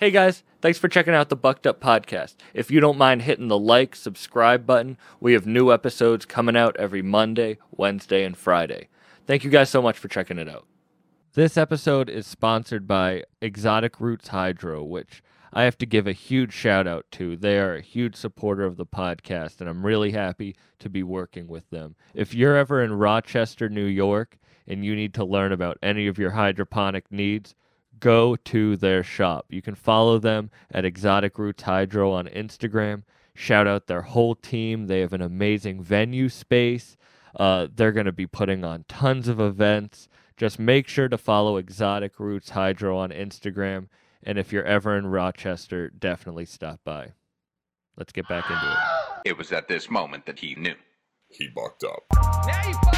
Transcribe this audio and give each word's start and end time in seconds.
Hey 0.00 0.10
guys, 0.10 0.44
thanks 0.62 0.78
for 0.78 0.88
checking 0.88 1.12
out 1.12 1.28
the 1.28 1.36
Bucked 1.36 1.66
Up 1.66 1.78
Podcast. 1.78 2.36
If 2.54 2.70
you 2.70 2.80
don't 2.80 2.96
mind 2.96 3.20
hitting 3.20 3.48
the 3.48 3.58
like, 3.58 3.94
subscribe 3.94 4.64
button, 4.64 4.96
we 5.20 5.34
have 5.34 5.44
new 5.44 5.70
episodes 5.70 6.24
coming 6.24 6.56
out 6.56 6.74
every 6.78 7.02
Monday, 7.02 7.58
Wednesday, 7.70 8.24
and 8.24 8.34
Friday. 8.34 8.88
Thank 9.26 9.44
you 9.44 9.50
guys 9.50 9.68
so 9.68 9.82
much 9.82 9.98
for 9.98 10.08
checking 10.08 10.38
it 10.38 10.48
out. 10.48 10.66
This 11.34 11.58
episode 11.58 12.08
is 12.08 12.26
sponsored 12.26 12.88
by 12.88 13.24
Exotic 13.42 14.00
Roots 14.00 14.28
Hydro, 14.28 14.82
which 14.82 15.22
I 15.52 15.64
have 15.64 15.76
to 15.76 15.84
give 15.84 16.06
a 16.06 16.12
huge 16.12 16.54
shout 16.54 16.86
out 16.86 17.04
to. 17.10 17.36
They 17.36 17.58
are 17.58 17.74
a 17.74 17.82
huge 17.82 18.16
supporter 18.16 18.64
of 18.64 18.78
the 18.78 18.86
podcast, 18.86 19.60
and 19.60 19.68
I'm 19.68 19.84
really 19.84 20.12
happy 20.12 20.56
to 20.78 20.88
be 20.88 21.02
working 21.02 21.46
with 21.46 21.68
them. 21.68 21.94
If 22.14 22.32
you're 22.32 22.56
ever 22.56 22.82
in 22.82 22.94
Rochester, 22.94 23.68
New 23.68 23.84
York, 23.84 24.38
and 24.66 24.82
you 24.82 24.96
need 24.96 25.12
to 25.12 25.26
learn 25.26 25.52
about 25.52 25.76
any 25.82 26.06
of 26.06 26.16
your 26.16 26.30
hydroponic 26.30 27.12
needs, 27.12 27.54
go 28.00 28.36
to 28.36 28.76
their 28.76 29.02
shop. 29.02 29.46
You 29.50 29.62
can 29.62 29.74
follow 29.74 30.18
them 30.18 30.50
at 30.70 30.84
Exotic 30.84 31.38
Roots 31.38 31.62
Hydro 31.62 32.12
on 32.12 32.26
Instagram. 32.26 33.02
Shout 33.34 33.66
out 33.66 33.86
their 33.86 34.02
whole 34.02 34.34
team. 34.34 34.86
They 34.86 35.00
have 35.00 35.12
an 35.12 35.22
amazing 35.22 35.82
venue 35.82 36.28
space. 36.28 36.96
Uh, 37.36 37.68
they're 37.72 37.92
going 37.92 38.06
to 38.06 38.12
be 38.12 38.26
putting 38.26 38.64
on 38.64 38.84
tons 38.88 39.28
of 39.28 39.40
events. 39.40 40.08
Just 40.36 40.58
make 40.58 40.88
sure 40.88 41.08
to 41.08 41.18
follow 41.18 41.56
Exotic 41.56 42.18
Roots 42.18 42.50
Hydro 42.50 42.96
on 42.98 43.10
Instagram. 43.10 43.88
And 44.22 44.38
if 44.38 44.52
you're 44.52 44.64
ever 44.64 44.96
in 44.96 45.06
Rochester, 45.06 45.90
definitely 45.90 46.46
stop 46.46 46.80
by. 46.84 47.12
Let's 47.96 48.12
get 48.12 48.28
back 48.28 48.50
into 48.50 48.62
it. 48.62 49.30
It 49.30 49.38
was 49.38 49.52
at 49.52 49.68
this 49.68 49.90
moment 49.90 50.26
that 50.26 50.38
he 50.38 50.54
knew. 50.54 50.74
He 51.28 51.48
bucked 51.48 51.84
up. 51.84 52.89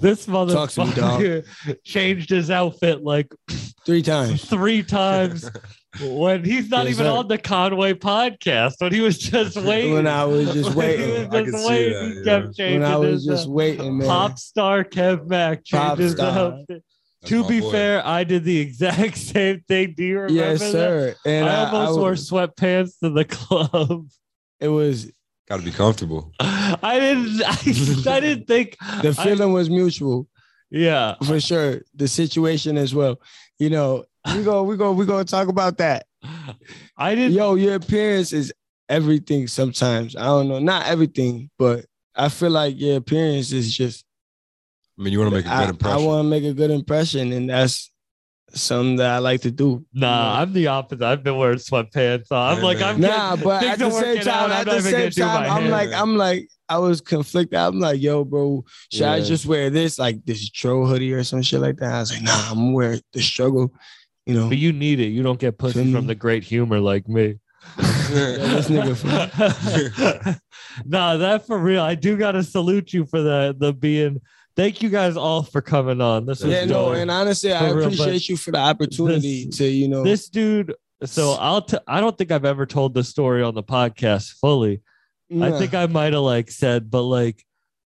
This 0.00 0.26
Talk 0.26 0.70
to 0.70 0.84
me, 0.86 0.92
dog. 0.92 1.20
motherfucker 1.20 1.76
changed 1.84 2.30
his 2.30 2.50
outfit 2.50 3.02
like 3.02 3.32
Three 3.84 4.02
times. 4.02 4.44
three 4.44 4.82
times 4.82 5.50
when 6.02 6.44
he's 6.44 6.68
not 6.68 6.84
Yes, 6.84 6.94
even 6.94 7.06
sir. 7.06 7.10
on 7.12 7.28
the 7.28 7.38
Conway 7.38 7.94
podcast. 7.94 8.74
When 8.78 8.92
he 8.92 9.00
was 9.00 9.18
just 9.18 9.56
waiting. 9.56 9.94
When 9.94 10.06
I 10.06 10.24
was 10.24 10.52
just 10.52 10.74
When 10.74 10.90
he 10.98 11.04
waiting. 11.06 11.28
was 11.30 11.34
I 11.34 11.40
just 11.42 11.50
can 11.52 11.60
see 11.60 11.68
waiting, 11.68 11.92
that, 11.92 12.04
he 12.04 12.14
yeah. 12.18 12.40
kept 12.42 12.56
changing 12.56 12.80
When 12.82 12.90
I 12.92 12.96
was 12.96 13.24
just 13.24 13.46
uh, 13.48 13.50
waiting, 13.50 13.98
man. 13.98 14.06
pop 14.08 14.38
star 14.38 14.84
Kev 14.84 15.26
Mack 15.26 15.64
Pop 15.70 15.96
changed 15.98 16.02
his 16.12 16.20
outfit. 16.20 16.66
That's 16.68 17.30
to 17.30 17.48
be 17.48 17.60
boy. 17.60 17.70
fair, 17.72 18.06
I 18.06 18.22
did 18.24 18.44
the 18.44 18.58
exact 18.58 19.16
same 19.18 19.60
thing. 19.66 19.94
Do 19.96 20.04
you 20.04 20.20
remember 20.20 20.34
yes, 20.34 20.60
that? 20.60 20.70
sir. 20.70 21.14
And 21.26 21.48
I 21.48 21.62
I, 21.64 21.70
almost 21.70 21.98
I 21.98 22.00
wore 22.00 22.12
sweatpants 22.12 22.98
to 23.02 23.10
the 23.10 23.24
club. 23.24 24.06
it 24.60 24.68
was 24.68 25.10
Got 25.48 25.58
to 25.58 25.62
be 25.64 25.70
comfortable. 25.70 26.32
I 26.40 26.98
didn't. 27.00 27.42
I, 28.06 28.16
I 28.16 28.20
didn't 28.20 28.46
think 28.46 28.76
the 29.02 29.14
I- 29.18 29.24
feeling 29.24 29.52
was 29.52 29.70
mutual 29.70 30.28
yeah, 30.70 31.14
for 31.24 31.40
sure. 31.40 31.82
The 31.94 32.08
situation 32.08 32.76
as 32.76 32.94
well. 32.94 33.20
You 33.58 33.70
know, 33.70 34.04
we 34.34 34.42
go, 34.42 34.62
we 34.62 34.76
go, 34.76 34.92
we 34.92 35.06
gonna 35.06 35.24
talk 35.24 35.48
about 35.48 35.78
that. 35.78 36.06
I 36.96 37.14
didn't. 37.14 37.32
Yo, 37.32 37.54
your 37.54 37.76
appearance 37.76 38.32
is 38.32 38.52
everything. 38.88 39.46
Sometimes 39.46 40.14
I 40.14 40.24
don't 40.24 40.48
know, 40.48 40.58
not 40.58 40.86
everything, 40.86 41.50
but 41.58 41.86
I 42.14 42.28
feel 42.28 42.50
like 42.50 42.78
your 42.78 42.96
appearance 42.98 43.52
is 43.52 43.74
just. 43.74 44.04
I 44.98 45.02
mean, 45.02 45.12
you 45.12 45.20
want 45.20 45.30
to 45.30 45.36
make 45.36 45.46
a 45.46 45.72
good 45.72 45.86
I, 45.86 45.92
I 45.92 45.96
want 45.96 46.24
to 46.24 46.28
make 46.28 46.44
a 46.44 46.52
good 46.52 46.70
impression, 46.70 47.32
and 47.32 47.48
that's 47.48 47.90
something 48.54 48.96
that 48.96 49.10
I 49.10 49.18
like 49.18 49.42
to 49.42 49.50
do. 49.50 49.84
Nah, 49.92 50.40
I'm 50.40 50.52
the 50.52 50.66
opposite. 50.68 51.02
I've 51.02 51.22
been 51.22 51.36
wearing 51.36 51.58
sweatpants. 51.58 52.26
I'm 52.30 52.58
Yeah, 52.58 52.64
like. 52.64 52.80
I'm 52.80 53.00
Nah, 53.00 53.30
getting- 53.36 53.44
but 53.44 53.62
at 53.64 53.78
the 53.78 53.90
same 53.90 54.22
time, 54.22 54.50
out. 54.50 54.66
At 54.66 54.66
the 54.66 54.80
same 54.82 55.10
time, 55.10 55.50
I'm 55.50 55.68
like, 55.70 55.92
I'm 55.92 56.16
like, 56.16 56.48
I 56.68 56.78
was 56.78 57.00
conflicted. 57.00 57.58
I'm 57.58 57.78
like, 57.80 58.00
yo, 58.00 58.24
bro, 58.24 58.64
should 58.92 59.02
I 59.04 59.20
just 59.20 59.46
wear 59.46 59.70
this, 59.70 59.98
like 59.98 60.24
this 60.24 60.48
troll 60.50 60.86
hoodie 60.86 61.12
or 61.12 61.24
some 61.24 61.42
shit 61.42 61.60
like 61.60 61.76
that? 61.78 61.92
I 61.92 62.00
was 62.00 62.12
like, 62.12 62.22
nah, 62.22 62.50
I'm 62.50 62.56
gonna 62.56 62.72
wear 62.72 62.98
the 63.12 63.20
struggle. 63.22 63.72
You 64.26 64.34
know, 64.34 64.48
But 64.50 64.58
you 64.58 64.72
need 64.74 65.00
it. 65.00 65.08
You 65.08 65.22
don't 65.22 65.38
get 65.40 65.56
pussy 65.56 65.90
from 65.92 66.06
the 66.06 66.14
great 66.14 66.44
humor 66.44 66.80
like 66.80 67.08
me. 67.08 67.36
nah, 70.84 71.16
that 71.16 71.44
for 71.46 71.58
real. 71.58 71.82
I 71.82 71.94
do 71.94 72.16
gotta 72.16 72.42
salute 72.42 72.92
you 72.92 73.04
for 73.06 73.20
the 73.22 73.54
the 73.58 73.72
being. 73.72 74.20
Thank 74.58 74.82
you 74.82 74.88
guys 74.88 75.16
all 75.16 75.44
for 75.44 75.62
coming 75.62 76.00
on. 76.00 76.26
This 76.26 76.42
was 76.42 76.52
yeah, 76.52 76.64
no, 76.64 76.90
and 76.90 77.12
honestly, 77.12 77.52
I 77.52 77.70
real, 77.70 77.84
appreciate 77.84 78.28
you 78.28 78.36
for 78.36 78.50
the 78.50 78.58
opportunity 78.58 79.44
this- 79.44 79.58
to, 79.58 79.64
you 79.64 79.86
know, 79.86 80.02
this 80.02 80.28
dude. 80.28 80.74
So 81.04 81.36
I'll. 81.38 81.62
T- 81.62 81.78
I 81.86 82.00
don't 82.00 82.18
think 82.18 82.32
I've 82.32 82.44
ever 82.44 82.66
told 82.66 82.92
the 82.92 83.04
story 83.04 83.40
on 83.40 83.54
the 83.54 83.62
podcast 83.62 84.32
fully. 84.32 84.82
I 85.40 85.52
think 85.52 85.74
I 85.74 85.86
might 85.86 86.12
have 86.12 86.22
like 86.22 86.50
said, 86.50 86.90
but 86.90 87.02
like 87.02 87.46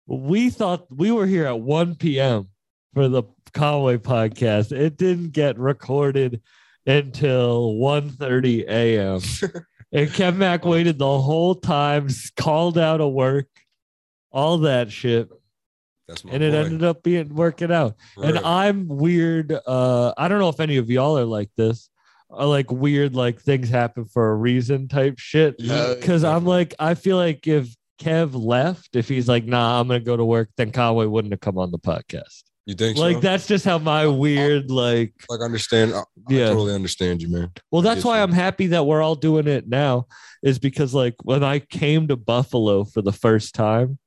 we 0.08 0.50
thought 0.50 0.88
we 0.90 1.12
were 1.12 1.26
here 1.26 1.48
at 1.48 1.60
1 1.60 1.96
p.m. 1.96 2.48
for 2.94 3.10
the 3.10 3.24
Conway 3.54 3.98
podcast. 3.98 4.72
It 4.72 4.96
didn't 4.96 5.32
get 5.32 5.60
recorded 5.60 6.42
until 6.86 7.74
1:30 7.74 8.70
a.m. 8.70 9.20
and 9.92 10.10
Kev 10.12 10.38
Mack 10.38 10.64
waited 10.64 10.98
the 10.98 11.20
whole 11.20 11.56
time, 11.56 12.08
called 12.38 12.78
out 12.78 13.02
of 13.02 13.12
work, 13.12 13.50
all 14.32 14.60
that 14.60 14.94
shit, 14.94 15.28
That's 16.14 16.26
my 16.26 16.34
and 16.34 16.44
it 16.44 16.54
ended 16.54 16.84
up 16.84 17.02
being 17.02 17.34
working 17.34 17.72
out. 17.72 17.96
And 18.22 18.38
I'm 18.38 18.88
weird. 18.88 19.52
Uh, 19.52 20.14
I 20.16 20.28
don't 20.28 20.38
know 20.40 20.50
if 20.50 20.60
any 20.60 20.78
of 20.78 20.90
y'all 20.92 21.18
are 21.18 21.26
like 21.26 21.50
this. 21.58 21.90
Are 22.30 22.46
like 22.46 22.72
weird, 22.72 23.16
like 23.16 23.40
things 23.42 23.70
happen 23.70 24.06
for 24.06 24.32
a 24.32 24.36
reason 24.36 24.88
type 24.88 25.20
shit 25.20 25.56
Yeah, 25.60 25.94
because 26.00 26.24
I'm 26.24 26.46
like, 26.46 26.74
I 26.80 26.96
feel 26.96 27.18
like 27.18 27.48
if 27.48 27.76
Kev 28.00 28.32
left, 28.34 28.96
if 28.96 29.08
he's 29.08 29.28
like, 29.28 29.46
nah, 29.46 29.80
I'm 29.80 29.88
gonna 29.88 30.00
go 30.00 30.18
to 30.18 30.26
work, 30.26 30.50
then 30.58 30.72
Conway 30.72 31.06
wouldn't 31.06 31.32
have 31.34 31.42
come 31.42 31.58
on 31.60 31.70
the 31.72 31.78
podcast. 31.80 32.44
You 32.66 32.74
think 32.76 32.98
Like 32.98 33.18
so? 33.18 33.20
that's 33.20 33.46
just 33.46 33.66
how 33.66 33.78
my 33.78 34.08
weird, 34.08 34.72
like, 34.72 35.14
Like, 35.30 35.42
understand. 35.42 35.94
I, 35.94 36.00
I 36.00 36.04
Yeah. 36.30 36.48
totally 36.50 36.74
understand 36.74 37.22
you, 37.22 37.30
man. 37.30 37.52
well, 37.72 37.82
that's 37.84 38.04
why 38.04 38.18
you. 38.18 38.24
I'm 38.24 38.32
happy 38.32 38.68
that 38.68 38.86
we're 38.86 39.02
all 39.02 39.16
doing 39.16 39.48
it 39.48 39.68
now, 39.68 40.08
is 40.42 40.58
because 40.60 40.94
like 40.94 41.16
when 41.24 41.44
I 41.44 41.60
came 41.60 42.08
to 42.08 42.16
Buffalo 42.16 42.84
for 42.84 43.02
the 43.04 43.12
first 43.14 43.54
time, 43.54 44.00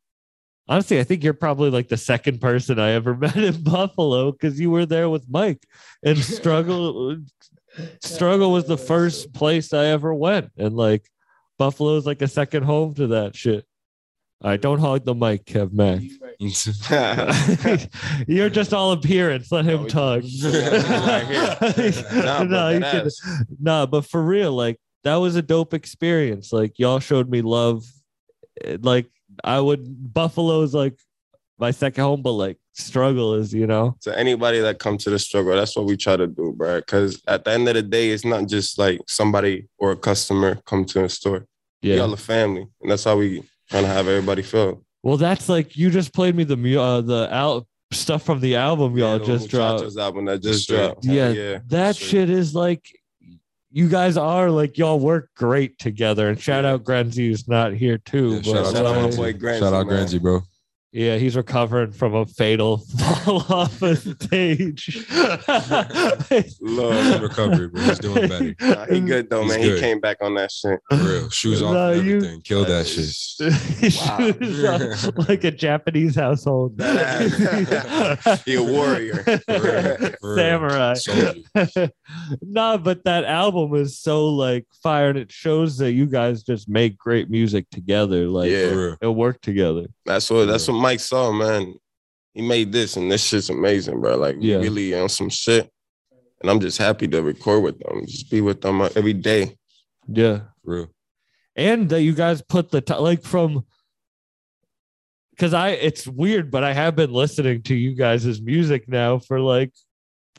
honestly, 0.68 1.00
I 1.00 1.04
think 1.04 1.24
you're 1.24 1.34
probably 1.34 1.70
like 1.70 1.88
the 1.88 1.96
second 1.96 2.40
person 2.40 2.78
I 2.78 2.90
ever 2.92 3.14
met 3.16 3.36
in 3.36 3.62
Buffalo 3.62 4.32
because 4.32 4.60
you 4.60 4.70
were 4.70 4.86
there 4.86 5.08
with 5.08 5.26
Mike 5.28 5.64
and 6.04 6.18
struggle. 6.36 7.16
struggle 8.02 8.52
was 8.52 8.66
the 8.66 8.78
first 8.78 9.32
place 9.32 9.72
I 9.72 9.86
ever 9.86 10.14
went, 10.14 10.50
and 10.56 10.76
like 10.76 11.08
Buffalo's 11.58 12.06
like 12.06 12.22
a 12.22 12.28
second 12.28 12.64
home 12.64 12.94
to 12.94 13.08
that 13.08 13.34
shit. 13.36 13.64
All 14.42 14.50
right, 14.50 14.60
don't 14.60 14.78
hog 14.78 15.04
the 15.06 15.14
mic, 15.14 15.46
Kev 15.46 15.72
Mack. 15.72 16.02
You're 18.28 18.50
just 18.50 18.74
all 18.74 18.92
appearance. 18.92 19.50
Let 19.50 19.64
him 19.64 19.88
talk. 19.88 20.22
Nah, 20.42 21.22
no, 22.42 22.48
but 22.48 22.74
you 22.74 22.80
can, 22.80 23.06
ass. 23.06 23.18
no, 23.58 23.86
but 23.86 24.04
for 24.04 24.22
real, 24.22 24.52
like 24.52 24.78
that 25.04 25.14
was 25.16 25.36
a 25.36 25.42
dope 25.42 25.72
experience. 25.72 26.52
Like 26.52 26.78
y'all 26.78 27.00
showed 27.00 27.30
me 27.30 27.40
love. 27.40 27.84
Eh, 28.62 28.76
Like 28.82 29.06
I 29.44 29.60
would 29.60 30.12
Buffalo's 30.12 30.74
like 30.74 30.98
my 31.58 31.70
second 31.70 32.02
home, 32.04 32.22
but 32.22 32.32
like 32.32 32.58
struggle 32.74 33.34
is, 33.34 33.54
you 33.54 33.66
know. 33.66 33.96
to 34.02 34.18
anybody 34.18 34.60
that 34.60 34.78
come 34.78 34.98
to 34.98 35.10
the 35.10 35.18
struggle, 35.18 35.54
that's 35.56 35.74
what 35.76 35.86
we 35.86 35.96
try 35.96 36.16
to 36.16 36.26
do, 36.26 36.52
bro. 36.56 36.76
Because 36.80 37.22
at 37.26 37.44
the 37.44 37.52
end 37.52 37.66
of 37.68 37.74
the 37.74 37.82
day, 37.82 38.10
it's 38.10 38.24
not 38.24 38.46
just 38.46 38.78
like 38.78 39.00
somebody 39.06 39.66
or 39.78 39.92
a 39.92 39.96
customer 39.96 40.56
come 40.66 40.84
to 40.86 41.04
a 41.04 41.08
store. 41.08 41.46
We 41.82 41.94
Yeah. 41.94 42.00
all 42.02 42.12
a 42.12 42.16
family, 42.16 42.66
and 42.82 42.90
that's 42.90 43.04
how 43.04 43.16
we 43.16 43.42
trying 43.70 43.84
to 43.84 43.88
have 43.88 44.08
everybody 44.08 44.42
feel. 44.42 44.82
Well, 45.02 45.16
that's 45.16 45.48
like 45.48 45.76
you 45.76 45.90
just 45.90 46.12
played 46.12 46.34
me 46.34 46.44
the 46.44 46.56
mu- 46.56 46.78
uh, 46.80 47.00
the 47.00 47.32
out 47.34 47.66
stuff 47.92 48.24
from 48.24 48.40
the 48.40 48.56
album 48.56 48.96
y'all 48.98 49.18
Yeah, 49.20 49.24
just 49.24 49.48
dropped. 49.48 49.96
Album 49.96 50.24
that 50.26 50.42
just 50.42 50.68
dropped. 50.68 51.04
Yeah, 51.04 51.30
yeah. 51.30 51.58
that 51.68 51.94
straight. 51.96 52.08
shit 52.10 52.30
is 52.30 52.54
like 52.54 52.84
you 53.76 53.90
guys 53.90 54.16
are 54.16 54.50
like 54.50 54.78
y'all 54.78 54.98
work 54.98 55.28
great 55.36 55.78
together. 55.78 56.30
And 56.30 56.40
shout 56.40 56.64
out 56.64 56.82
Grenzy 56.82 57.28
who's 57.28 57.46
not 57.46 57.74
here 57.74 57.98
too. 57.98 58.30
Yeah, 58.30 58.36
but 58.36 58.44
shout 58.46 58.56
out, 58.56 58.72
Shout 58.72 58.86
out 58.86 59.10
my 59.10 59.16
boy 59.16 59.32
Granzy, 59.34 59.60
Shout 59.60 59.74
out 59.74 59.86
man. 59.86 59.96
Granzy, 59.96 60.18
bro. 60.18 60.40
Yeah, 60.96 61.16
he's 61.18 61.36
recovering 61.36 61.92
from 61.92 62.14
a 62.14 62.24
fatal 62.24 62.78
fall 63.24 63.44
off 63.50 63.82
a 63.82 63.96
stage. 63.96 65.06
Lord. 66.60 67.20
recovery, 67.20 67.68
bro. 67.68 67.82
He's 67.82 67.98
doing 67.98 68.28
better. 68.28 68.54
Nah, 68.60 68.86
he 68.86 69.00
good 69.00 69.28
though, 69.28 69.42
He's 69.42 69.50
man. 69.52 69.60
good. 69.60 69.74
He 69.74 69.80
came 69.80 70.00
back 70.00 70.16
on 70.22 70.34
that 70.36 70.50
shit. 70.50 70.80
For 70.90 70.96
real. 70.96 71.28
Shoes 71.30 71.60
off 71.62 71.74
No, 71.74 71.92
and 71.92 72.06
you- 72.06 72.16
everything. 72.16 72.40
Kill 72.40 72.64
that 72.64 72.86
shit. 72.86 73.06
Shoes 73.92 74.64
up 74.64 75.28
like 75.28 75.44
a 75.44 75.50
Japanese 75.50 76.14
household. 76.14 76.80
He 78.46 78.54
a 78.54 78.62
warrior. 78.62 79.22
For 79.22 79.36
real. 79.48 79.96
For 79.96 80.18
real. 80.22 80.36
Samurai. 80.36 80.94
Soldier. 80.94 81.90
no, 82.42 82.78
but 82.78 83.04
that 83.04 83.24
album 83.24 83.74
is 83.74 83.98
so 83.98 84.28
like 84.28 84.64
fire, 84.82 85.10
and 85.10 85.18
it 85.18 85.30
shows 85.30 85.76
that 85.78 85.92
you 85.92 86.06
guys 86.06 86.42
just 86.42 86.68
make 86.68 86.96
great 86.96 87.28
music 87.28 87.68
together, 87.70 88.26
like 88.28 88.50
Yeah. 88.50 88.68
For 88.70 88.76
real. 88.76 88.96
and 89.02 89.16
work 89.16 89.40
together. 89.42 89.86
That's 90.06 90.30
what 90.30 90.46
that's 90.46 90.68
what 90.68 90.74
Mike 90.80 91.00
saw, 91.00 91.32
man. 91.32 91.74
He 92.34 92.42
made 92.42 92.70
this, 92.72 92.96
and 92.96 93.10
this 93.10 93.24
shit's 93.24 93.50
amazing, 93.50 94.00
bro. 94.00 94.16
Like 94.16 94.36
Yeah. 94.38 94.56
really 94.56 94.94
on 94.94 95.08
some 95.08 95.28
shit. 95.30 95.70
And 96.42 96.50
I'm 96.50 96.60
just 96.60 96.78
happy 96.78 97.08
to 97.08 97.22
record 97.22 97.62
with 97.62 97.78
them, 97.80 98.04
just 98.06 98.30
be 98.30 98.40
with 98.42 98.60
them 98.60 98.82
uh, 98.82 98.90
every 98.94 99.14
day. 99.14 99.56
Yeah, 100.06 100.40
For 100.64 100.74
real. 100.74 100.90
and 101.56 101.88
that 101.88 102.02
you 102.02 102.12
guys 102.14 102.42
put 102.42 102.70
the 102.70 102.80
t- 102.82 102.94
like 102.94 103.22
from 103.22 103.64
because 105.30 105.52
I 105.54 105.70
it's 105.70 106.06
weird, 106.06 106.50
but 106.50 106.62
I 106.62 106.72
have 106.72 106.94
been 106.94 107.12
listening 107.12 107.62
to 107.62 107.74
you 107.74 107.94
guys' 107.94 108.40
music 108.40 108.86
now 108.88 109.18
for 109.18 109.40
like 109.40 109.72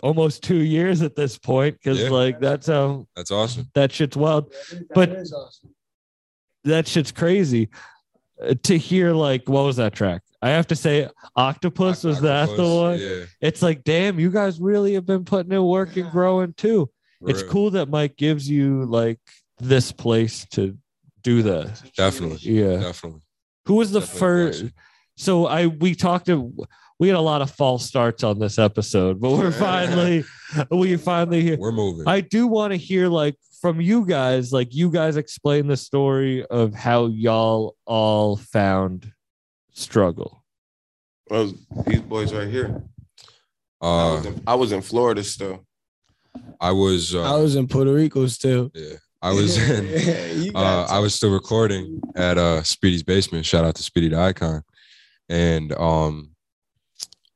almost 0.04 0.44
two 0.44 0.62
years 0.64 1.02
at 1.02 1.16
this 1.16 1.38
point. 1.38 1.78
Because 1.78 2.00
Yeah. 2.00 2.10
like 2.12 2.40
that's 2.40 2.68
how 2.68 3.08
That's 3.16 3.32
awesome. 3.32 3.70
that 3.74 3.92
shit's 3.92 4.16
wild. 4.16 4.54
But- 4.94 5.18
That 6.64 6.86
shit's 6.88 7.12
crazy. 7.14 7.70
To 8.64 8.78
hear 8.78 9.14
like 9.14 9.50
what 9.50 9.64
was 9.64 9.78
that 9.78 9.94
track? 9.94 10.22
I 10.42 10.50
have 10.50 10.68
to 10.68 10.76
say, 10.76 11.10
Octopus 11.36 12.04
was 12.04 12.22
that 12.22 12.56
the 12.56 12.64
one? 12.64 13.00
Yeah. 13.00 13.26
It's 13.42 13.64
like, 13.64 13.84
damn, 13.84 14.20
you 14.20 14.30
guys 14.30 14.60
really 14.60 14.94
have 14.94 15.06
been 15.06 15.26
putting 15.26 15.52
in 15.52 15.64
work 15.64 15.98
and 15.98 16.12
growing 16.12 16.54
too. 16.54 16.92
It's 17.22 17.42
real. 17.42 17.52
cool 17.52 17.72
that 17.72 17.90
Mike 17.90 18.16
gives 18.16 18.48
you 18.48 18.86
like 18.86 19.20
this 19.58 19.92
place 19.92 20.46
to 20.52 20.78
do 21.24 21.42
that. 21.42 21.82
Definitely. 21.96 22.38
Yeah. 22.52 22.78
Definitely. 22.78 23.22
Who 23.66 23.74
was 23.76 23.92
the 23.92 24.02
Definitely 24.02 24.20
first? 24.20 24.66
So 25.16 25.48
I 25.48 25.66
we 25.66 25.96
talked 25.96 26.28
to 26.28 26.54
we 27.00 27.08
had 27.08 27.18
a 27.18 27.22
lot 27.22 27.42
of 27.42 27.52
false 27.52 27.86
starts 27.86 28.24
on 28.24 28.40
this 28.40 28.58
episode, 28.58 29.22
but 29.22 29.32
we're 29.32 29.52
finally 29.52 30.24
we 30.72 30.98
finally 30.98 31.42
here. 31.42 31.58
We're 31.58 31.72
moving. 31.72 32.08
I 32.08 32.22
do 32.22 32.48
want 32.48 32.74
to 32.74 32.78
hear 32.78 33.08
like 33.08 33.36
from 33.62 33.82
you 33.82 34.06
guys, 34.06 34.52
like 34.52 34.74
you 34.74 34.90
guys 34.90 35.18
explain 35.18 35.68
the 35.68 35.78
story 35.78 36.46
of 36.46 36.74
how 36.74 37.08
y'all 37.08 37.76
all 37.86 38.38
found 38.38 39.12
struggle. 39.72 40.44
Well, 41.30 41.54
these 41.86 42.02
boys 42.02 42.34
right 42.34 42.48
here. 42.48 42.82
I, 43.82 43.86
uh, 43.86 44.16
was 44.16 44.26
in, 44.26 44.44
I 44.48 44.56
was 44.56 44.72
in 44.72 44.82
Florida 44.82 45.24
still. 45.24 45.66
I 46.60 46.72
was. 46.72 47.14
Uh, 47.14 47.22
I 47.22 47.40
was 47.40 47.56
in 47.56 47.68
Puerto 47.68 47.94
Rico 47.94 48.26
still. 48.28 48.72
Yeah. 48.74 48.96
I 49.22 49.32
was 49.34 49.58
in. 49.70 50.56
Uh, 50.56 50.88
I 50.90 51.00
was 51.00 51.14
still 51.14 51.34
recording 51.34 52.02
at 52.16 52.38
uh 52.38 52.64
Speedy's 52.64 53.04
basement. 53.04 53.46
Shout 53.46 53.66
out 53.66 53.76
to 53.76 53.84
Speedy 53.84 54.10
the 54.10 54.20
Icon, 54.20 54.64
and 55.30 55.74
um, 55.74 56.32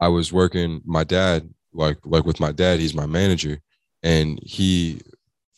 I 0.01 0.07
was 0.07 0.33
working. 0.33 0.81
My 0.83 1.03
dad, 1.03 1.48
like 1.74 2.00
like 2.03 2.25
with 2.25 2.39
my 2.39 2.51
dad, 2.51 2.80
he's 2.80 2.95
my 2.95 3.06
manager, 3.06 3.59
and 4.03 4.39
he 4.42 5.00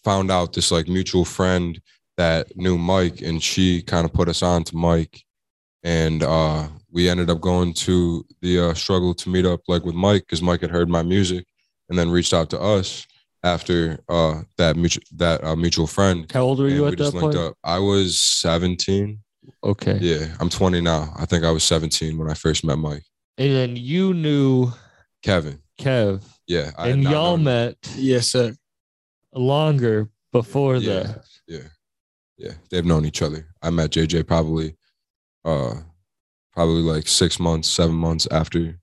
found 0.03 0.29
out 0.29 0.53
this 0.53 0.69
like 0.71 0.87
mutual 0.87 1.25
friend 1.25 1.81
that 2.17 2.55
knew 2.55 2.77
Mike, 2.77 3.21
and 3.21 3.41
she 3.41 3.81
kind 3.81 4.05
of 4.05 4.13
put 4.13 4.27
us 4.27 4.43
on 4.43 4.63
to 4.65 4.75
Mike, 4.75 5.23
and 5.83 6.21
uh, 6.21 6.67
we 6.91 7.09
ended 7.09 7.29
up 7.29 7.39
going 7.39 7.73
to 7.73 8.25
the 8.41 8.59
uh, 8.59 8.73
struggle 8.73 9.13
to 9.15 9.29
meet 9.29 9.45
up 9.45 9.61
like 9.67 9.85
with 9.85 9.95
Mike 9.95 10.23
because 10.23 10.41
Mike 10.41 10.61
had 10.61 10.69
heard 10.69 10.89
my 10.89 11.01
music, 11.01 11.45
and 11.89 11.97
then 11.97 12.11
reached 12.11 12.33
out 12.33 12.49
to 12.49 12.59
us 12.59 13.07
after 13.45 13.99
uh 14.07 14.41
that 14.57 14.75
mutual 14.77 15.03
that 15.15 15.43
uh, 15.43 15.55
mutual 15.55 15.87
friend 15.87 16.31
How 16.31 16.41
old 16.41 16.59
were 16.59 16.69
you 16.69 16.85
at 16.87 16.97
that 16.97 17.13
point? 17.13 17.35
up. 17.35 17.55
I 17.63 17.79
was 17.79 18.19
17. 18.19 19.19
Okay. 19.61 19.97
Yeah, 19.99 20.27
I'm 20.39 20.49
20 20.49 20.79
now. 20.79 21.13
I 21.17 21.25
think 21.25 21.43
I 21.43 21.51
was 21.51 21.65
17 21.65 22.17
when 22.17 22.29
I 22.29 22.33
first 22.33 22.63
met 22.63 22.77
Mike. 22.77 23.03
And 23.37 23.51
then 23.51 23.75
you 23.75 24.13
knew 24.13 24.71
Kevin. 25.23 25.59
Kev, 25.79 26.21
Yeah. 26.47 26.71
I 26.77 26.89
and 26.89 27.01
y'all 27.03 27.35
known 27.37 27.45
met 27.45 27.77
yes, 27.95 28.27
sir. 28.27 28.53
longer 29.33 30.09
before 30.31 30.77
Yeah. 30.77 30.99
that. 31.03 31.25
Yeah. 31.47 31.59
Yeah. 32.37 32.53
They've 32.69 32.85
known 32.85 33.05
each 33.05 33.21
other. 33.21 33.47
I 33.61 33.69
met 33.69 33.91
JJ 33.91 34.23
probably 34.27 34.75
uh 35.45 35.75
probably 36.53 36.81
like 36.83 37.07
six 37.07 37.39
months, 37.39 37.67
seven 37.69 37.95
months 37.95 38.27
after 38.31 38.79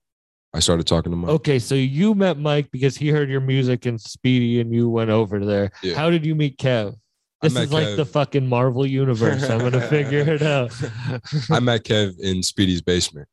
I 0.53 0.59
started 0.59 0.85
talking 0.85 1.11
to 1.13 1.15
Mike. 1.17 1.29
Okay, 1.31 1.59
so 1.59 1.75
you 1.75 2.13
met 2.13 2.37
Mike 2.37 2.69
because 2.71 2.97
he 2.97 3.07
heard 3.07 3.29
your 3.29 3.39
music 3.39 3.85
and 3.85 3.99
Speedy, 3.99 4.59
and 4.59 4.73
you 4.75 4.89
went 4.89 5.09
over 5.09 5.39
there. 5.45 5.71
Yeah. 5.81 5.95
How 5.95 6.09
did 6.09 6.25
you 6.25 6.35
meet 6.35 6.57
Kev? 6.57 6.95
This 7.41 7.53
met 7.53 7.63
is 7.63 7.73
like 7.73 7.95
the 7.95 8.03
fucking 8.05 8.47
Marvel 8.47 8.85
universe. 8.85 9.49
I'm 9.49 9.59
gonna 9.59 9.87
figure 9.87 10.19
it 10.19 10.41
out. 10.41 10.73
I 11.49 11.61
met 11.61 11.85
Kev 11.85 12.19
in 12.19 12.43
Speedy's 12.43 12.81
basement. 12.81 13.29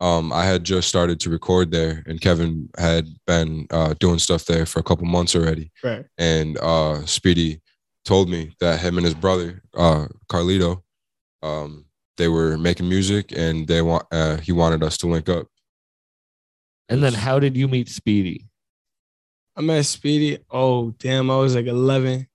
Um, 0.00 0.32
I 0.32 0.44
had 0.44 0.64
just 0.64 0.88
started 0.88 1.20
to 1.20 1.30
record 1.30 1.70
there, 1.70 2.02
and 2.06 2.20
Kevin 2.20 2.70
had 2.78 3.06
been 3.26 3.66
uh, 3.70 3.94
doing 4.00 4.18
stuff 4.18 4.46
there 4.46 4.64
for 4.64 4.78
a 4.78 4.82
couple 4.82 5.04
months 5.06 5.34
already. 5.36 5.70
Right. 5.84 6.06
and 6.16 6.56
uh 6.58 7.04
Speedy 7.06 7.60
told 8.04 8.30
me 8.30 8.54
that 8.60 8.80
him 8.80 8.96
and 8.96 9.04
his 9.04 9.14
brother 9.14 9.62
uh 9.76 10.06
Carlito 10.30 10.82
um 11.42 11.84
they 12.16 12.28
were 12.28 12.56
making 12.56 12.88
music 12.88 13.30
and 13.36 13.66
they 13.68 13.82
want 13.82 14.06
uh 14.10 14.38
he 14.38 14.52
wanted 14.52 14.82
us 14.82 14.96
to 14.98 15.06
link 15.06 15.28
up. 15.28 15.46
and 16.88 17.02
then 17.02 17.12
how 17.12 17.38
did 17.38 17.56
you 17.56 17.68
meet 17.68 17.88
Speedy? 17.88 18.46
I 19.56 19.60
met 19.62 19.84
Speedy. 19.84 20.38
Oh, 20.50 20.92
damn. 20.92 21.30
I 21.30 21.36
was 21.36 21.54
like 21.54 21.66
11. 21.66 22.26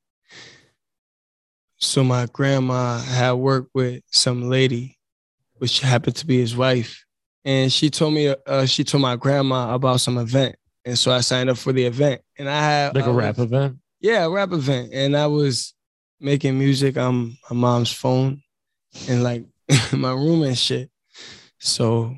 So 1.78 2.04
my 2.04 2.28
grandma 2.32 3.00
had 3.00 3.34
worked 3.34 3.72
with 3.74 4.04
some 4.12 4.50
lady, 4.50 4.98
which 5.56 5.80
happened 5.80 6.16
to 6.18 6.26
be 6.26 6.40
his 6.40 6.56
wife. 6.56 7.05
And 7.46 7.72
she 7.72 7.90
told 7.90 8.14
me, 8.14 8.34
uh, 8.48 8.66
she 8.66 8.84
told 8.84 9.02
my 9.04 9.16
grandma 9.16 9.74
about 9.74 10.02
some 10.02 10.18
event. 10.18 10.56
And 10.84 10.98
so 10.98 11.12
I 11.12 11.22
signed 11.22 11.50
up 11.50 11.58
for 11.58 11.72
the 11.72 11.86
event. 11.86 12.22
And 12.38 12.50
I 12.50 12.60
had 12.60 12.96
Like 12.96 13.06
I 13.06 13.08
a 13.08 13.14
was- 13.14 13.24
rap 13.24 13.40
event? 13.40 13.78
Yeah, 14.02 14.26
a 14.26 14.30
rap 14.30 14.52
event. 14.52 14.90
And 14.94 15.16
I 15.16 15.28
was 15.28 15.74
making 16.20 16.58
music 16.58 16.98
on 16.98 17.38
my 17.50 17.56
mom's 17.56 17.92
phone 17.92 18.42
and 19.08 19.24
like 19.24 19.46
my 19.94 20.12
room 20.12 20.44
and 20.44 20.58
shit. 20.58 20.90
So 21.60 22.16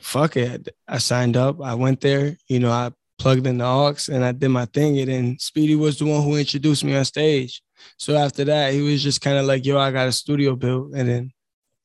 fuck 0.00 0.36
it. 0.36 0.68
I 0.88 0.98
signed 0.98 1.36
up. 1.36 1.60
I 1.62 1.74
went 1.74 2.00
there. 2.00 2.36
You 2.48 2.60
know, 2.60 2.70
I 2.70 2.90
plugged 3.18 3.46
in 3.46 3.58
the 3.58 3.64
aux 3.64 3.94
and 4.10 4.24
I 4.24 4.32
did 4.32 4.48
my 4.48 4.64
thing. 4.66 4.98
And 4.98 5.10
then 5.10 5.38
Speedy 5.38 5.74
was 5.74 5.98
the 5.98 6.04
one 6.06 6.22
who 6.22 6.36
introduced 6.36 6.84
me 6.84 6.94
on 6.96 7.04
stage. 7.04 7.62
So 7.98 8.16
after 8.16 8.44
that, 8.44 8.72
he 8.72 8.80
was 8.82 9.02
just 9.02 9.20
kind 9.20 9.36
of 9.38 9.46
like, 9.46 9.64
yo, 9.66 9.78
I 9.78 9.90
got 9.90 10.08
a 10.08 10.12
studio 10.12 10.56
built. 10.56 10.92
And 10.94 11.08
then 11.08 11.32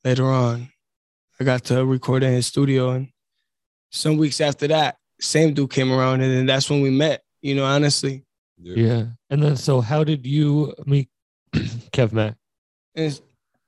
later 0.03 0.25
on, 0.25 0.69
I 1.39 1.43
got 1.43 1.63
to 1.65 1.85
record 1.85 2.23
in 2.23 2.33
his 2.33 2.47
studio. 2.47 2.91
And 2.91 3.09
some 3.91 4.17
weeks 4.17 4.41
after 4.41 4.67
that, 4.67 4.97
same 5.19 5.53
dude 5.53 5.71
came 5.71 5.91
around. 5.91 6.21
And 6.21 6.31
then 6.33 6.45
that's 6.45 6.69
when 6.69 6.81
we 6.81 6.89
met, 6.89 7.23
you 7.41 7.55
know, 7.55 7.65
honestly. 7.65 8.23
Yeah. 8.61 9.05
And 9.29 9.41
then 9.41 9.55
so 9.55 9.79
how 9.81 10.03
did 10.03 10.25
you 10.25 10.73
meet 10.85 11.09
Kev 11.53 12.11
Mack? 12.11 12.35
And 12.95 13.05
it's- 13.05 13.21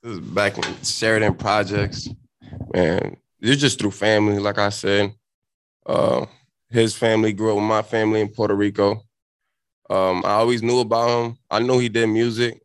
This 0.03 0.13
is 0.13 0.19
back 0.19 0.57
in 0.57 0.63
Sheridan 0.83 1.35
Projects. 1.35 2.09
Man, 2.73 3.15
it's 3.39 3.62
just 3.62 3.79
through 3.79 3.91
family, 3.91 4.39
like 4.39 4.57
I 4.57 4.69
said. 4.69 5.13
Uh, 5.85 6.25
his 6.69 6.95
family 6.95 7.31
grew 7.33 7.51
up 7.51 7.56
with 7.56 7.63
my 7.65 7.81
family 7.81 8.19
in 8.21 8.27
Puerto 8.29 8.56
Rico. 8.56 9.03
Um, 9.89 10.23
I 10.25 10.31
always 10.31 10.62
knew 10.63 10.79
about 10.79 11.09
him. 11.25 11.38
I 11.50 11.59
knew 11.59 11.79
he 11.79 11.89
did 11.89 12.07
music. 12.07 12.62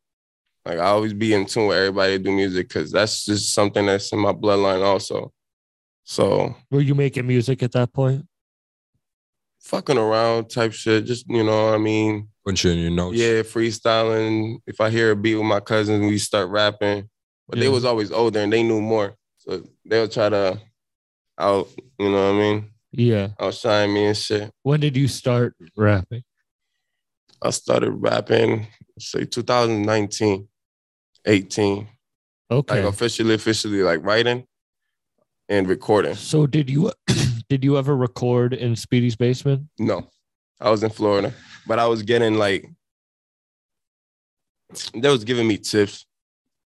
Like 0.67 0.79
I 0.79 0.87
always 0.87 1.13
be 1.13 1.33
in 1.33 1.47
tune 1.47 1.69
with 1.69 1.77
everybody 1.79 2.15
that 2.15 2.25
do 2.25 2.33
music 2.33 2.69
because 2.69 2.91
that's 2.91 3.25
just 3.25 3.55
something 3.55 3.87
that's 3.87 4.13
in 4.13 4.19
my 4.19 4.33
bloodline 4.33 4.85
also. 4.85 5.33
So 6.03 6.57
Were 6.73 6.81
you 6.81 6.97
making 6.97 7.27
music 7.27 7.63
at 7.63 7.73
that 7.73 7.93
point? 7.93 8.27
fucking 9.61 9.99
around 9.99 10.49
type 10.49 10.73
shit, 10.73 11.05
just 11.05 11.29
you 11.29 11.43
know 11.43 11.67
what 11.67 11.75
I 11.75 11.79
mean? 11.79 12.29
Putting 12.45 12.57
shit 12.57 12.73
in 12.75 12.79
your 12.79 12.91
notes. 12.91 13.17
Yeah, 13.17 13.43
freestyling. 13.43 14.59
If 14.67 14.81
I 14.81 14.91
hear 14.91 15.11
a 15.11 15.17
beat 15.17 15.35
with 15.35 15.45
my 15.45 15.59
cousins, 15.59 16.07
we 16.09 16.19
start 16.19 16.49
rapping. 16.51 17.09
But 17.49 17.59
they 17.59 17.69
was 17.69 17.85
always 17.85 18.13
older 18.13 18.41
and 18.41 18.53
they 18.53 18.63
knew 18.63 18.81
more. 18.81 19.17
So 19.39 19.63
they'll 19.85 20.09
try 20.09 20.29
to 20.29 20.61
out, 21.39 21.69
you 21.99 22.11
know 22.11 22.33
what 22.33 22.37
I 22.37 22.39
mean? 22.39 22.71
Yeah. 22.93 23.29
Outshine 23.41 23.93
me 23.93 24.07
and 24.07 24.17
shit. 24.17 24.51
When 24.63 24.81
did 24.81 24.97
you 24.97 25.07
start 25.09 25.55
rapping? 25.77 26.23
I 27.43 27.51
started 27.51 27.91
rapping, 27.91 28.67
say 28.99 29.25
2019, 29.25 30.49
18. 31.27 31.87
Okay. 32.51 32.83
Like 32.83 32.93
officially, 32.93 33.35
officially 33.35 33.83
like 33.83 34.05
writing 34.05 34.47
and 35.49 35.69
recording. 35.69 36.15
so 36.15 36.47
did 36.47 36.71
you 36.71 36.93
did 37.49 37.65
you 37.65 37.77
ever 37.79 37.97
record 37.97 38.53
in 38.53 38.77
Speedy's 38.77 39.17
basement? 39.17 39.63
No, 39.79 40.09
I 40.61 40.71
was 40.71 40.83
in 40.83 40.91
Florida, 40.91 41.33
but 41.67 41.79
I 41.79 41.87
was 41.87 42.03
getting 42.03 42.35
like, 42.35 42.69
they 44.95 45.09
was 45.09 45.25
giving 45.25 45.47
me 45.47 45.59
tips 45.59 46.07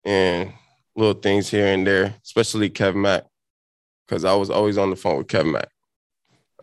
and 0.04 0.54
little 0.96 1.14
things 1.14 1.50
here 1.50 1.68
and 1.68 1.86
there, 1.86 2.16
especially 2.24 2.70
Kevin 2.70 3.02
Mack, 3.02 3.24
because 4.08 4.26
I 4.26 4.34
was 4.34 4.50
always 4.50 4.78
on 4.78 4.90
the 4.90 4.96
phone 4.96 5.18
with 5.18 5.28
Kevin 5.28 5.54
Mack. 5.54 5.70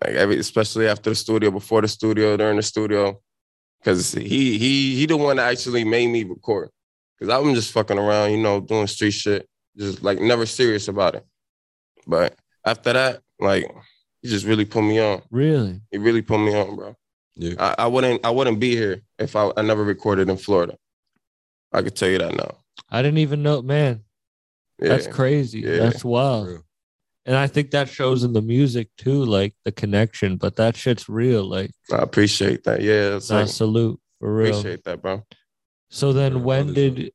Like 0.02 0.14
every, 0.14 0.38
especially 0.38 0.88
after 0.88 1.10
the 1.10 1.16
studio, 1.16 1.50
before 1.50 1.82
the 1.82 1.88
studio, 1.88 2.36
during 2.36 2.56
the 2.56 2.62
studio, 2.62 3.20
because 3.80 4.12
he 4.12 4.56
he 4.58 4.96
he 4.96 5.06
the 5.06 5.16
one 5.16 5.36
that 5.36 5.50
actually 5.50 5.84
made 5.84 6.08
me 6.08 6.24
record. 6.24 6.70
Because 7.20 7.34
I'm 7.34 7.54
just 7.54 7.72
fucking 7.72 7.98
around, 7.98 8.30
you 8.30 8.38
know, 8.38 8.60
doing 8.60 8.86
street 8.86 9.10
shit, 9.10 9.46
just 9.76 10.02
like 10.02 10.18
never 10.18 10.46
serious 10.46 10.88
about 10.88 11.16
it. 11.16 11.26
But 12.06 12.34
after 12.64 12.94
that, 12.94 13.20
like, 13.38 13.70
he 14.22 14.28
just 14.28 14.46
really 14.46 14.64
put 14.64 14.82
me 14.82 14.98
on. 14.98 15.22
Really? 15.30 15.80
He 15.90 15.98
really 15.98 16.22
put 16.22 16.38
me 16.38 16.54
on, 16.54 16.76
bro. 16.76 16.96
Yeah. 17.36 17.54
I, 17.58 17.84
I 17.84 17.86
wouldn't 17.86 18.24
I 18.24 18.30
wouldn't 18.30 18.58
be 18.58 18.74
here 18.74 19.02
if 19.18 19.36
I, 19.36 19.50
I 19.56 19.62
never 19.62 19.84
recorded 19.84 20.28
in 20.28 20.36
Florida. 20.36 20.76
I 21.72 21.82
could 21.82 21.94
tell 21.94 22.08
you 22.08 22.18
that 22.18 22.34
now. 22.34 22.56
I 22.90 23.02
didn't 23.02 23.18
even 23.18 23.42
know, 23.42 23.62
man. 23.62 24.00
Yeah. 24.80 24.88
That's 24.88 25.06
crazy. 25.06 25.60
Yeah. 25.60 25.76
That's 25.76 26.04
wild. 26.04 26.48
Real. 26.48 26.64
And 27.26 27.36
I 27.36 27.46
think 27.46 27.70
that 27.70 27.88
shows 27.88 28.24
in 28.24 28.32
the 28.32 28.42
music 28.42 28.88
too, 28.96 29.24
like 29.24 29.54
the 29.64 29.72
connection. 29.72 30.36
But 30.36 30.56
that 30.56 30.76
shit's 30.76 31.08
real. 31.08 31.44
Like, 31.44 31.70
I 31.92 31.98
appreciate 31.98 32.64
that. 32.64 32.80
Yeah, 32.80 33.16
it's 33.16 33.30
nah, 33.30 33.40
like, 33.40 33.48
salute 33.48 34.00
for 34.18 34.34
real. 34.34 34.48
appreciate 34.48 34.84
that, 34.84 35.02
bro. 35.02 35.22
So 35.90 36.12
then, 36.12 36.44
when 36.44 36.72
did? 36.72 37.12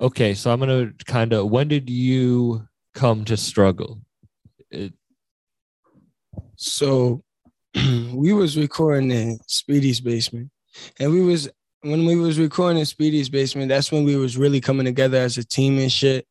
Okay, 0.00 0.34
so 0.34 0.52
I'm 0.52 0.60
gonna 0.60 0.92
kind 1.06 1.32
of. 1.32 1.50
When 1.50 1.68
did 1.68 1.90
you 1.90 2.68
come 2.94 3.24
to 3.24 3.36
struggle? 3.36 4.00
It, 4.70 4.92
So 6.56 7.22
we 8.12 8.32
was 8.32 8.56
recording 8.56 9.10
in 9.10 9.38
Speedy's 9.46 10.00
basement. 10.00 10.50
And 11.00 11.10
we 11.12 11.22
was 11.22 11.48
when 11.80 12.04
we 12.06 12.16
was 12.16 12.38
recording 12.38 12.78
in 12.78 12.86
Speedy's 12.86 13.28
basement, 13.28 13.68
that's 13.68 13.92
when 13.92 14.04
we 14.04 14.16
was 14.16 14.36
really 14.36 14.60
coming 14.60 14.84
together 14.84 15.18
as 15.18 15.38
a 15.38 15.44
team 15.44 15.78
and 15.78 15.90
shit. 15.90 16.26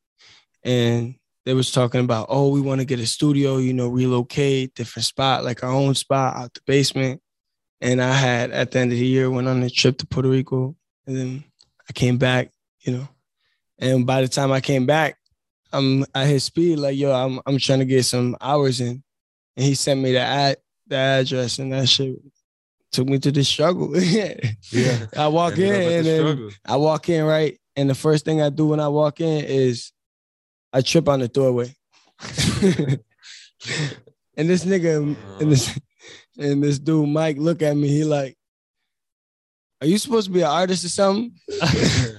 And 0.63 1.15
they 1.45 1.53
was 1.53 1.71
talking 1.71 2.01
about, 2.01 2.27
oh, 2.29 2.49
we 2.49 2.59
want 2.59 2.81
to 2.81 2.85
get 2.85 2.99
a 2.99 3.07
studio, 3.07 3.57
you 3.57 3.73
know, 3.73 3.87
relocate, 3.87 4.75
different 4.75 5.05
spot, 5.05 5.45
like 5.45 5.63
our 5.63 5.71
own 5.71 5.95
spot 5.95 6.35
out 6.35 6.53
the 6.53 6.61
basement. 6.67 7.21
And 7.81 8.01
I 8.01 8.13
had 8.13 8.51
at 8.51 8.71
the 8.71 8.79
end 8.79 8.91
of 8.91 8.97
the 8.97 9.05
year 9.05 9.29
went 9.29 9.47
on 9.47 9.61
a 9.61 9.69
trip 9.69 9.97
to 9.99 10.07
Puerto 10.07 10.29
Rico. 10.29 10.75
And 11.05 11.15
then 11.15 11.43
I 11.89 11.93
came 11.93 12.17
back, 12.17 12.51
you 12.81 12.93
know. 12.93 13.07
And 13.79 14.05
by 14.05 14.21
the 14.21 14.27
time 14.27 14.51
I 14.51 14.61
came 14.61 14.85
back, 14.85 15.17
I'm 15.71 16.05
I 16.15 16.25
hit 16.25 16.41
speed, 16.41 16.79
like, 16.79 16.97
yo, 16.97 17.11
I'm 17.11 17.39
I'm 17.45 17.57
trying 17.59 17.79
to 17.79 17.85
get 17.85 18.03
some 18.03 18.35
hours 18.41 18.81
in 18.81 19.03
and 19.57 19.65
he 19.65 19.73
sent 19.73 19.99
me 19.99 20.13
the 20.13 20.19
ad, 20.19 20.57
the 20.85 20.95
address, 20.95 21.57
and 21.59 21.73
that 21.73 21.89
shit 21.89 22.15
took 22.91 23.07
me 23.07 23.17
to 23.19 23.31
the 23.31 23.43
struggle. 23.43 23.93
Yeah. 24.71 25.05
I 25.17 25.27
walk 25.27 25.57
in, 25.57 25.73
Ended 25.73 26.19
up 26.19 26.25
at 26.27 26.31
and 26.31 26.39
then. 26.39 26.49
I 26.65 26.75
walk 26.77 27.09
in 27.09 27.25
right, 27.25 27.59
and 27.75 27.89
the 27.89 27.95
first 27.95 28.23
thing 28.23 28.41
I 28.41 28.49
do 28.49 28.67
when 28.67 28.79
I 28.79 28.87
walk 28.87 29.19
in 29.19 29.43
is 29.45 29.91
I 30.71 30.81
trip 30.81 31.09
on 31.09 31.21
the 31.21 31.27
doorway, 31.27 31.73
and 32.61 32.99
this 34.35 34.63
nigga 34.63 35.15
and 35.39 35.51
this 35.51 35.77
and 36.37 36.63
this 36.63 36.79
dude 36.79 37.09
Mike 37.09 37.37
look 37.37 37.61
at 37.61 37.75
me. 37.75 37.87
He 37.87 38.03
like, 38.03 38.37
"Are 39.81 39.87
you 39.87 39.97
supposed 39.97 40.27
to 40.27 40.33
be 40.33 40.41
an 40.41 40.47
artist 40.47 40.85
or 40.85 40.89
something?" 40.89 41.31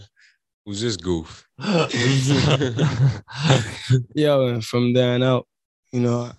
Who's 0.64 0.80
this 0.82 0.96
goof? 0.96 1.48
Yo, 4.14 4.46
and 4.48 4.64
from 4.64 4.92
there 4.92 5.14
on 5.14 5.22
out, 5.22 5.46
you 5.92 6.00
know, 6.00 6.30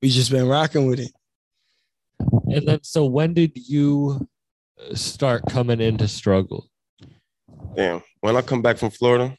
we 0.00 0.08
just 0.08 0.30
been 0.30 0.48
rocking 0.48 0.86
with 0.86 1.00
it. 1.00 1.12
and 2.50 2.66
then, 2.66 2.82
so 2.82 3.04
when 3.04 3.34
did 3.34 3.52
you 3.54 4.26
uh, 4.80 4.94
start 4.94 5.42
coming 5.50 5.80
into 5.80 6.08
struggle? 6.08 6.66
Damn. 7.76 8.02
When 8.20 8.34
I 8.36 8.40
come 8.42 8.62
back 8.62 8.78
from 8.78 8.90
Florida, 8.90 9.36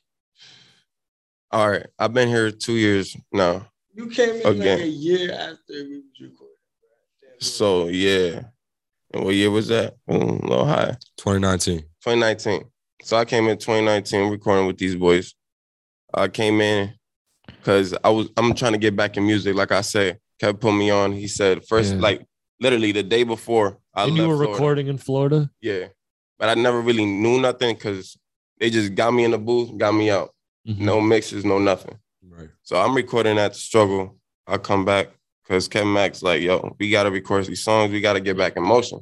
all 1.51 1.71
right, 1.71 1.87
I've 1.97 2.13
been 2.13 2.27
here 2.29 2.51
two 2.51 2.77
years 2.77 3.17
now. 3.33 3.65
You 3.93 4.07
came 4.07 4.35
in 4.35 4.45
Again. 4.45 4.77
like 4.77 4.85
a 4.85 4.87
year 4.87 5.31
after 5.33 5.57
we 5.69 5.97
was 5.97 6.21
recording. 6.21 6.38
So 7.39 7.87
yeah. 7.87 8.41
And 9.13 9.25
what 9.25 9.33
year 9.33 9.49
was 9.49 9.67
that? 9.69 9.95
Mm, 10.09 10.43
a 10.43 10.47
little 10.47 10.65
high. 10.65 10.95
2019. 11.17 11.79
2019. 12.03 12.63
So 13.01 13.17
I 13.17 13.25
came 13.25 13.47
in 13.47 13.57
2019 13.57 14.29
recording 14.29 14.67
with 14.67 14.77
these 14.77 14.95
boys. 14.95 15.33
I 16.13 16.27
came 16.27 16.61
in 16.61 16.93
because 17.47 17.95
I 18.03 18.09
was 18.09 18.29
I'm 18.37 18.53
trying 18.53 18.73
to 18.73 18.77
get 18.77 18.95
back 18.95 19.17
in 19.17 19.25
music. 19.25 19.55
Like 19.55 19.71
I 19.71 19.81
said, 19.81 20.19
Kev 20.41 20.59
put 20.59 20.73
me 20.73 20.89
on. 20.89 21.13
He 21.13 21.27
said 21.27 21.65
first, 21.65 21.93
Yeah. 21.95 22.01
like 22.01 22.25
literally 22.59 22.91
the 22.91 23.03
day 23.03 23.23
before 23.23 23.77
I 23.95 24.03
and 24.05 24.15
you 24.17 24.27
were 24.27 24.35
Florida. 24.35 24.51
recording 24.51 24.87
in 24.87 24.97
Florida? 24.97 25.49
Yeah. 25.61 25.87
But 26.37 26.49
I 26.49 26.53
never 26.55 26.81
really 26.81 27.05
knew 27.05 27.39
nothing 27.39 27.75
because 27.75 28.17
they 28.59 28.69
just 28.69 28.95
got 28.95 29.11
me 29.13 29.23
in 29.23 29.31
the 29.31 29.37
booth, 29.37 29.75
got 29.77 29.93
me 29.93 30.09
out. 30.11 30.33
Mhm. 30.67 30.79
No 30.79 31.01
mixes, 31.01 31.43
no 31.45 31.57
nothing. 31.57 31.97
Right. 32.27 32.49
So 32.63 32.75
I'm 32.77 32.93
recording 32.95 33.37
at 33.37 33.53
the 33.53 33.59
struggle. 33.59 34.17
I 34.45 34.57
come 34.57 34.83
back 34.85 35.09
because 35.49 35.67
Kevin 35.67 35.91
Mack's 35.91 36.21
like, 36.21 36.43
yo, 36.43 36.75
we 36.79 36.91
gotta 36.91 37.09
record 37.09 37.45
these 37.47 37.63
songs. 37.63 37.91
We 37.91 38.01
gotta 38.01 38.19
get 38.19 38.37
back 38.37 38.55
in 38.55 38.61
motion. 38.61 38.99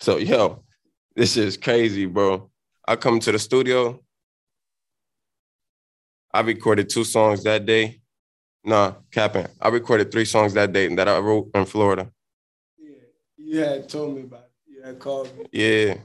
So 0.00 0.16
yo, 0.16 0.64
this 1.14 1.36
is 1.36 1.56
crazy, 1.56 2.06
bro. 2.06 2.50
I 2.86 2.96
come 2.96 3.20
to 3.20 3.30
the 3.30 3.38
studio. 3.38 4.02
I 6.34 6.40
recorded 6.40 6.88
two 6.88 7.04
songs 7.04 7.44
that 7.44 7.64
day. 7.64 8.00
Nah, 8.64 8.94
capping. 9.12 9.46
I 9.60 9.68
recorded 9.68 10.10
three 10.10 10.24
songs 10.24 10.54
that 10.54 10.72
day 10.72 10.92
that 10.92 11.08
I 11.08 11.18
wrote 11.18 11.50
in 11.54 11.64
Florida. 11.64 12.10
Yeah, 12.76 12.94
you 13.36 13.60
had 13.60 13.88
told 13.88 14.16
me 14.16 14.22
about 14.22 14.40
it. 14.40 14.50
You 14.66 14.82
had 14.82 14.98
called 14.98 15.38
me. 15.38 15.46
Yeah. 15.52 15.98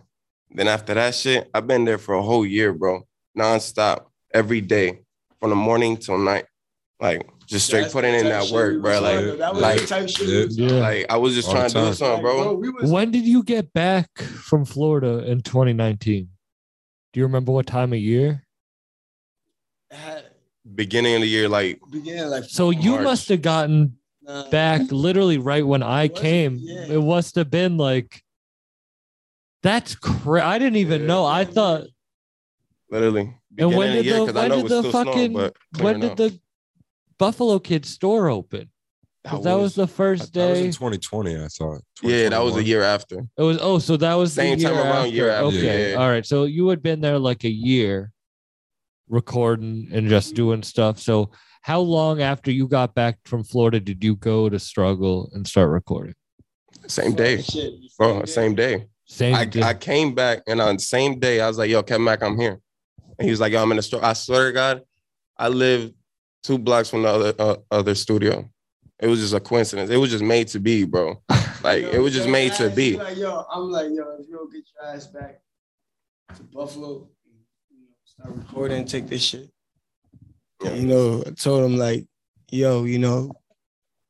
Then 0.52 0.68
after 0.68 0.94
that 0.94 1.16
shit, 1.16 1.50
I've 1.56 1.66
been 1.66 1.86
there 1.86 1.98
for 1.98 2.14
a 2.14 2.22
whole 2.22 2.46
year, 2.46 2.72
bro. 2.72 3.08
Nonstop, 3.36 4.06
every 4.32 4.62
day, 4.62 5.02
from 5.40 5.50
the 5.50 5.56
morning 5.56 5.98
till 5.98 6.20
night. 6.20 6.46
Like 7.00 7.28
just 7.52 7.68
straight 7.68 7.82
That's 7.82 7.94
putting 7.94 8.14
in 8.16 8.26
that 8.26 8.46
shit 8.46 8.54
work, 8.54 8.74
we 8.76 8.80
bro. 8.80 8.92
was 8.92 9.02
Like, 9.02 9.38
that 9.40 9.54
was 9.54 9.62
like- 9.62 9.82
the 9.82 9.88
type 9.88 10.10
shit 10.10 10.28
Yeah. 10.28 10.36
we 10.40 10.46
was 10.46 10.58
on. 10.60 10.68
Yeah. 10.70 10.74
like 10.80 11.06
I 11.10 11.18
was 11.18 11.36
just 11.36 11.48
All 11.50 11.54
the 11.54 11.60
trying 11.60 11.70
to 11.70 11.76
do 11.76 11.86
time. 11.86 11.94
something, 11.96 12.22
bro. 12.22 12.54
we 12.54 12.70
was, 12.70 12.90
When 12.92 13.12
did 13.12 13.26
you 13.26 13.44
get 13.44 13.74
back 13.74 14.18
from 14.20 14.66
Florida 14.66 15.20
in 15.30 15.42
2019? 15.42 16.30
Do 17.14 17.20
you 17.20 17.26
remember 17.26 17.52
what 17.52 17.68
time 17.68 17.92
of 17.94 18.00
year? 18.00 18.46
had, 19.92 20.24
Beginning 20.76 21.16
of 21.16 21.22
the 21.22 21.28
year, 21.28 21.50
like 21.50 21.82
began 21.92 22.30
like 22.30 22.44
So 22.46 22.70
you 22.70 22.92
March. 22.92 23.04
must 23.04 23.30
have 23.30 23.42
gotten 23.42 23.98
nah, 24.22 24.48
back 24.50 24.90
literally 24.92 25.38
right 25.40 25.66
when 25.66 25.84
I 25.84 26.04
Was 26.04 26.12
it? 26.12 26.22
came. 26.22 26.58
Yeah. 26.62 26.86
It 26.86 27.02
must 27.04 27.36
have 27.36 27.50
been 27.52 27.78
like 27.78 28.24
that's 29.64 29.96
cra- 29.96 30.46
I 30.46 30.58
didn't 30.60 30.78
even 30.78 31.02
Yeah. 31.02 31.08
know. 31.08 31.26
I 31.26 31.44
thought 31.46 31.88
literally. 32.90 33.22
and 33.22 33.38
beginning 33.58 33.78
when 33.78 33.90
of 33.90 33.94
did 33.96 34.06
year, 34.06 34.20
the 34.20 34.26
'cause 34.28 34.36
I 34.36 34.40
when 34.42 34.50
know 34.50 34.56
did 34.56 34.60
it 34.60 34.64
was 34.64 34.72
the 34.72 34.80
still 34.90 34.92
snowing, 34.92 35.08
fucking 35.08 35.34
but 35.34 35.44
when 35.44 35.82
clearing 35.82 36.00
did 36.02 36.12
up. 36.12 36.18
the 36.18 36.40
Buffalo 37.22 37.60
Kid 37.60 37.86
store 37.86 38.30
open. 38.30 38.72
That 39.24 39.54
was 39.54 39.76
the 39.76 39.86
first 39.86 40.34
That 40.34 40.50
was 40.50 40.58
day. 40.60 40.66
in 40.66 40.72
2020, 40.72 41.36
I 41.36 41.48
thought. 41.50 41.82
yeah, 42.02 42.30
that 42.30 42.40
was 42.44 42.56
a 42.58 42.64
year 42.64 42.82
after. 42.82 43.20
It 43.38 43.44
was 43.44 43.60
oh, 43.62 43.78
so 43.78 43.96
that 43.98 44.16
was 44.16 44.34
Same 44.34 44.58
the 44.58 44.62
year 44.64 44.70
time 44.72 44.80
around, 44.80 44.96
after. 45.06 45.10
year 45.10 45.30
after, 45.30 45.46
Okay, 45.50 45.92
yeah. 45.92 45.98
all 45.98 46.10
right. 46.10 46.26
So 46.26 46.46
you 46.46 46.68
had 46.70 46.82
been 46.82 47.00
there 47.02 47.20
like 47.20 47.44
a 47.44 47.50
year, 47.52 48.12
recording 49.08 49.88
and 49.94 50.10
just 50.10 50.34
doing 50.34 50.64
stuff. 50.64 51.00
So 51.00 51.30
how 51.62 51.80
long 51.82 52.24
after 52.24 52.50
you 52.52 52.68
got 52.68 52.96
back 52.96 53.20
from 53.26 53.44
Florida 53.44 53.80
did 53.80 54.04
you 54.04 54.16
go 54.16 54.50
to 54.50 54.58
struggle 54.58 55.30
and 55.34 55.48
start 55.48 55.70
recording? 55.70 56.16
Same 56.88 57.14
day, 57.14 57.40
Shit, 57.44 57.74
bro. 58.00 58.22
Oh, 58.22 58.26
same 58.26 58.56
day. 58.56 58.88
Same. 59.06 59.36
I, 59.36 59.46
day. 59.46 59.62
I 59.62 59.76
came 59.76 60.16
back 60.16 60.40
and 60.48 60.60
on 60.60 60.80
same 60.80 61.20
day 61.20 61.40
I 61.42 61.48
was 61.48 61.60
like, 61.60 61.70
"Yo, 61.70 61.84
Kevin 61.84 62.04
Mack, 62.06 62.24
I'm 62.24 62.40
here." 62.40 62.60
And 63.20 63.26
he 63.26 63.30
was 63.30 63.40
like, 63.40 63.54
"Yo, 63.54 63.62
I'm 63.62 63.70
in 63.70 63.78
the 63.78 63.84
store." 63.84 64.04
I 64.04 64.14
swear 64.14 64.48
to 64.48 64.54
God, 64.54 64.82
I 65.38 65.50
live 65.50 65.92
two 66.44 66.58
blocks 66.58 66.90
from 66.90 67.04
the 67.04 67.10
other 67.10 67.34
uh, 67.40 67.56
other 67.70 67.96
studio. 67.96 68.50
It 69.00 69.08
was 69.08 69.20
just 69.20 69.34
a 69.34 69.40
coincidence. 69.40 69.90
It 69.90 69.98
was 69.98 70.12
just 70.12 70.24
made 70.24 70.48
to 70.50 70.60
be, 70.60 70.86
bro. 70.86 71.22
Like 71.64 71.84
it 71.84 72.00
was 72.00 72.14
just 72.14 72.28
made 72.28 72.54
to 72.54 72.72
be. 72.72 72.98
Like, 72.98 73.18
yo, 73.18 73.46
I'm 73.54 73.70
like, 73.70 73.92
yo, 73.92 74.18
if 74.20 74.28
you 74.28 74.36
don't 74.36 74.52
get 74.52 74.64
your 74.74 74.96
ass 74.96 75.06
back 75.06 75.42
to 76.36 76.42
Buffalo, 76.42 77.08
you 77.70 77.82
know, 77.82 77.88
start 78.04 78.36
recording 78.36 78.80
and 78.80 78.90
take 78.90 79.08
this 79.08 79.22
shit. 79.22 79.52
You 80.64 80.88
know, 80.88 81.24
I 81.26 81.30
told 81.32 81.64
him 81.64 81.78
like, 81.78 82.08
yo, 82.50 82.86
you 82.86 82.98
know, 82.98 83.32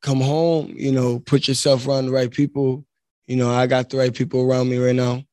come 0.02 0.22
home, 0.22 0.74
you 0.78 0.94
know, 0.94 1.20
put 1.20 1.50
yourself 1.50 1.88
around 1.88 2.06
the 2.06 2.14
right 2.14 2.32
people. 2.32 2.86
You 3.28 3.36
know, 3.36 3.52
I 3.52 3.68
got 3.68 3.90
the 3.90 3.98
right 3.98 4.14
people 4.14 4.42
around 4.42 4.70
me 4.70 4.78
right 4.78 4.96
now. 4.96 5.24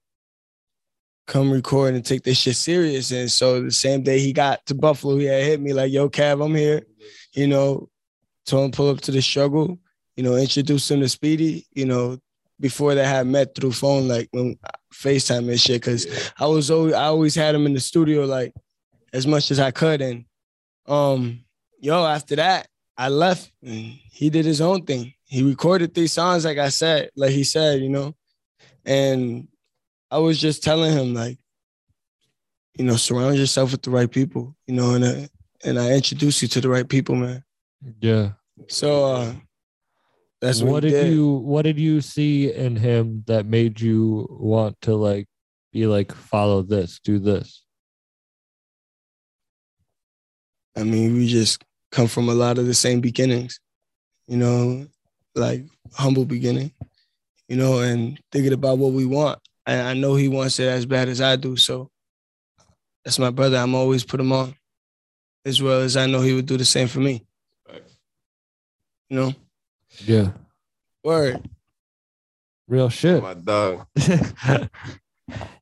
Come 1.29 1.53
record 1.53 1.95
and 1.95 2.05
take 2.05 2.25
this 2.25 2.39
shit 2.39 2.57
serious. 2.57 3.13
And 3.13 3.31
so 3.31 3.63
the 3.63 3.71
same 3.71 4.03
day 4.03 4.19
he 4.19 4.33
got 4.33 4.65
to 4.67 4.75
Buffalo, 4.75 5.17
he 5.19 5.27
had 5.27 5.45
hit 5.45 5.61
me 5.61 5.75
like, 5.75 5.93
yo, 5.93 6.09
Cav, 6.09 6.45
I'm 6.45 6.55
here. 6.55 6.83
You 7.35 7.47
know, 7.47 7.89
told 8.47 8.65
him 8.65 8.71
pull 8.73 8.89
up 8.89 9.03
to 9.03 9.13
the 9.13 9.21
struggle, 9.21 9.79
you 10.17 10.25
know, 10.25 10.35
introduce 10.37 10.91
him 10.91 11.01
to 11.01 11.09
Speedy, 11.09 11.67
you 11.73 11.85
know, 11.85 12.19
before 12.59 12.95
they 12.95 13.05
had 13.05 13.27
met 13.27 13.55
through 13.55 13.73
phone, 13.73 14.09
like 14.09 14.29
when 14.33 14.59
FaceTime 14.93 15.49
and 15.49 15.61
shit. 15.61 15.83
Cause 15.83 16.33
I 16.39 16.47
was 16.47 16.71
always 16.71 16.95
I 16.95 17.05
always 17.05 17.35
had 17.35 17.55
him 17.55 17.67
in 17.67 17.75
the 17.75 17.81
studio 17.81 18.25
like 18.25 18.55
as 19.13 19.27
much 19.27 19.51
as 19.51 19.61
I 19.61 19.71
could. 19.71 20.01
And 20.01 20.25
um, 20.87 21.45
yo, 21.79 22.05
after 22.07 22.37
that, 22.37 22.69
I 22.97 23.11
left 23.11 23.53
and 23.63 23.99
he 24.11 24.31
did 24.31 24.45
his 24.45 24.61
own 24.61 24.85
thing. 24.85 25.15
He 25.27 25.43
recorded 25.43 25.95
three 25.95 26.07
songs, 26.07 26.45
like 26.47 26.59
I 26.59 26.71
said, 26.71 27.11
like 27.15 27.33
he 27.33 27.45
said, 27.45 27.81
you 27.81 27.91
know. 27.91 28.15
And 28.85 29.47
I 30.11 30.19
was 30.19 30.41
just 30.41 30.63
telling 30.63 30.93
him, 30.93 31.15
like, 31.15 31.39
you 32.79 32.85
know, 32.85 32.97
surround 32.97 33.37
yourself 33.37 33.73
with 33.73 33.83
the 33.83 33.91
right 33.91 34.11
people, 34.11 34.57
you 34.67 34.75
know, 34.75 34.95
and 34.95 35.05
uh, 35.05 35.27
and 35.65 35.79
I 35.79 35.93
introduce 35.93 36.43
you 36.43 36.49
to 36.49 36.61
the 36.61 36.69
right 36.69 36.89
people, 36.89 37.17
man. 37.17 37.43
yeah. 38.01 38.31
So 38.69 39.05
uh 39.05 39.33
that's 40.41 40.63
what, 40.63 40.73
what 40.73 40.83
did 40.83 40.91
did. 40.91 41.13
you 41.13 41.33
what 41.33 41.63
did 41.63 41.79
you 41.79 42.01
see 42.01 42.53
in 42.53 42.77
him 42.77 43.25
that 43.27 43.47
made 43.47 43.81
you 43.81 44.27
want 44.31 44.81
to 44.83 44.95
like 44.95 45.27
be 45.73 45.87
like 45.87 46.13
follow 46.13 46.63
this, 46.63 47.01
do 47.03 47.19
this? 47.19 47.65
I 50.77 50.85
mean, 50.85 51.15
we 51.15 51.27
just 51.27 51.65
come 51.91 52.07
from 52.07 52.29
a 52.29 52.35
lot 52.35 52.59
of 52.59 52.67
the 52.67 52.75
same 52.75 53.01
beginnings, 53.01 53.59
you 54.29 54.37
know, 54.37 54.87
like 55.35 55.65
humble 55.95 56.25
beginning, 56.25 56.73
you 57.49 57.57
know, 57.57 57.81
and 57.81 58.21
thinking 58.31 58.53
about 58.53 58.79
what 58.79 58.93
we 58.93 59.05
want. 59.05 59.41
And 59.69 59.87
I 59.87 59.93
know 59.93 60.15
he 60.15 60.29
wants 60.29 60.59
it 60.61 60.67
as 60.67 60.87
bad 60.87 61.11
as 61.11 61.21
I 61.21 61.37
do. 61.37 61.55
So 61.57 61.91
that's 63.05 63.19
my 63.19 63.29
brother. 63.29 63.59
I'm 63.59 63.75
always 63.75 64.03
put 64.03 64.19
him 64.19 64.33
on, 64.33 64.55
as 65.45 65.61
well 65.61 65.83
as 65.83 65.95
I 65.95 66.07
know 66.07 66.23
he 66.23 66.33
would 66.33 66.47
do 66.47 66.57
the 66.57 66.65
same 66.65 66.89
for 66.89 67.01
me. 67.01 67.27
You 69.11 69.17
know, 69.17 69.35
Yeah. 70.07 70.31
word. 71.05 71.47
Real 72.67 72.89
shit. 72.89 73.23
My 73.23 73.35
dog. 73.35 73.87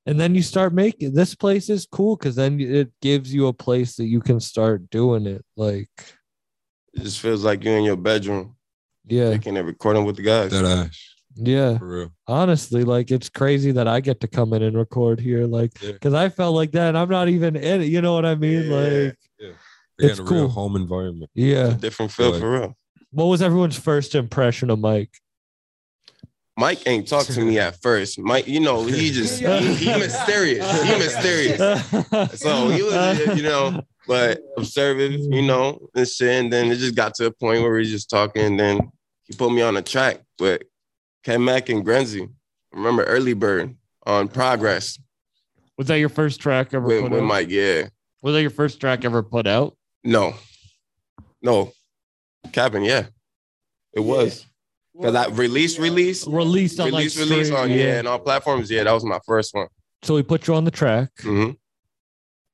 and 0.06 0.20
then 0.20 0.36
you 0.36 0.42
start 0.42 0.72
making 0.72 1.12
this 1.14 1.34
place 1.34 1.68
is 1.68 1.84
cool 1.90 2.16
because 2.16 2.36
then 2.36 2.60
it 2.60 2.92
gives 3.02 3.34
you 3.34 3.48
a 3.48 3.52
place 3.52 3.96
that 3.96 4.06
you 4.06 4.20
can 4.20 4.38
start 4.38 4.88
doing 4.90 5.26
it 5.26 5.44
like 5.56 5.90
It 6.94 7.02
just 7.02 7.20
feels 7.20 7.42
like 7.44 7.64
you're 7.64 7.76
in 7.78 7.84
your 7.84 7.96
bedroom 7.96 8.54
Yeah. 9.04 9.30
making 9.30 9.56
and 9.56 9.66
recording 9.66 10.04
with 10.04 10.14
the 10.16 10.22
guys. 10.22 10.52
That 10.52 10.64
ass 10.64 11.15
Yeah. 11.36 11.78
Honestly, 12.26 12.82
like 12.84 13.10
it's 13.10 13.28
crazy 13.28 13.70
that 13.72 13.86
I 13.86 14.00
get 14.00 14.20
to 14.20 14.28
come 14.28 14.52
in 14.52 14.62
and 14.62 14.76
record 14.76 15.20
here. 15.20 15.46
Like, 15.46 15.72
Yeah. 15.82 15.92
because 15.92 16.14
I 16.14 16.28
felt 16.28 16.54
like 16.54 16.72
that 16.72 16.88
and 16.88 16.98
I'm 16.98 17.08
not 17.10 17.28
even 17.28 17.56
in 17.56 17.82
it. 17.82 17.86
You 17.86 18.00
know 18.00 18.14
what 18.14 18.24
I 18.24 18.34
mean? 18.34 18.64
Yeah. 18.70 18.76
Like, 18.76 19.18
Again, 19.98 20.10
It's 20.10 20.18
a 20.18 20.22
real 20.24 20.28
cool. 20.40 20.48
home 20.48 20.76
environment. 20.76 21.30
yeah. 21.34 21.66
It's 21.66 21.74
a 21.74 21.78
different 21.78 22.12
feel 22.12 22.30
Like- 22.32 22.40
for 22.40 22.50
real. 22.52 22.76
What 23.12 23.26
was 23.26 23.40
everyone's 23.40 23.78
first 23.78 24.14
impression 24.14 24.68
of 24.70 24.78
Mike? 24.78 25.10
Mike 26.58 26.82
ain't 26.86 27.06
talked 27.06 27.30
to 27.32 27.40
me 27.42 27.58
at 27.58 27.80
first. 27.82 28.18
Mike, 28.18 28.48
you 28.48 28.60
know, 28.60 28.84
he 28.84 29.10
just 29.12 29.40
he, 29.40 29.74
he 29.74 29.86
mysterious. 29.98 30.82
He 30.82 30.98
mysterious. 30.98 31.58
So 32.40 32.68
he 32.70 32.82
was, 32.82 33.36
you 33.36 33.42
know, 33.42 33.82
but 34.06 34.40
observant, 34.56 35.32
you 35.34 35.42
know, 35.42 35.88
and 35.94 36.08
shit. 36.08 36.28
And 36.44 36.52
then 36.52 36.70
it 36.72 36.76
just 36.76 36.94
got 36.94 37.14
to 37.16 37.26
a 37.26 37.30
point 37.30 37.62
where 37.62 37.72
we 37.72 37.84
just 37.84 38.08
talking. 38.08 38.42
And 38.42 38.58
then 38.60 38.90
he 39.24 39.34
put 39.34 39.50
me 39.52 39.60
on 39.62 39.76
a 39.76 39.82
track 39.82 40.22
with 40.38 40.62
Kev 41.26 41.42
Mack 41.42 41.68
and 41.68 41.84
Grenzy. 41.84 42.28
Remember 42.72 43.02
Early 43.02 43.34
Bird 43.34 43.74
on 44.06 44.28
Progress 44.28 44.98
Was 45.76 45.88
that 45.88 45.98
your 45.98 46.08
first 46.08 46.40
track 46.40 46.72
ever 46.72 46.86
with, 46.86 47.02
put 47.02 47.10
with 47.10 47.20
out? 47.20 47.26
Mike. 47.26 47.48
Yeah. 47.50 47.88
Was 48.22 48.34
that 48.34 48.42
your 48.42 48.50
first 48.50 48.80
track 48.80 49.04
ever 49.04 49.22
put 49.22 49.46
out? 49.46 49.76
No. 50.04 50.34
No. 51.42 51.72
Cabin, 52.52 52.84
yeah. 52.84 53.06
It 53.92 54.00
was. 54.00 54.46
Because 54.96 55.14
I 55.14 55.26
release, 55.28 55.78
release, 55.78 56.26
Released 56.26 56.78
on 56.80 56.86
release, 56.86 57.18
like 57.18 57.28
release 57.28 57.50
on, 57.50 57.70
yeah. 57.70 57.98
and 57.98 58.08
on 58.08 58.20
platforms. 58.20 58.70
Yeah, 58.70 58.84
that 58.84 58.92
was 58.92 59.04
my 59.04 59.18
first 59.26 59.52
one. 59.54 59.66
So 60.02 60.16
he 60.16 60.22
put 60.22 60.46
you 60.46 60.54
on 60.54 60.64
the 60.64 60.70
track, 60.70 61.10
hmm 61.20 61.50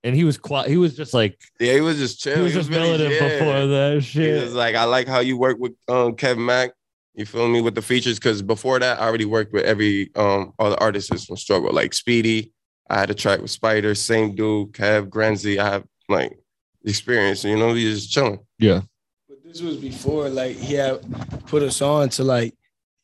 and 0.05 0.17
he 0.17 0.25
was 0.25 0.37
quiet. 0.37 0.69
He 0.69 0.77
was 0.77 0.97
just 0.97 1.15
like 1.15 1.39
Yeah, 1.61 1.75
he 1.75 1.81
was 1.81 1.97
just 1.99 2.19
chill. 2.21 2.37
he 2.37 2.43
was 2.43 2.53
just 2.55 2.69
really- 2.71 2.91
yeah. 3.05 3.39
before 3.39 3.67
that 3.69 4.03
shit. 4.03 4.37
He 4.37 4.43
was 4.43 4.53
like, 4.55 4.75
I 4.75 4.83
like 4.85 5.07
how 5.07 5.21
you 5.21 5.37
work 5.37 5.59
with 5.61 5.75
um, 5.87 6.17
Kevin 6.17 6.45
Mack. 6.45 6.73
You 7.15 7.27
feel 7.27 7.49
me 7.49 7.61
with 7.61 7.75
the 7.75 7.83
features? 7.83 8.19
Because 8.19 8.41
before 8.43 8.79
that, 8.79 8.99
I 9.01 9.07
already 9.07 9.27
worked 9.27 9.53
with 9.53 9.65
every 9.65 10.11
um 10.17 10.53
all 10.59 10.71
the 10.71 10.79
artists 10.81 11.25
from 11.27 11.37
Struggle, 11.37 11.73
like 11.73 11.93
Speedy. 11.95 12.53
I 12.89 12.99
had 13.01 13.11
a 13.11 13.15
track 13.15 13.41
with 13.41 13.51
Spider, 13.51 13.95
same 13.95 14.35
dude, 14.35 14.73
Kev, 14.73 15.09
Granzy. 15.09 15.59
I 15.59 15.65
have 15.71 15.85
like 16.09 16.39
experience. 16.85 17.45
You 17.45 17.57
know, 17.57 17.73
we 17.73 17.83
just 17.85 18.11
chilling. 18.11 18.41
Yeah. 18.59 18.81
But 19.29 19.43
this 19.45 19.61
was 19.61 19.77
before 19.77 20.29
like 20.29 20.57
he 20.57 20.75
had 20.75 21.01
put 21.47 21.63
us 21.63 21.81
on 21.83 22.09
to 22.11 22.25
like, 22.25 22.55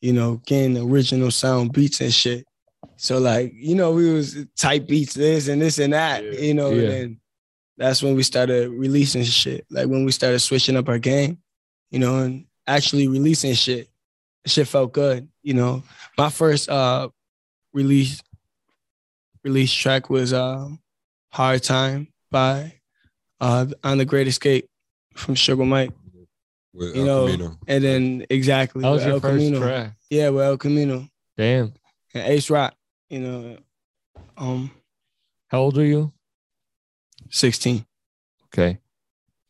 you 0.01 0.13
know, 0.13 0.41
getting 0.45 0.77
original 0.77 1.31
sound 1.31 1.71
beats 1.73 2.01
and 2.01 2.13
shit. 2.13 2.45
So 2.97 3.17
like, 3.19 3.53
you 3.55 3.75
know, 3.75 3.91
we 3.91 4.11
was 4.11 4.37
type 4.57 4.87
beats 4.87 5.13
this 5.13 5.47
and 5.47 5.61
this 5.61 5.77
and 5.79 5.93
that, 5.93 6.23
Yeah. 6.23 6.39
you 6.39 6.53
know, 6.53 6.71
Yeah. 6.71 6.89
and 6.89 7.17
that's 7.77 8.03
when 8.03 8.15
we 8.15 8.23
started 8.23 8.69
releasing 8.69 9.23
shit. 9.23 9.65
Like 9.69 9.87
when 9.87 10.03
we 10.03 10.11
started 10.11 10.39
switching 10.39 10.75
up 10.75 10.89
our 10.89 10.99
game, 10.99 11.37
you 11.91 11.99
know, 11.99 12.19
and 12.19 12.45
actually 12.67 13.07
releasing 13.07 13.53
shit. 13.53 13.87
Shit 14.45 14.67
felt 14.67 14.93
good, 14.93 15.27
you 15.43 15.53
know. 15.53 15.83
My 16.17 16.29
first 16.29 16.69
uh 16.69 17.09
release 17.73 18.21
release 19.43 19.71
track 19.73 20.09
was 20.09 20.33
uh, 20.33 20.69
Hard 21.31 21.61
Time 21.63 22.07
by 22.31 22.73
uh 23.41 23.67
on 23.83 23.97
the 23.97 24.05
Great 24.05 24.27
Escape 24.27 24.67
from 25.13 25.35
Sugar 25.35 25.65
Mike. 25.65 25.91
With 26.73 26.95
You 26.95 27.01
El 27.01 27.05
know, 27.07 27.25
Camino. 27.25 27.57
And 27.67 27.83
then 27.83 28.25
exactly. 28.29 28.81
That 28.83 28.89
was 28.89 29.03
your 29.03 29.13
El 29.13 29.19
first 29.19 29.37
Camino. 29.45 29.59
track. 29.59 29.93
Yeah, 30.09 30.29
with 30.29 30.43
El 30.45 30.57
Camino 30.57 31.07
Damn. 31.37 31.73
and 32.13 32.23
Ace 32.27 32.49
Rock. 32.49 32.73
You 33.09 33.19
know, 33.19 33.57
um, 34.37 34.71
How 35.47 35.59
old 35.59 35.77
are 35.77 35.85
you? 35.85 36.13
sixteen. 37.31 37.85
Okay. 38.47 38.79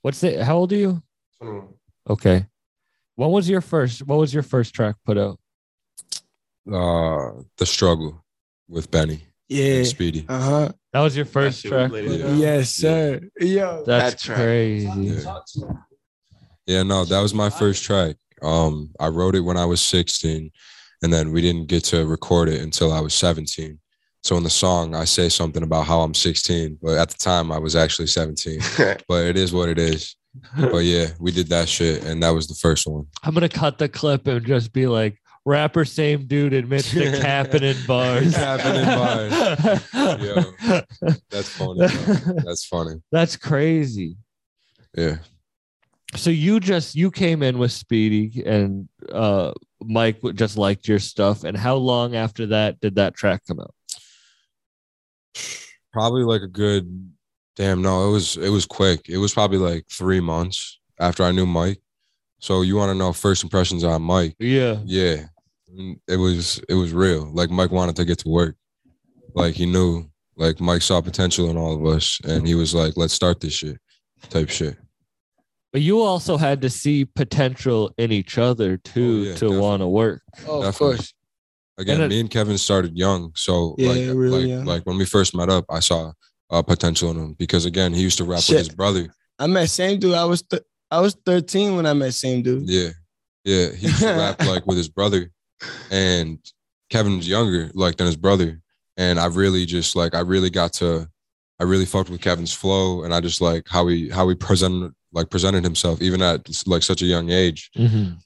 What's 0.01 0.22
the? 0.22 0.43
How 0.43 0.58
old 0.58 0.72
are 0.74 0.77
you? 0.77 1.03
21. 1.41 1.67
Okay. 2.10 2.46
What 3.19 3.31
was 3.31 3.50
your 3.50 3.59
first? 3.59 4.07
What 4.07 4.17
was 4.17 4.33
your 4.33 4.44
first 4.44 4.74
track 4.74 4.96
put 5.05 5.17
out? 5.17 5.37
Uh, 6.72 7.41
the 7.57 7.65
struggle 7.65 8.24
with 8.70 8.89
Benny 8.89 9.24
Yeah. 9.50 9.79
and 9.79 9.87
Speedy. 9.87 10.25
Uh 10.29 10.39
huh. 10.39 10.70
That 10.94 11.01
was 11.01 11.17
your 11.17 11.25
first 11.25 11.61
shit 11.61 11.70
track. 11.70 11.91
was 11.91 12.01
put 12.01 12.09
lit. 12.11 12.25
out? 12.25 12.37
Yes, 12.37 12.70
sir. 12.70 13.20
Yo. 13.41 13.83
That's 13.85 14.24
That 14.25 14.35
crazy. 14.35 14.87
Yeah. 15.01 15.33
Yeah, 16.65 16.83
no, 16.83 17.03
that 17.03 17.20
was 17.20 17.33
my 17.33 17.50
first 17.50 17.83
track. 17.83 18.15
Um, 18.41 18.91
I 19.01 19.07
wrote 19.09 19.35
it 19.35 19.41
when 19.41 19.57
I 19.57 19.65
was 19.65 19.81
16, 19.81 20.50
and 21.01 21.11
then 21.11 21.33
we 21.33 21.41
didn't 21.41 21.67
get 21.67 21.83
to 21.85 22.05
record 22.05 22.48
it 22.48 22.61
until 22.61 22.94
I 22.94 23.01
was 23.01 23.13
17. 23.15 23.77
So 24.24 24.37
in 24.37 24.44
the 24.44 24.50
song, 24.50 24.96
I 24.96 25.03
say 25.03 25.27
something 25.27 25.63
about 25.63 25.87
how 25.87 26.01
I'm 26.03 26.13
16, 26.13 26.79
but 26.81 26.98
at 26.98 27.09
the 27.09 27.17
time 27.17 27.51
I 27.51 27.57
was 27.57 27.75
actually 27.75 28.07
17. 28.07 28.61
But 29.09 29.25
it 29.25 29.35
is 29.35 29.51
what 29.51 29.67
it 29.67 29.77
is. 29.77 30.15
But 30.57 30.79
yeah, 30.79 31.07
we 31.20 31.31
did 31.31 31.48
that 31.50 31.68
shit, 31.68 32.03
and 32.03 32.22
that 32.24 32.29
was 32.29 32.48
the 32.48 32.55
first 32.55 32.87
one. 32.87 33.05
I'm 33.24 33.33
gonna 33.33 33.50
cut 33.50 33.77
the 33.77 33.89
clip 33.89 34.27
and 34.27 34.46
just 34.46 34.72
be 34.72 34.87
like, 34.87 35.20
rapper, 35.46 35.85
same 35.85 36.27
dude 36.27 36.53
admits 36.53 36.92
to 36.94 37.20
capping 37.20 37.63
in 37.63 37.77
bars. 37.85 38.35
Capping 38.35 38.75
in 38.75 38.85
bars. 38.85 39.94
Yo. 40.22 41.11
That's 41.29 41.50
funny. 41.50 41.79
bro. 41.79 42.35
That's 42.46 42.65
funny. 42.65 43.01
That's 43.11 43.35
crazy. 43.35 44.15
Yeah. 44.96 45.18
So 46.15 46.29
you 46.29 46.59
just 46.59 46.96
you 46.96 47.11
came 47.11 47.44
in 47.44 47.57
with 47.59 47.72
Speedy 47.72 48.44
and 48.46 48.89
uh 49.11 49.53
Mike 49.81 50.20
just 50.33 50.57
liked 50.57 50.87
your 50.87 51.00
stuff. 51.00 51.44
And 51.44 51.55
how 51.55 51.75
long 51.75 52.15
after 52.15 52.48
that 52.48 52.79
did 52.79 52.96
that 52.96 53.13
track 53.15 53.44
come 53.48 53.59
out? 53.59 53.74
Probably 55.94 56.24
like 56.24 56.42
a 56.42 56.48
good 56.48 57.11
damn 57.59 57.81
no, 57.81 58.07
it 58.07 58.11
was 58.11 58.37
it 58.37 58.50
was 58.50 58.65
quick. 58.65 59.07
It 59.09 59.17
was 59.17 59.33
probably 59.33 59.57
like 59.59 59.85
three 59.91 60.22
months 60.22 60.79
after 61.00 61.22
I 61.24 61.31
knew 61.31 61.45
Mike. 61.45 61.79
So 62.39 62.61
you 62.61 62.77
want 62.77 62.89
to 62.89 62.98
know 62.98 63.11
first 63.11 63.43
impressions 63.43 63.83
on 63.83 64.01
Mike? 64.01 64.35
Yeah. 64.39 64.77
Yeah, 64.85 65.25
it 66.07 66.15
was 66.15 66.61
it 66.69 66.74
was 66.74 66.93
real. 66.93 67.29
Like 67.31 67.51
Mike 67.51 67.72
wanted 67.72 67.98
to 67.98 68.05
get 68.05 68.17
to 68.19 68.29
work. 68.29 68.55
Like 69.35 69.53
he 69.55 69.65
knew, 69.65 70.09
like 70.37 70.59
Mike 70.61 70.81
saw 70.81 71.01
potential 71.01 71.50
in 71.50 71.57
all 71.57 71.75
of 71.75 71.85
us, 71.93 72.19
and 72.24 72.48
he 72.48 72.55
was 72.55 72.74
like, 72.74 72.93
"Let's 72.95 73.13
start 73.13 73.41
this 73.41 73.53
shit," 73.53 73.77
type 74.29 74.50
shit. 74.50 74.77
But 75.72 75.81
you 75.81 76.01
also 76.01 76.37
had 76.37 76.61
to 76.61 76.69
see 76.69 77.05
potential 77.05 77.93
in 78.00 78.11
each 78.11 78.39
other 78.39 78.77
too 78.77 79.25
oh, 79.27 79.29
yeah, 79.29 79.35
to 79.35 79.59
want 79.59 79.81
to 79.81 79.87
work. 79.87 80.24
Oh, 80.48 80.63
of 80.63 80.75
course. 80.75 81.13
Again, 81.77 81.95
And 82.01 82.05
it- 82.05 82.09
me 82.15 82.19
and 82.22 82.29
Kevin 82.29 82.57
started 82.57 82.98
young, 82.98 83.31
so 83.35 83.75
Yeah, 83.77 83.89
like, 83.89 84.00
really 84.17 84.39
like, 84.41 84.48
young. 84.48 84.65
like 84.65 84.83
when 84.87 84.98
we 84.98 85.05
first 85.05 85.35
met 85.35 85.50
up, 85.50 85.65
I 85.69 85.79
saw 85.79 86.11
uh, 86.50 86.62
potential 86.62 87.12
in 87.12 87.18
him 87.18 87.33
because 87.33 87.66
again, 87.66 87.94
he 87.94 88.01
used 88.01 88.18
to 88.18 88.24
rap 88.24 88.42
Shit. 88.42 88.55
with 88.55 88.68
his 88.68 88.75
brother. 88.75 89.07
I 89.38 89.48
met 89.48 89.70
same 89.70 90.00
dude. 90.00 90.16
I 90.16 90.25
was 90.25 90.42
th- 90.42 90.64
I 90.92 91.00
was 91.00 91.16
13 91.25 91.75
when 91.75 91.85
I 91.85 91.94
met 91.94 92.14
same 92.14 92.42
dude. 92.42 92.68
Yeah, 92.68 92.90
yeah, 93.44 93.70
he 93.72 93.88
used 93.88 94.00
to 94.00 94.07
rap 94.07 94.44
like 94.46 94.66
with 94.66 94.77
his 94.77 94.90
brother, 94.90 95.31
and 95.92 96.40
Kevin's 96.90 97.27
younger 97.27 97.70
like 97.74 97.98
than 97.98 98.07
his 98.07 98.18
brother, 98.18 98.62
and 98.98 99.20
I 99.20 99.27
really 99.27 99.66
just 99.66 99.96
like 99.96 100.16
I 100.16 100.22
really 100.22 100.50
got 100.50 100.74
to, 100.74 101.07
I 101.59 101.64
really 101.64 101.85
fucked 101.85 102.09
with 102.09 102.22
Kevin's 102.22 102.53
flow, 102.53 103.03
and 103.03 103.14
I 103.14 103.22
just 103.22 103.42
like 103.42 103.68
how 103.68 103.88
he 103.88 104.09
how 104.09 104.27
he 104.27 104.35
presented 104.35 104.94
like 105.14 105.29
presented 105.29 105.64
himself 105.64 106.01
even 106.01 106.22
at 106.22 106.48
like 106.68 106.83
such 106.83 107.01
a 107.01 107.05
young 107.05 107.29
age. 107.29 107.72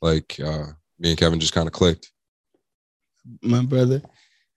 Like 0.01 0.39
uh, 0.39 0.67
me 0.99 1.09
and 1.09 1.17
Kevin 1.17 1.39
just 1.39 1.53
kind 1.53 1.67
of 1.67 1.73
clicked. 1.73 2.11
My 3.41 3.63
brother. 3.63 4.01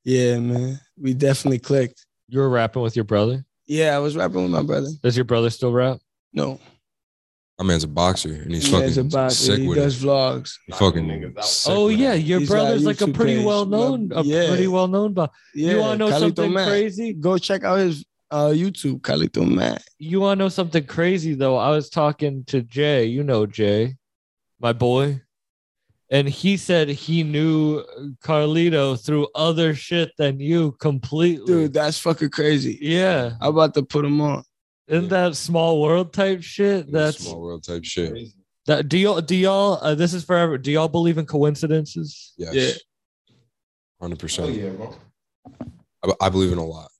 Yeah, 0.04 0.38
man. 0.38 0.80
We 0.96 1.14
definitely 1.14 1.58
clicked. 1.58 2.06
You 2.28 2.40
were 2.40 2.48
rapping 2.48 2.82
with 2.82 2.96
your 2.96 3.04
brother. 3.04 3.44
Yeah, 3.66 3.96
I 3.96 3.98
was 3.98 4.16
rapping 4.16 4.42
with 4.42 4.52
my 4.52 4.62
brother. 4.62 4.88
Does 5.02 5.16
your 5.16 5.24
brother 5.24 5.50
still 5.50 5.72
rap? 5.72 5.98
No, 6.32 6.60
My 7.58 7.64
man's 7.64 7.84
a 7.84 7.88
boxer, 7.88 8.32
and 8.42 8.52
he's 8.52 8.64
he 8.66 8.70
fucking 8.72 8.84
has 8.86 8.98
a 8.98 9.04
boxer. 9.04 9.34
sick 9.44 9.60
He 9.60 9.66
with 9.68 9.78
does 9.78 10.02
it. 10.02 10.06
vlogs. 10.06 10.52
He 10.66 10.72
fucking 10.72 11.04
Niggas 11.06 11.66
oh 11.68 11.88
yeah, 11.88 12.12
your 12.14 12.40
He's 12.40 12.48
got 12.50 12.54
a 12.54 12.58
brother's 12.64 12.84
like 12.84 13.00
a 13.00 13.08
pretty 13.08 13.36
page. 13.36 13.46
well 13.46 13.64
known, 13.66 14.10
a 14.14 14.22
Yeah. 14.22 14.48
pretty 14.48 14.66
well 14.68 14.86
known. 14.88 15.14
But 15.14 15.30
Yeah, 15.54 15.72
you 15.72 15.78
want 15.80 15.92
to 15.98 15.98
know 15.98 16.10
Carlito 16.10 16.20
something 16.20 16.52
Mack. 16.52 16.68
crazy? 16.68 17.12
Go 17.14 17.38
check 17.38 17.64
out 17.64 17.76
his 17.78 18.04
uh, 18.30 18.48
YouTube, 18.48 19.00
Carlito 19.00 19.48
Matt. 19.48 19.82
You 19.98 20.20
want 20.20 20.38
to 20.38 20.44
know 20.44 20.48
something 20.48 20.84
crazy 20.84 21.34
though? 21.34 21.56
I 21.56 21.70
was 21.70 21.88
talking 21.88 22.44
to 22.46 22.60
Jay. 22.62 23.06
You 23.06 23.22
know 23.22 23.46
Jay, 23.46 23.96
my 24.60 24.72
boy, 24.74 25.22
and 26.10 26.28
he 26.28 26.56
said 26.56 26.88
he 26.88 27.22
knew 27.22 27.82
Carlito 28.22 29.02
through 29.04 29.26
other 29.34 29.74
shit 29.74 30.12
than 30.18 30.38
you 30.40 30.72
completely. 30.80 31.46
Dude, 31.46 31.72
that's 31.72 31.98
fucking 31.98 32.30
crazy. 32.30 32.78
yeah, 32.80 33.32
I'm 33.40 33.50
about 33.50 33.74
to 33.74 33.82
put 33.82 34.04
him 34.04 34.20
on. 34.20 34.44
isn't 34.88 35.08
that 35.08 35.36
small 35.36 35.80
world 35.80 36.12
type 36.12 36.42
shit? 36.42 36.90
That's 36.92 37.18
small 37.24 37.40
world 37.42 37.64
type 37.64 37.84
shit. 37.84 38.28
that. 38.66 38.88
Do 38.88 38.98
y'all? 38.98 39.20
Do 39.20 39.34
y'all? 39.34 39.78
Uh, 39.82 39.94
this 39.94 40.14
is 40.14 40.24
forever. 40.24 40.58
Do 40.58 40.70
y'all 40.70 40.88
believe 40.88 41.18
in 41.18 41.26
coincidences? 41.26 42.34
Yes. 42.36 42.54
Yeah. 42.54 42.72
Hundred 44.00 44.16
Oh, 44.16 44.20
percent. 44.20 44.54
yeah, 44.54 44.68
bro. 44.70 44.94
I, 46.04 46.26
I 46.26 46.28
believe 46.28 46.52
in 46.52 46.58
a 46.58 46.64
lot. 46.64 46.90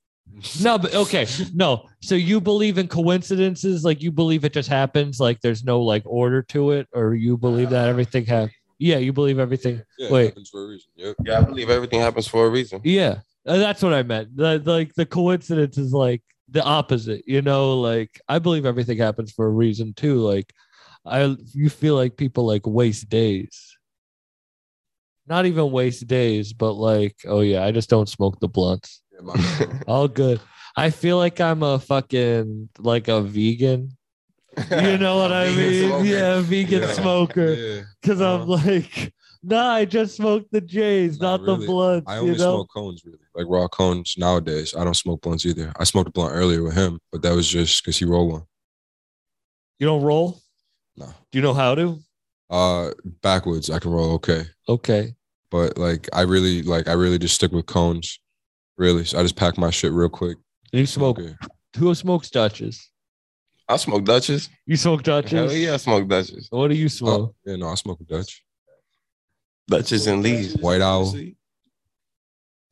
No, 0.61 0.77
but 0.77 0.93
okay, 0.93 1.25
no. 1.55 1.87
So 2.01 2.13
you 2.15 2.39
believe 2.39 2.77
in 2.77 2.87
coincidences? 2.87 3.83
Like 3.83 4.01
you 4.03 4.11
believe 4.11 4.45
it 4.45 4.53
just 4.53 4.69
happens? 4.69 5.19
Like 5.19 5.39
there's 5.41 5.63
no 5.63 5.81
like 5.81 6.03
order 6.05 6.41
to 6.43 6.71
it, 6.71 6.87
or 6.93 7.15
you 7.15 7.37
believe 7.37 7.69
that 7.71 7.87
everything 7.87 8.25
happens? 8.25 8.53
Yeah, 8.79 8.97
you 8.97 9.13
believe 9.13 9.39
everything. 9.39 9.81
Yeah, 9.97 10.11
Wait. 10.11 10.25
it 10.25 10.27
happens 10.29 10.49
for 10.49 10.63
a 10.63 10.67
reason. 10.67 10.89
Yep. 10.95 11.15
Yeah, 11.25 11.39
I 11.39 11.41
believe 11.41 11.69
everything 11.69 11.99
happens 11.99 12.27
for 12.27 12.45
a 12.45 12.49
reason. 12.49 12.81
Yeah, 12.83 13.19
uh, 13.45 13.57
that's 13.57 13.81
what 13.81 13.93
I 13.93 14.03
meant. 14.03 14.35
The, 14.35 14.59
like 14.59 14.93
the 14.93 15.05
coincidence 15.05 15.77
is 15.77 15.93
like 15.93 16.21
the 16.49 16.63
opposite, 16.63 17.23
you 17.27 17.41
know. 17.41 17.79
Like 17.79 18.21
I 18.27 18.39
believe 18.39 18.65
everything 18.65 18.97
happens 18.97 19.31
for 19.31 19.47
a 19.47 19.51
reason 19.51 19.93
too. 19.93 20.15
Like, 20.15 20.53
I 21.05 21.35
you 21.53 21.69
feel 21.69 21.95
like 21.95 22.17
people 22.17 22.45
like 22.45 22.67
waste 22.67 23.09
days. 23.09 23.77
Not 25.25 25.45
even 25.45 25.71
waste 25.71 26.07
days, 26.07 26.53
but 26.53 26.73
like, 26.73 27.15
oh 27.25 27.41
yeah, 27.41 27.65
I 27.65 27.71
just 27.71 27.89
don't 27.89 28.07
smoke 28.07 28.39
the 28.39 28.47
blunts. 28.47 29.01
Yeah. 29.11 29.65
All 29.87 30.07
good. 30.07 30.39
I 30.75 30.91
feel 30.91 31.17
like 31.17 31.41
I'm 31.41 31.63
a 31.63 31.79
fucking 31.79 32.69
like 32.77 33.07
a 33.07 33.21
vegan. 33.21 33.96
You 34.71 34.97
know 34.97 35.17
what 35.17 35.31
I 35.31 35.49
mean? 35.55 35.87
smoker. 35.87 36.05
Yeah, 36.05 36.41
vegan 36.41 36.81
Yeah. 36.81 36.93
smoker. 36.93 37.53
Yeah. 37.53 37.81
Because 38.01 38.21
I'm 38.21 38.41
Uh-huh. 38.49 38.61
like, 38.65 39.13
nah, 39.43 39.73
I 39.73 39.85
just 39.85 40.15
smoked 40.17 40.51
the 40.51 40.61
J's, 40.61 41.19
not 41.19 41.45
the 41.45 41.53
really. 41.53 41.67
blunts. 41.67 42.11
I 42.11 42.19
you 42.21 42.27
know? 42.31 42.35
smoke 42.37 42.69
cones, 42.73 43.03
really, 43.05 43.19
like 43.35 43.45
raw 43.47 43.67
cones 43.67 44.15
nowadays. 44.17 44.73
I 44.75 44.83
don't 44.83 44.95
smoke 44.95 45.21
blunts 45.21 45.45
either. 45.45 45.71
I 45.77 45.83
smoked 45.83 46.09
a 46.09 46.11
blunt 46.11 46.33
earlier 46.33 46.63
with 46.63 46.73
him, 46.73 46.99
but 47.11 47.21
that 47.21 47.33
was 47.35 47.47
just 47.47 47.83
because 47.83 47.97
he 47.97 48.05
rolled 48.05 48.31
one. 48.31 48.43
You 49.79 49.85
don't 49.87 50.01
roll? 50.01 50.41
No. 50.95 51.05
Do 51.31 51.37
you 51.37 51.41
know 51.43 51.53
how 51.53 51.75
to? 51.75 51.99
Uh, 52.49 52.91
backwards. 53.21 53.69
I 53.69 53.77
can 53.79 53.91
roll 53.91 54.13
okay, 54.13 54.45
Okay. 54.67 55.13
but 55.51 55.77
like 55.77 56.07
I 56.13 56.21
really, 56.21 56.63
like 56.63 56.87
I 56.87 56.93
really 56.93 57.19
just 57.19 57.35
stick 57.35 57.51
with 57.51 57.65
cones. 57.67 58.19
Really, 58.77 59.03
so 59.05 59.19
I 59.19 59.21
just 59.23 59.35
pack 59.35 59.57
my 59.57 59.69
shit 59.69 59.91
real 59.91 60.09
quick. 60.09 60.37
You 60.71 60.85
smoke. 60.85 61.19
Who 61.77 61.93
smokes 61.93 62.29
Dutches? 62.29 62.89
I 63.69 63.75
smoke 63.77 64.03
Dutches. 64.05 64.49
You 64.65 64.77
smoke 64.77 65.03
Dutches? 65.03 65.31
Hell 65.31 65.51
yeah, 65.51 65.73
I 65.73 65.77
smoke 65.77 66.07
Dutches. 66.07 66.47
What 66.49 66.69
do 66.69 66.75
you 66.75 66.87
smoke? 66.89 67.31
Oh, 67.31 67.35
yeah, 67.51 67.57
no, 67.57 67.69
I 67.69 67.75
smoke 67.75 67.99
a 67.99 68.03
Dutch. 68.05 68.43
Dutches 69.67 70.07
and 70.07 70.23
Lees. 70.23 70.55
White 70.57 70.81
Owl. 70.81 71.13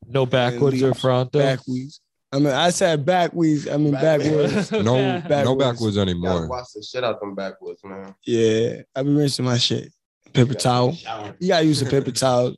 No 0.08 0.24
backwoods 0.24 0.82
or 0.82 0.86
leaves. 0.88 1.00
fronto? 1.00 1.38
Backweeds. 1.38 2.00
I 2.32 2.38
mean, 2.38 2.52
I 2.52 2.70
said 2.70 3.04
backweeds. 3.04 3.72
I 3.72 3.76
mean 3.76 3.92
Backwoods. 3.92 4.70
backwoods. 4.70 4.72
No, 4.84 4.94
Back- 4.94 5.44
no 5.44 5.54
Backwoods. 5.56 5.58
backwoods 5.58 5.96
Gotta 5.96 6.10
anymore. 6.10 6.48
wash 6.48 6.70
the 6.72 6.82
shit 6.82 7.04
out 7.04 7.20
them 7.20 7.34
backwoods, 7.34 7.80
man. 7.84 8.14
yeah, 8.24 8.82
I 8.94 9.02
be 9.02 9.10
rinsing 9.14 9.44
my 9.44 9.58
shit. 9.58 9.92
Paper 10.32 10.54
towel. 10.54 10.96
You 11.38 11.48
gotta 11.48 11.64
use 11.64 11.82
a 11.82 11.86
paper 11.86 12.10
towel. 12.12 12.54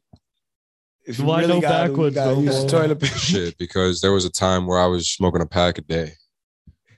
If 1.06 1.18
you 1.18 1.24
Why 1.24 1.42
no 1.46 1.60
gotta, 1.60 1.84
you 1.84 1.88
backwards 1.88 2.14
gotta 2.14 2.34
no 2.36 2.42
use 2.42 2.64
toilet 2.70 3.00
paper. 3.00 3.18
Shit, 3.18 3.56
because 3.58 4.00
there 4.00 4.12
was 4.12 4.24
a 4.24 4.30
time 4.30 4.66
where 4.66 4.78
I 4.78 4.86
was 4.86 5.08
smoking 5.08 5.40
a 5.42 5.46
pack 5.46 5.78
a 5.78 5.80
day, 5.80 6.12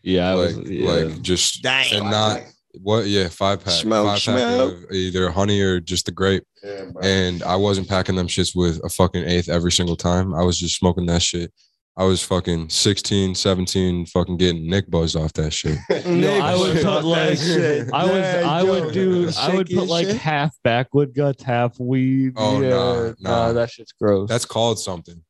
Yeah, 0.02 0.32
like, 0.34 0.56
was, 0.56 0.70
yeah. 0.70 0.90
like 0.90 1.22
just 1.22 1.62
Dang. 1.62 1.92
and 1.94 2.10
not 2.10 2.42
what, 2.80 3.06
yeah, 3.06 3.28
five 3.28 3.64
pack, 3.64 3.74
Smoke, 3.74 4.06
five 4.06 4.18
smoke. 4.20 4.38
pack 4.74 4.84
of 4.84 4.90
either 4.92 5.30
honey 5.30 5.60
or 5.60 5.80
just 5.80 6.06
the 6.06 6.12
grape. 6.12 6.44
Yeah. 6.62 6.86
And 7.02 7.42
I 7.42 7.56
wasn't 7.56 7.88
packing 7.88 8.14
them 8.16 8.28
shits 8.28 8.54
with 8.54 8.80
a 8.84 8.88
fucking 8.88 9.24
eighth 9.24 9.48
every 9.48 9.72
single 9.72 9.96
time. 9.96 10.34
I 10.34 10.42
was 10.42 10.58
just 10.58 10.76
smoking 10.76 11.06
that 11.06 11.22
shit. 11.22 11.52
I 11.96 12.04
was 12.04 12.22
fucking 12.22 12.70
16, 12.70 13.34
17, 13.34 14.06
fucking 14.06 14.36
getting 14.38 14.70
Nick 14.70 14.88
buzzed 14.90 15.16
off 15.16 15.32
that 15.34 15.52
shit. 15.52 15.76
No, 16.06 16.32
I 16.40 16.56
would 16.56 16.76
put 16.82 17.04
like 17.04 17.28
I 17.28 17.32
was 17.32 18.24
Yeah, 18.24 18.42
I 18.46 18.62
yo, 18.62 18.66
would 18.84 18.94
do 18.94 19.26
the 19.26 19.38
I 19.38 19.54
would 19.54 19.68
put 19.68 19.88
like 19.88 20.06
shit. 20.06 20.16
half 20.16 20.54
backwood 20.62 21.14
guts, 21.14 21.42
half 21.42 21.78
weed. 21.78 22.34
Oh, 22.36 22.60
yeah, 22.62 23.12
nah, 23.20 23.46
nah. 23.48 23.52
that 23.52 23.70
shit's 23.70 23.92
gross. 23.92 24.28
That's 24.28 24.46
called 24.46 24.78
something. 24.78 25.22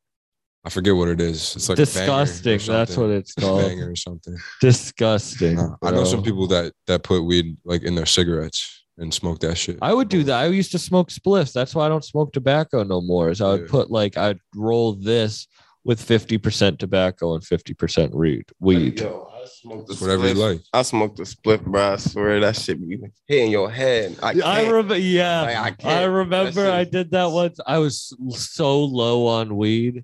I 0.63 0.69
forget 0.69 0.95
what 0.95 1.07
it 1.09 1.19
is. 1.19 1.55
It's 1.55 1.69
like 1.69 1.79
a 1.79 1.85
banger 1.85 2.11
or 2.11 2.25
disgusting. 2.25 2.73
That's 2.73 2.97
what 2.97 3.09
it's 3.09 3.33
called. 3.39 3.61
banger 3.61 3.89
or 3.91 3.95
something. 3.95 4.37
Disgusting. 4.61 5.55
Nah, 5.55 5.75
I 5.81 5.91
know 5.91 6.03
some 6.03 6.23
people 6.23 6.47
that 6.47 6.73
that 6.87 7.03
put 7.03 7.23
weed 7.23 7.57
like 7.65 7.83
in 7.83 7.95
their 7.95 8.05
cigarettes 8.05 8.83
and 8.97 9.13
smoke 9.13 9.39
that 9.39 9.57
shit. 9.57 9.77
I 9.81 9.93
would 9.93 10.09
do 10.09 10.23
that. 10.23 10.39
I 10.39 10.45
used 10.47 10.71
to 10.73 10.79
smoke 10.79 11.09
spliffs. 11.09 11.53
That's 11.53 11.73
why 11.73 11.85
I 11.85 11.89
don't 11.89 12.05
smoke 12.05 12.33
tobacco 12.33 12.83
no 12.83 13.01
more. 13.01 13.29
Is 13.29 13.41
I 13.41 13.49
would 13.51 13.61
Yeah. 13.61 13.67
put 13.71 13.91
like 13.91 14.17
I'd 14.17 14.39
roll 14.55 14.93
this 14.93 15.47
with 15.83 15.99
fifty 15.99 16.37
percent 16.37 16.77
tobacco 16.77 17.33
and 17.33 17.43
fifty 17.43 17.73
percent 17.73 18.13
weed. 18.13 18.45
Weed. 18.59 18.99
Yo, 18.99 19.31
I 19.33 19.47
smoked 19.47 19.87
the 19.87 19.93
It's 19.93 20.01
whatever 20.01 20.27
you 20.27 20.35
like. 20.35 20.61
I 20.73 20.83
smoked 20.83 21.17
the 21.17 21.25
split, 21.25 21.65
bro. 21.65 21.93
I 21.93 21.95
swear 21.95 22.39
that 22.39 22.55
shit 22.55 22.79
be 22.87 22.99
hitting 23.27 23.49
your 23.51 23.71
head. 23.71 24.15
I, 24.21 24.29
I 24.29 24.33
can't. 24.35 24.67
remember. 24.67 24.97
Yeah, 24.97 25.41
Like, 25.41 25.55
I 25.55 25.63
I, 25.63 25.71
can't. 25.71 26.11
remember. 26.13 26.61
That 26.61 26.73
I 26.73 26.83
shit- 26.83 26.91
did 26.91 27.11
that 27.11 27.31
once. 27.31 27.59
I 27.65 27.79
was 27.79 28.15
so 28.29 28.83
low 28.83 29.25
on 29.25 29.57
weed. 29.57 30.03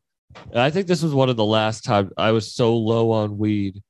And 0.52 0.60
I 0.60 0.69
think 0.69 0.88
this 0.88 1.04
was 1.04 1.13
one 1.13 1.30
of 1.30 1.36
the 1.38 1.45
last 1.45 1.84
times 1.84 2.12
I 2.17 2.32
was 2.32 2.54
so 2.54 2.76
low 2.78 3.12
on 3.12 3.38
weed, 3.38 3.82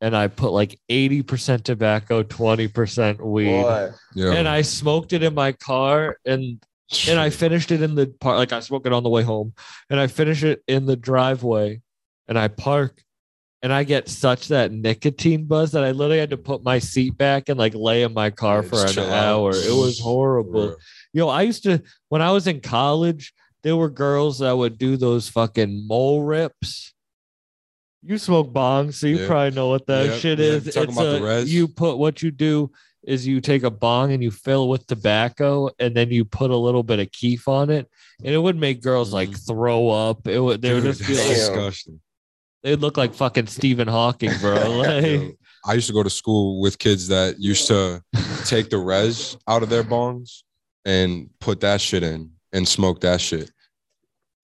and 0.00 0.16
I 0.16 0.28
put 0.28 0.50
like 0.52 0.78
eighty 0.88 1.22
percent 1.22 1.64
tobacco, 1.64 2.22
twenty 2.22 2.68
percent 2.68 3.24
weed, 3.24 3.62
Boy, 3.62 3.90
Yeah. 4.14 4.32
and 4.32 4.48
I 4.48 4.62
smoked 4.62 5.12
it 5.12 5.22
in 5.22 5.34
my 5.34 5.52
car, 5.52 6.16
and 6.24 6.62
and 7.08 7.20
I 7.20 7.30
finished 7.30 7.70
it 7.70 7.82
in 7.82 7.94
the 7.94 8.06
park. 8.20 8.36
Like 8.38 8.52
I 8.52 8.60
smoked 8.60 8.86
it 8.86 8.92
on 8.92 9.02
the 9.02 9.10
way 9.10 9.22
home, 9.22 9.52
and 9.88 10.00
I 10.00 10.06
finished 10.06 10.42
it 10.42 10.62
in 10.66 10.86
the 10.86 10.96
driveway, 10.96 11.80
and 12.28 12.38
I 12.38 12.48
park, 12.48 13.02
and 13.62 13.72
I 13.72 13.84
get 13.84 14.08
such 14.08 14.48
that 14.48 14.72
nicotine 14.72 15.44
buzz 15.44 15.72
that 15.72 15.84
I 15.84 15.90
literally 15.92 16.18
had 16.18 16.30
to 16.30 16.36
put 16.38 16.64
my 16.64 16.78
seat 16.78 17.16
back 17.16 17.48
and 17.48 17.58
like 17.58 17.74
lay 17.74 18.02
in 18.02 18.14
my 18.14 18.30
car 18.30 18.62
Yeah, 18.62 18.68
for 18.68 18.86
an 18.86 18.92
chill 18.92 19.12
hour. 19.12 19.50
It 19.50 19.74
was 19.76 20.00
horrible. 20.00 20.72
For 20.72 20.78
Yo, 21.12 21.28
I 21.28 21.42
used 21.42 21.62
to 21.64 21.82
when 22.08 22.22
I 22.22 22.32
was 22.32 22.46
in 22.46 22.60
college, 22.60 23.34
there 23.62 23.76
were 23.76 23.90
girls 23.90 24.38
that 24.38 24.52
would 24.56 24.78
do 24.78 24.96
those 24.96 25.28
fucking 25.28 25.86
mole 25.86 26.22
rips. 26.22 26.94
You 28.02 28.16
smoke 28.16 28.52
bongs, 28.52 28.94
so 28.94 29.06
you 29.06 29.18
Yeah. 29.18 29.26
probably 29.26 29.50
know 29.54 29.68
what 29.68 29.86
that 29.86 30.06
Yeah, 30.06 30.18
shit 30.18 30.38
yeah. 30.38 30.44
is. 30.46 30.64
Talking 30.74 30.82
It's 30.88 30.92
about 30.98 31.04
the 31.04 31.16
a, 31.18 31.22
res? 31.22 31.52
you 31.52 31.68
put 31.68 31.98
what 31.98 32.22
you 32.22 32.30
do 32.30 32.70
is 33.06 33.26
you 33.26 33.40
take 33.40 33.62
a 33.62 33.70
bong 33.70 34.12
and 34.12 34.22
you 34.22 34.30
fill 34.30 34.68
with 34.68 34.86
tobacco, 34.86 35.68
and 35.78 35.94
then 35.94 36.10
you 36.10 36.24
put 36.24 36.50
a 36.50 36.56
little 36.56 36.82
bit 36.82 36.98
of 36.98 37.10
keef 37.12 37.46
on 37.48 37.68
it, 37.70 37.86
and 38.24 38.34
it 38.34 38.38
would 38.38 38.56
make 38.56 38.82
girls 38.82 39.12
like 39.12 39.30
Mhm. 39.30 39.46
throw 39.46 39.88
up. 39.88 40.26
It 40.26 40.40
would 40.40 40.62
they 40.62 40.72
would 40.74 40.82
Dude, 40.84 40.96
just 40.96 41.06
be 41.08 41.16
like 41.16 41.28
disgusting. 41.28 42.00
they'd 42.62 42.80
look 42.80 42.96
like 42.96 43.14
fucking 43.14 43.46
Stephen 43.48 43.88
Hawking, 43.88 44.32
bro. 44.40 44.54
Like, 44.78 45.04
Yo, 45.04 45.32
I 45.66 45.74
used 45.74 45.86
to 45.88 45.92
go 45.92 46.02
to 46.02 46.10
school 46.10 46.60
with 46.60 46.78
kids 46.78 47.08
that 47.08 47.38
used 47.38 47.66
to 47.68 48.02
take 48.46 48.70
the 48.70 48.78
res 48.78 49.36
out 49.46 49.62
of 49.62 49.68
their 49.68 49.84
bongs 49.84 50.42
and 50.86 51.28
put 51.40 51.60
that 51.60 51.80
shit 51.82 52.02
in 52.02 52.30
and 52.52 52.66
smoke 52.66 53.00
that 53.00 53.20
shit. 53.20 53.50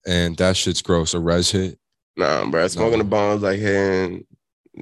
And 0.05 0.37
that 0.37 0.55
shit's 0.55 0.81
gross. 0.81 1.13
A 1.13 1.19
res 1.19 1.51
hit. 1.51 1.77
nah, 2.15 2.49
bro. 2.49 2.67
Smoking 2.67 2.99
the 2.99 3.03
bombs 3.03 3.41
like 3.41 3.59
hitting 3.59 4.25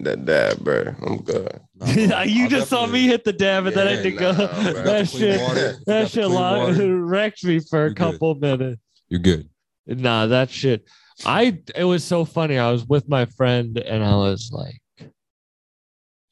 that 0.01 0.25
dab, 0.25 0.59
bro. 0.59 0.93
I'm 1.05 1.17
good. 1.23 1.59
Nah, 1.77 2.21
you 2.21 2.43
I'll 2.43 2.49
just 2.49 2.69
saw 2.69 2.85
me 2.85 3.05
hit 3.05 3.23
the 3.25 3.33
dab 3.33 3.65
and 3.65 3.75
then 3.75 3.88
I 3.88 3.91
Yeah, 3.91 3.95
had 3.97 4.03
to 4.03 4.11
nah, 4.11 4.19
go. 4.19 4.73
bro. 4.73 4.83
That 4.83 5.07
clean 5.09 5.21
shit. 5.21 5.41
water. 5.41 5.77
That 5.88 6.09
shit 6.11 6.23
clean 6.23 6.35
lo- 6.35 6.59
water. 6.67 7.03
wrecked 7.05 7.43
me 7.43 7.59
for 7.59 7.79
a 7.79 7.81
You're 7.83 7.89
good. 7.89 7.97
couple 7.97 8.35
minutes. 8.35 8.81
You 9.09 9.19
good. 9.19 9.49
Nah, 9.88 10.27
that 10.27 10.49
shit. 10.49 10.88
I 11.25 11.59
it 11.75 11.83
was 11.85 12.03
so 12.03 12.23
funny. 12.25 12.57
I 12.57 12.71
was 12.71 12.85
with 12.85 13.07
my 13.09 13.25
friend 13.25 13.77
and 13.77 14.03
I 14.03 14.15
was 14.15 14.49
like, 14.53 14.75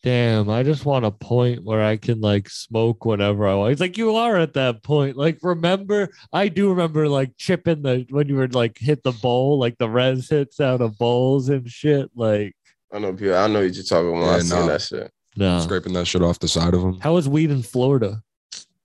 damn, 0.03 0.49
I 0.49 0.63
just 0.63 0.85
want 0.85 1.05
a 1.05 1.11
point 1.11 1.63
where 1.63 1.81
I 1.81 1.97
can 1.97 2.19
like 2.21 2.49
smoke 2.49 3.05
whenever 3.05 3.47
I 3.47 3.55
want. 3.55 3.71
He's 3.71 3.79
like, 3.79 3.97
you 3.97 4.15
are 4.15 4.37
at 4.37 4.53
that 4.53 4.83
point. 4.83 5.17
Like, 5.17 5.39
remember, 5.41 6.09
I 6.31 6.49
do 6.49 6.69
remember 6.69 7.07
like 7.07 7.31
chipping 7.37 7.81
the 7.81 8.05
when 8.09 8.27
you 8.27 8.35
were 8.35 8.47
like 8.49 8.77
hit 8.77 9.01
the 9.03 9.13
bowl, 9.13 9.57
like 9.59 9.77
the 9.77 9.89
res 9.89 10.29
hits 10.29 10.59
out 10.59 10.81
of 10.81 10.97
bowls 10.97 11.49
and 11.49 11.67
shit. 11.69 12.11
Like, 12.15 12.53
I 12.93 12.99
know 12.99 13.13
people. 13.13 13.35
I 13.35 13.47
know 13.47 13.61
what 13.63 13.73
you're 13.73 13.83
talking 13.83 14.09
about. 14.09 14.19
when 14.21 14.29
I 14.29 14.33
Yeah, 14.35 14.39
seen 14.41 14.59
nah. 14.59 14.67
that 14.67 14.81
shit. 14.81 15.11
no. 15.35 15.59
Scraping 15.61 15.93
that 15.93 16.05
shit 16.05 16.21
off 16.21 16.37
the 16.39 16.47
side 16.47 16.73
of 16.73 16.81
them. 16.81 16.99
How 16.99 17.17
is 17.17 17.27
weed 17.27 17.49
in 17.49 17.63
Florida? 17.63 18.21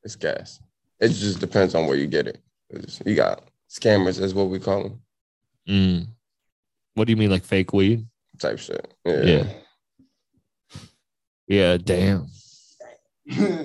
It's 0.05 0.17
gas. 0.17 0.61
It 1.01 1.09
just 1.09 1.41
depends 1.41 1.75
on 1.75 1.87
where 1.87 1.97
you 1.97 2.07
get 2.07 2.27
it. 2.29 2.41
It's- 2.71 3.01
you 3.05 3.15
got 3.15 3.43
scammers, 3.69 4.21
is 4.21 4.35
what 4.35 4.49
we 4.49 4.59
call 4.59 4.83
them. 4.85 5.01
Mm. 5.69 6.07
What 6.95 7.07
do 7.07 7.13
you 7.13 7.17
mean, 7.17 7.31
like 7.31 7.45
fake 7.45 7.73
weed? 7.73 8.07
Type 8.39 8.59
shit. 8.59 8.93
Yeah. 9.05 9.23
Yeah. 9.23 9.47
Yeah, 11.49 11.79
damn. 11.79 12.27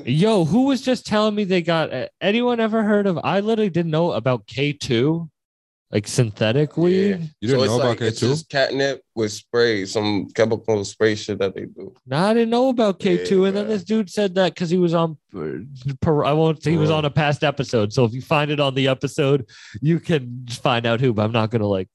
Yo, 0.05 0.43
who 0.45 0.65
was 0.65 0.81
just 0.81 1.05
telling 1.05 1.35
me 1.35 1.43
they 1.45 1.61
got 1.61 1.93
uh, 1.93 2.07
anyone 2.19 2.59
ever 2.59 2.83
heard 2.83 3.07
of? 3.07 3.19
I 3.23 3.39
literally 3.39 3.69
didn't 3.69 3.91
know 3.91 4.11
about 4.11 4.45
K2, 4.45 5.29
like 5.89 6.05
synthetic 6.05 6.75
weed. 6.75 7.09
Yeah. 7.09 7.15
You 7.39 7.47
didn't 7.47 7.59
so 7.61 7.65
know 7.65 7.75
about 7.75 8.01
like, 8.01 8.13
K2? 8.13 8.19
just 8.19 8.49
catnip 8.49 9.01
with 9.15 9.31
spray, 9.31 9.85
some 9.85 10.27
chemical 10.31 10.83
spray 10.83 11.15
shit 11.15 11.39
that 11.39 11.55
they 11.55 11.65
do. 11.65 11.93
No, 12.05 12.17
I 12.17 12.33
didn't 12.33 12.49
know 12.49 12.69
about 12.69 12.99
K2. 12.99 13.29
Yeah, 13.29 13.47
and 13.47 13.55
then 13.57 13.65
bro. 13.65 13.73
this 13.73 13.83
dude 13.85 14.09
said 14.09 14.35
that 14.35 14.53
because 14.53 14.69
he 14.69 14.77
was 14.77 14.93
on, 14.93 15.17
uh, 15.33 16.19
I 16.21 16.33
won't 16.33 16.61
say 16.61 16.71
he 16.71 16.77
was 16.77 16.91
on 16.91 17.05
a 17.05 17.09
past 17.09 17.43
episode. 17.43 17.93
So 17.93 18.03
if 18.03 18.13
you 18.13 18.21
find 18.21 18.51
it 18.51 18.59
on 18.59 18.75
the 18.75 18.89
episode, 18.89 19.49
you 19.81 19.99
can 20.01 20.45
find 20.49 20.85
out 20.85 20.99
who, 20.99 21.13
but 21.13 21.23
I'm 21.23 21.31
not 21.31 21.51
going 21.51 21.61
to 21.61 21.67
like 21.67 21.87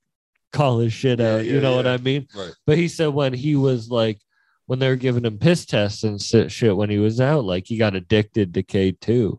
call 0.52 0.78
his 0.78 0.94
shit 0.94 1.18
Yeah, 1.18 1.34
out. 1.36 1.44
you 1.44 1.56
yeah, 1.56 1.60
know 1.60 1.76
what. 1.76 1.86
I 1.86 1.98
mean? 1.98 2.28
Right. 2.34 2.52
But 2.66 2.78
he 2.78 2.88
said 2.88 3.08
when 3.08 3.34
he 3.34 3.56
was 3.56 3.90
like, 3.90 4.20
when 4.68 4.78
they 4.78 4.88
were 4.90 4.96
giving 4.96 5.24
him 5.24 5.38
piss 5.38 5.64
tests 5.64 6.04
and 6.04 6.20
shit 6.20 6.76
when 6.76 6.90
he 6.90 6.98
was 6.98 7.22
out, 7.22 7.42
like 7.42 7.66
he 7.66 7.78
got 7.78 7.94
addicted 7.94 8.52
to 8.52 8.62
K2 8.62 9.38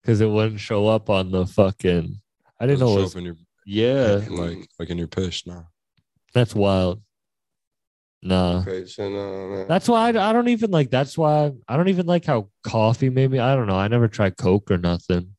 because 0.00 0.22
it 0.22 0.26
wouldn't 0.26 0.60
show 0.60 0.88
up 0.88 1.10
on 1.10 1.30
the 1.30 1.46
fucking. 1.46 2.16
I 2.58 2.66
didn't 2.66 2.80
know 2.80 2.96
it 2.96 3.02
was. 3.02 3.14
in 3.14 3.24
your, 3.24 3.36
Yeah, 3.66 4.22
like 4.30 4.66
like 4.78 4.88
in 4.88 4.96
your 4.96 5.08
piss. 5.08 5.46
Nah. 5.46 5.64
that's 6.32 6.54
wild. 6.54 7.02
Nah. 8.22 8.60
Okay, 8.60 8.86
so 8.86 9.10
no, 9.10 9.48
man. 9.48 9.68
That's 9.68 9.90
why 9.90 10.08
I, 10.08 10.30
I 10.30 10.32
don't 10.32 10.48
even 10.48 10.70
like. 10.70 10.88
That's 10.88 11.18
why 11.18 11.52
I 11.68 11.76
don't 11.76 11.88
even 11.88 12.06
like 12.06 12.24
how 12.24 12.48
coffee 12.64 13.10
made 13.10 13.30
me. 13.30 13.40
I 13.40 13.54
don't 13.54 13.66
know. 13.66 13.76
I 13.76 13.88
never 13.88 14.08
tried 14.08 14.38
Coke 14.38 14.70
or 14.70 14.78
nothing. 14.78 15.36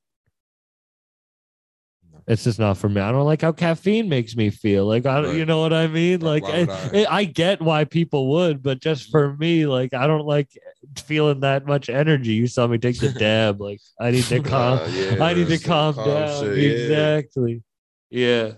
Nah. 2.28 2.34
It's 2.34 2.44
just 2.44 2.60
not 2.60 2.78
for 2.78 2.90
me. 2.90 3.02
I 3.02 3.12
don't 3.12 3.26
like 3.26 3.42
how 3.42 3.52
caffeine 3.52 4.10
makes 4.10 4.36
me 4.36 4.50
feel. 4.50 4.86
Like 4.86 5.06
I, 5.06 5.16
don't 5.22 5.32
Right. 5.32 5.38
you 5.38 5.46
know 5.46 5.60
what 5.60 5.74
I 5.74 5.88
mean. 5.88 6.22
Like, 6.22 6.44
Like, 6.44 6.70
I, 6.70 6.88
would 6.88 6.96
I? 7.08 7.16
I 7.18 7.24
get 7.26 7.62
why 7.62 7.86
people 7.86 8.30
would, 8.32 8.62
but 8.64 8.80
just 8.80 9.10
for 9.12 9.36
me, 9.38 9.66
like 9.66 9.94
I 9.94 10.08
don't 10.08 10.26
like 10.26 10.50
feeling 10.98 11.42
that 11.42 11.66
much 11.66 11.90
energy. 11.90 12.34
You 12.34 12.48
saw 12.48 12.68
me 12.68 12.78
take 12.78 13.00
the 13.00 13.10
dab. 13.20 13.62
Like 13.62 13.80
I 14.00 14.12
need 14.12 14.24
to 14.26 14.40
calm. 14.42 14.80
Uh, 14.80 14.88
yeah, 14.88 15.24
I 15.24 15.34
need 15.34 15.48
to 15.48 15.58
some 15.58 15.68
calm 15.94 15.96
down. 15.96 16.40
shit, 16.44 16.58
yeah. 16.58 16.70
exactly. 16.70 17.64
Yeah. 18.10 18.52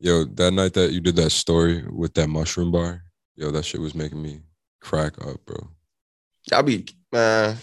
Yo, 0.00 0.24
that 0.24 0.52
night 0.52 0.74
that 0.74 0.92
you 0.92 1.00
did 1.00 1.16
that 1.16 1.30
story 1.30 1.82
with 1.90 2.14
that 2.14 2.28
mushroom 2.28 2.70
bar, 2.70 3.04
yo, 3.36 3.50
that 3.50 3.64
shit 3.64 3.80
was 3.80 3.94
making 3.94 4.20
me 4.20 4.40
crack 4.80 5.14
up, 5.26 5.44
bro. 5.46 5.56
I'll 6.52 6.62
be 6.62 6.86
man, 7.12 7.56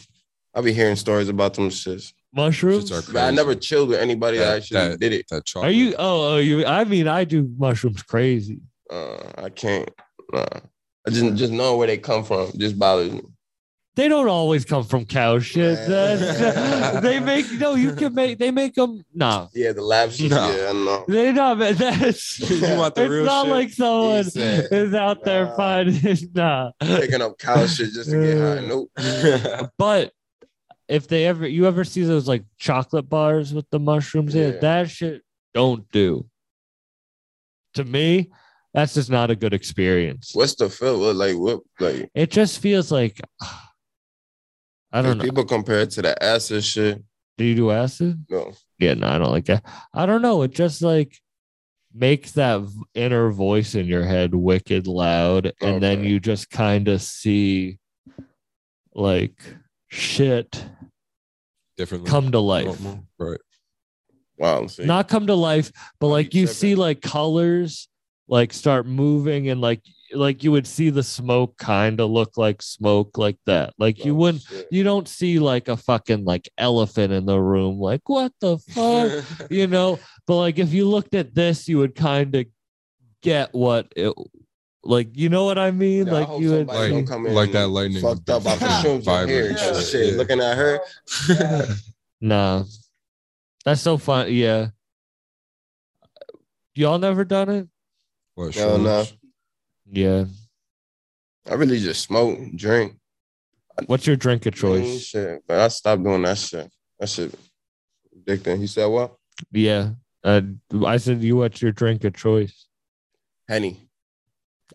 I'll 0.55 0.63
be 0.63 0.73
hearing 0.73 0.95
stories 0.95 1.29
about 1.29 1.53
them 1.53 1.69
shits. 1.69 2.13
Mushrooms. 2.33 2.89
Shits 2.89 3.13
are 3.13 3.17
I 3.19 3.31
never 3.31 3.55
chilled 3.55 3.89
with 3.89 3.99
anybody 3.99 4.37
that, 4.37 4.45
That- 4.45 4.57
actually 4.57 4.89
that- 4.89 4.99
did 4.99 5.13
it. 5.13 5.25
That 5.29 5.43
Are 5.55 5.69
you? 5.69 5.93
Oh, 5.97 6.35
oh, 6.35 6.37
you. 6.37 6.65
I 6.65 6.83
mean, 6.85 7.07
I 7.07 7.23
do 7.25 7.49
mushrooms 7.57 8.03
crazy. 8.03 8.59
Uh, 8.89 9.17
I 9.37 9.49
can't. 9.49 9.89
Nah. 10.33 10.45
I 11.07 11.09
just 11.09 11.35
just 11.35 11.51
know 11.51 11.77
where 11.77 11.87
they 11.87 11.97
come 11.97 12.23
from. 12.23 12.51
Just 12.57 12.77
bothers 12.77 13.11
me. 13.11 13.21
They 13.95 14.07
don't 14.07 14.29
always 14.29 14.63
come 14.63 14.85
from 14.85 15.05
cow 15.05 15.39
shit. 15.39 15.77
Man. 15.89 17.01
They 17.03 17.19
make 17.19 17.51
no. 17.53 17.75
You 17.75 17.93
can 17.93 18.13
make. 18.13 18.37
They 18.39 18.51
make 18.51 18.75
them. 18.75 19.03
Nah. 19.13 19.47
Yeah, 19.53 19.73
the 19.73 19.81
labs. 19.81 20.15
shit. 20.17 20.31
Nah. 20.31 20.49
Yeah, 20.49 20.69
I 20.69 20.73
know. 20.73 21.05
They 21.07 21.31
not. 21.33 21.57
That's. 21.57 22.39
You 22.49 22.77
want 22.77 22.95
the 22.95 23.03
it's 23.03 23.09
real 23.11 23.25
not 23.25 23.45
shit? 23.45 23.51
like 23.51 23.69
someone 23.71 24.23
said, 24.23 24.67
is 24.71 24.93
out 24.93 25.23
there 25.25 25.45
nah. 25.45 25.55
finding. 25.57 26.17
Nah. 26.33 26.71
Picking 26.79 27.21
up 27.21 27.37
cow 27.37 27.65
shit 27.65 27.91
just 27.91 28.09
to 28.11 28.21
get 28.21 28.37
high. 28.37 28.65
Nope. 28.65 29.71
But 29.77 30.13
if 30.91 31.07
they 31.07 31.25
ever, 31.25 31.47
you 31.47 31.67
ever 31.67 31.85
see 31.85 32.03
those 32.03 32.27
like 32.27 32.43
chocolate 32.57 33.07
bars 33.07 33.53
with 33.53 33.65
the 33.69 33.79
mushrooms 33.79 34.35
in 34.35 34.55
it, 34.55 34.61
that 34.61 34.89
shit 34.89 35.21
don't 35.53 35.89
do. 35.91 36.25
To 37.75 37.85
me, 37.85 38.29
that's 38.73 38.93
just 38.93 39.09
not 39.09 39.31
a 39.31 39.35
good 39.37 39.53
experience. 39.53 40.31
What's 40.33 40.55
the 40.55 40.69
feel? 40.69 41.13
Like 41.13 41.37
what? 41.37 41.61
Like 41.79 42.09
It 42.13 42.29
just 42.29 42.59
feels 42.59 42.91
like 42.91 43.21
I 44.91 45.01
don't 45.01 45.17
know. 45.17 45.23
People 45.23 45.45
compare 45.45 45.79
it 45.79 45.91
to 45.91 46.01
the 46.01 46.21
acid 46.21 46.65
shit. 46.65 47.01
Do 47.37 47.45
you 47.45 47.55
do 47.55 47.71
acid? 47.71 48.25
No. 48.29 48.51
Yeah, 48.77 48.95
no, 48.95 49.07
I 49.07 49.17
don't 49.17 49.31
like 49.31 49.45
that. 49.45 49.63
I 49.93 50.05
don't 50.05 50.21
know. 50.21 50.41
It 50.41 50.51
just 50.51 50.81
like 50.81 51.17
makes 51.93 52.33
that 52.33 52.61
inner 52.93 53.31
voice 53.31 53.75
in 53.75 53.85
your 53.85 54.03
head 54.03 54.35
wicked 54.35 54.87
loud, 54.87 55.53
and 55.61 55.81
then 55.81 56.03
you 56.03 56.19
just 56.19 56.49
kind 56.49 56.89
of 56.89 57.01
see 57.01 57.77
like 58.93 59.41
shit 59.91 60.65
differently? 61.77 62.09
come 62.09 62.31
to 62.31 62.39
life. 62.39 62.79
Right. 63.19 63.39
Wow. 64.37 64.67
See. 64.67 64.85
Not 64.85 65.07
come 65.07 65.27
to 65.27 65.35
life, 65.35 65.71
but 65.99 66.07
like 66.07 66.33
you 66.33 66.41
you 66.41 66.47
see 66.47 66.75
like 66.75 67.01
colors 67.01 67.87
like 68.27 68.53
start 68.53 68.87
moving 68.87 69.49
and 69.49 69.59
like 69.61 69.81
like 70.13 70.43
you 70.43 70.51
would 70.51 70.65
see 70.67 70.89
the 70.89 71.03
smoke 71.03 71.57
kind 71.57 71.99
of 71.99 72.09
look 72.09 72.37
like 72.37 72.61
smoke 72.61 73.17
like 73.17 73.37
that. 73.45 73.73
Like 73.77 74.03
you 74.03 74.13
Oh, 74.13 74.15
wouldn't 74.15 74.43
shit. 74.43 74.67
you 74.71 74.83
don't 74.83 75.07
see 75.07 75.37
like 75.39 75.67
a 75.67 75.77
fucking 75.77 76.23
like 76.25 76.49
elephant 76.57 77.13
in 77.13 77.25
the 77.25 77.39
room 77.39 77.79
like 77.79 78.07
what 78.09 78.31
the 78.41 78.57
fuck 78.69 79.23
you 79.51 79.67
know 79.67 79.99
but 80.27 80.35
like 80.37 80.59
if 80.59 80.73
you 80.73 80.87
looked 80.87 81.13
at 81.13 81.35
this 81.35 81.67
you 81.69 81.77
would 81.77 81.95
kind 81.95 82.35
of 82.35 82.45
get 83.21 83.53
what 83.53 83.91
it 83.95 84.13
like 84.83 85.09
you 85.15 85.29
know 85.29 85.45
what 85.45 85.57
i 85.59 85.69
mean 85.71 86.07
Yeah, 86.07 86.13
like 86.13 86.27
hope 86.27 86.41
you 86.41 86.49
would 86.51 86.67
somebody 86.67 86.79
Like- 86.79 86.91
don't 86.91 87.07
come 87.07 87.25
in 87.27 87.33
like 87.35 87.51
that 87.51 87.67
lightning 87.67 88.01
fucked 88.01 88.29
up 88.29 88.45
off 88.45 88.59
the 88.59 88.65
shrooms 88.65 88.95
in 88.95 89.01
vibrant 89.03 89.29
here. 89.29 89.57
shit, 89.57 89.85
Shit, 89.85 90.11
yeah. 90.13 90.17
looking 90.17 90.39
at 90.41 90.57
her. 90.57 90.79
nah 92.21 92.63
that's 93.63 93.81
so 93.81 93.97
fun 93.97 94.27
yeah 94.33 94.69
y'all 96.75 96.97
never 96.99 97.23
done 97.25 97.49
it 97.49 97.67
What, 98.35 98.55
Hell 98.55 98.77
no. 98.77 99.05
yeah 99.91 100.25
I 101.49 101.55
really 101.55 101.79
just 101.79 102.03
smoke, 102.03 102.37
drink, 102.55 102.93
what's 103.87 104.05
your 104.05 104.15
drink 104.15 104.45
of 104.45 104.53
mm, 104.53 104.59
choice 104.61 105.01
shit. 105.01 105.41
But 105.47 105.59
I 105.59 105.67
stopped 105.69 106.03
doing 106.03 106.21
that 106.21 106.37
shit. 106.37 106.71
That 106.99 107.09
shit 107.09 107.33
addicting. 108.15 108.59
He 108.59 108.67
said 108.67 108.85
what? 108.85 109.15
yeah 109.51 109.89
uh, 110.23 110.41
i 110.85 110.97
said 110.97 111.23
you 111.23 111.35
what's 111.37 111.63
your 111.63 111.71
drink 111.71 112.03
of 112.03 112.13
choice 112.15 112.67
Henny. 113.47 113.89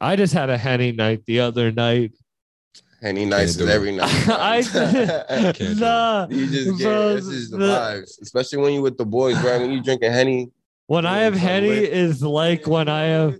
I 0.00 0.16
just 0.16 0.32
had 0.32 0.50
a 0.50 0.58
henny 0.58 0.92
night 0.92 1.24
the 1.26 1.40
other 1.40 1.70
night 1.72 2.12
Henny 3.02 3.26
nights 3.26 3.56
is 3.56 3.68
every 3.68 3.92
night. 3.94 4.10
i 4.28 4.62
Can't 5.52 5.56
do 5.58 5.74
nah 5.74 6.26
you 6.30 6.46
just 6.46 6.78
get 6.78 6.84
Bro, 6.84 7.14
this 7.16 7.26
is 7.26 7.50
the 7.50 7.58
the- 7.58 7.66
vibes, 7.66 8.20
especially 8.22 8.58
when 8.58 8.72
you 8.72 8.80
with 8.82 8.96
the 8.96 9.04
boys, 9.04 9.38
bro. 9.42 9.60
When 9.60 9.70
you 9.70 9.82
drinking 9.82 10.10
Henny, 10.12 10.50
When 10.86 11.04
I 11.04 11.18
have 11.18 11.34
henny 11.34 11.68
is 11.68 12.22
like 12.22 12.66
when 12.66 12.88
I 12.88 13.02
have 13.02 13.36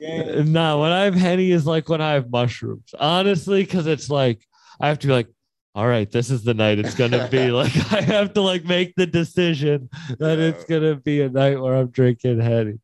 no, 0.00 0.80
when 0.80 0.92
I 0.92 1.04
have 1.04 1.14
henny 1.14 1.50
is 1.50 1.66
like 1.66 1.88
when 1.88 2.00
I 2.02 2.12
have 2.12 2.30
mushrooms. 2.30 2.94
Honestly, 3.00 3.62
because 3.64 3.86
it's 3.86 4.10
like 4.10 4.46
I 4.80 4.88
have 4.88 4.98
to 5.00 5.06
be 5.06 5.12
like, 5.14 5.28
all 5.74 5.88
right, 5.88 6.08
this 6.10 6.30
is 6.30 6.44
the 6.44 6.54
night 6.54 6.78
it's 6.78 6.94
gonna 6.94 7.26
be. 7.28 7.50
like 7.62 7.74
I 7.92 8.02
have 8.02 8.34
to 8.34 8.42
like 8.42 8.64
make 8.64 8.94
the 8.94 9.06
decision 9.06 9.88
that 10.18 10.38
it's 10.38 10.64
gonna 10.64 10.96
be 10.96 11.22
a 11.22 11.30
night 11.30 11.58
where 11.60 11.74
I'm 11.76 11.88
drinking 11.88 12.40
henny. 12.40 12.78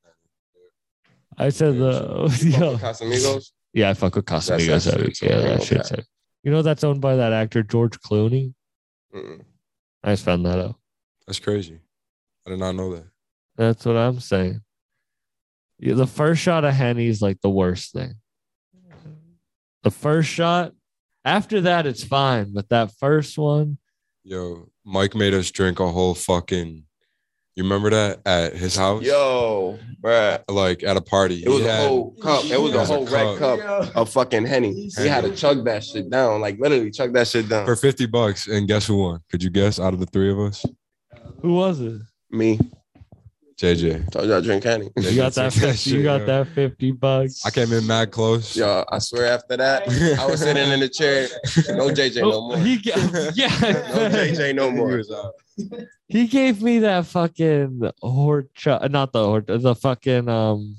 I 1.38 1.48
said 1.48 1.76
the 1.76 1.90
yo, 2.58 2.76
Casamigos. 2.76 3.50
yeah, 3.72 3.90
I 3.90 3.94
fuck 3.94 4.14
with 4.16 4.24
Casamigos. 4.26 4.84
that. 4.84 5.22
Yeah, 5.22 5.38
that 5.38 5.60
okay. 5.60 5.64
shit's. 5.64 5.92
You 6.42 6.50
know 6.50 6.62
that's 6.62 6.84
owned 6.84 7.00
by 7.00 7.16
that 7.16 7.32
actor 7.32 7.62
George 7.62 7.98
Clooney. 8.00 8.52
Mm-mm. 9.14 9.42
I 10.02 10.12
just 10.12 10.24
found 10.24 10.44
that 10.46 10.58
out. 10.58 10.76
That's 11.26 11.38
crazy. 11.38 11.78
I 12.46 12.50
did 12.50 12.58
not 12.58 12.74
know 12.74 12.94
that. 12.94 13.06
That's 13.56 13.84
what 13.84 13.96
I'm 13.96 14.20
saying. 14.20 14.60
Yeah, 15.78 15.94
the 15.94 16.06
first 16.06 16.42
shot 16.42 16.64
of 16.64 16.74
Henny 16.74 17.06
is 17.06 17.22
like 17.22 17.40
the 17.40 17.50
worst 17.50 17.92
thing. 17.92 18.14
The 19.82 19.90
first 19.90 20.28
shot, 20.28 20.72
after 21.24 21.62
that, 21.62 21.86
it's 21.86 22.04
fine. 22.04 22.52
But 22.52 22.68
that 22.70 22.92
first 22.98 23.36
one, 23.38 23.78
Yo, 24.22 24.70
Mike 24.84 25.14
made 25.14 25.34
us 25.34 25.50
drink 25.50 25.80
a 25.80 25.88
whole 25.88 26.14
fucking. 26.14 26.84
You 27.56 27.62
remember 27.62 27.90
that 27.90 28.20
at 28.26 28.54
his 28.54 28.74
house? 28.74 29.04
Yo, 29.04 29.78
bruh. 30.02 30.42
Like 30.48 30.82
at 30.82 30.96
a 30.96 31.00
party. 31.00 31.44
It 31.44 31.48
was 31.48 31.60
He 31.60 31.66
a 31.68 31.76
whole 31.76 32.10
cup. 32.20 32.44
It 32.46 32.60
was 32.60 32.74
a 32.74 32.78
was 32.78 32.90
a 32.90 32.94
whole 32.94 33.06
red 33.06 33.38
cup. 33.38 33.60
cup 33.60 33.96
of 33.96 34.10
fucking 34.10 34.44
Henny. 34.44 34.88
He 34.96 35.06
had 35.06 35.22
to 35.24 35.34
chug 35.36 35.64
that 35.66 35.84
shit 35.84 36.10
down. 36.10 36.40
Like 36.40 36.58
literally 36.58 36.90
chug 36.90 37.12
that 37.14 37.28
shit 37.28 37.48
down. 37.48 37.64
for 37.64 37.76
50 37.76 38.06
bucks. 38.06 38.48
And 38.48 38.66
guess 38.66 38.86
who 38.88 38.96
won? 38.96 39.20
Could 39.30 39.42
you 39.42 39.50
guess 39.50 39.78
out 39.78 39.94
of 39.94 40.00
the 40.00 40.06
three 40.06 40.30
of 40.32 40.38
us? 40.40 40.66
who 41.42 41.54
was 41.54 41.78
it? 41.80 42.00
Me. 42.30 42.58
JJ. 43.56 44.10
Told 44.10 44.26
you 44.26 44.34
I 44.34 44.40
drink 44.40 44.64
Henny. 44.64 44.90
You 44.96 45.16
got 45.16 45.32
that 45.34 45.52
50, 45.52 45.90
you 45.90 46.02
got 46.02 46.26
that 46.26 46.48
50 46.48 46.90
bucks. 46.92 47.46
I 47.46 47.50
came 47.50 47.72
in 47.72 47.86
mad 47.86 48.10
close. 48.10 48.56
Yo, 48.56 48.84
I 48.90 48.98
swear 48.98 49.26
after 49.26 49.56
that, 49.56 49.88
I 50.18 50.26
was 50.26 50.40
sitting 50.40 50.70
in 50.72 50.80
the 50.80 50.88
chair. 50.88 51.28
No 51.68 51.88
JJ 51.88 52.22
no 52.22 52.32
Oh, 52.32 52.48
more. 52.48 52.58
He, 52.58 52.74
yeah. 52.84 52.96
No 52.96 54.10
JJ 54.10 54.54
no 54.56 54.70
more. 54.72 55.02
he 56.08 56.26
gave 56.26 56.62
me 56.62 56.80
that 56.80 57.06
fucking 57.06 57.80
horchata, 58.02 58.90
not 58.90 59.12
the 59.12 59.24
hort, 59.24 59.46
the 59.46 59.74
fucking 59.74 60.28
um. 60.28 60.76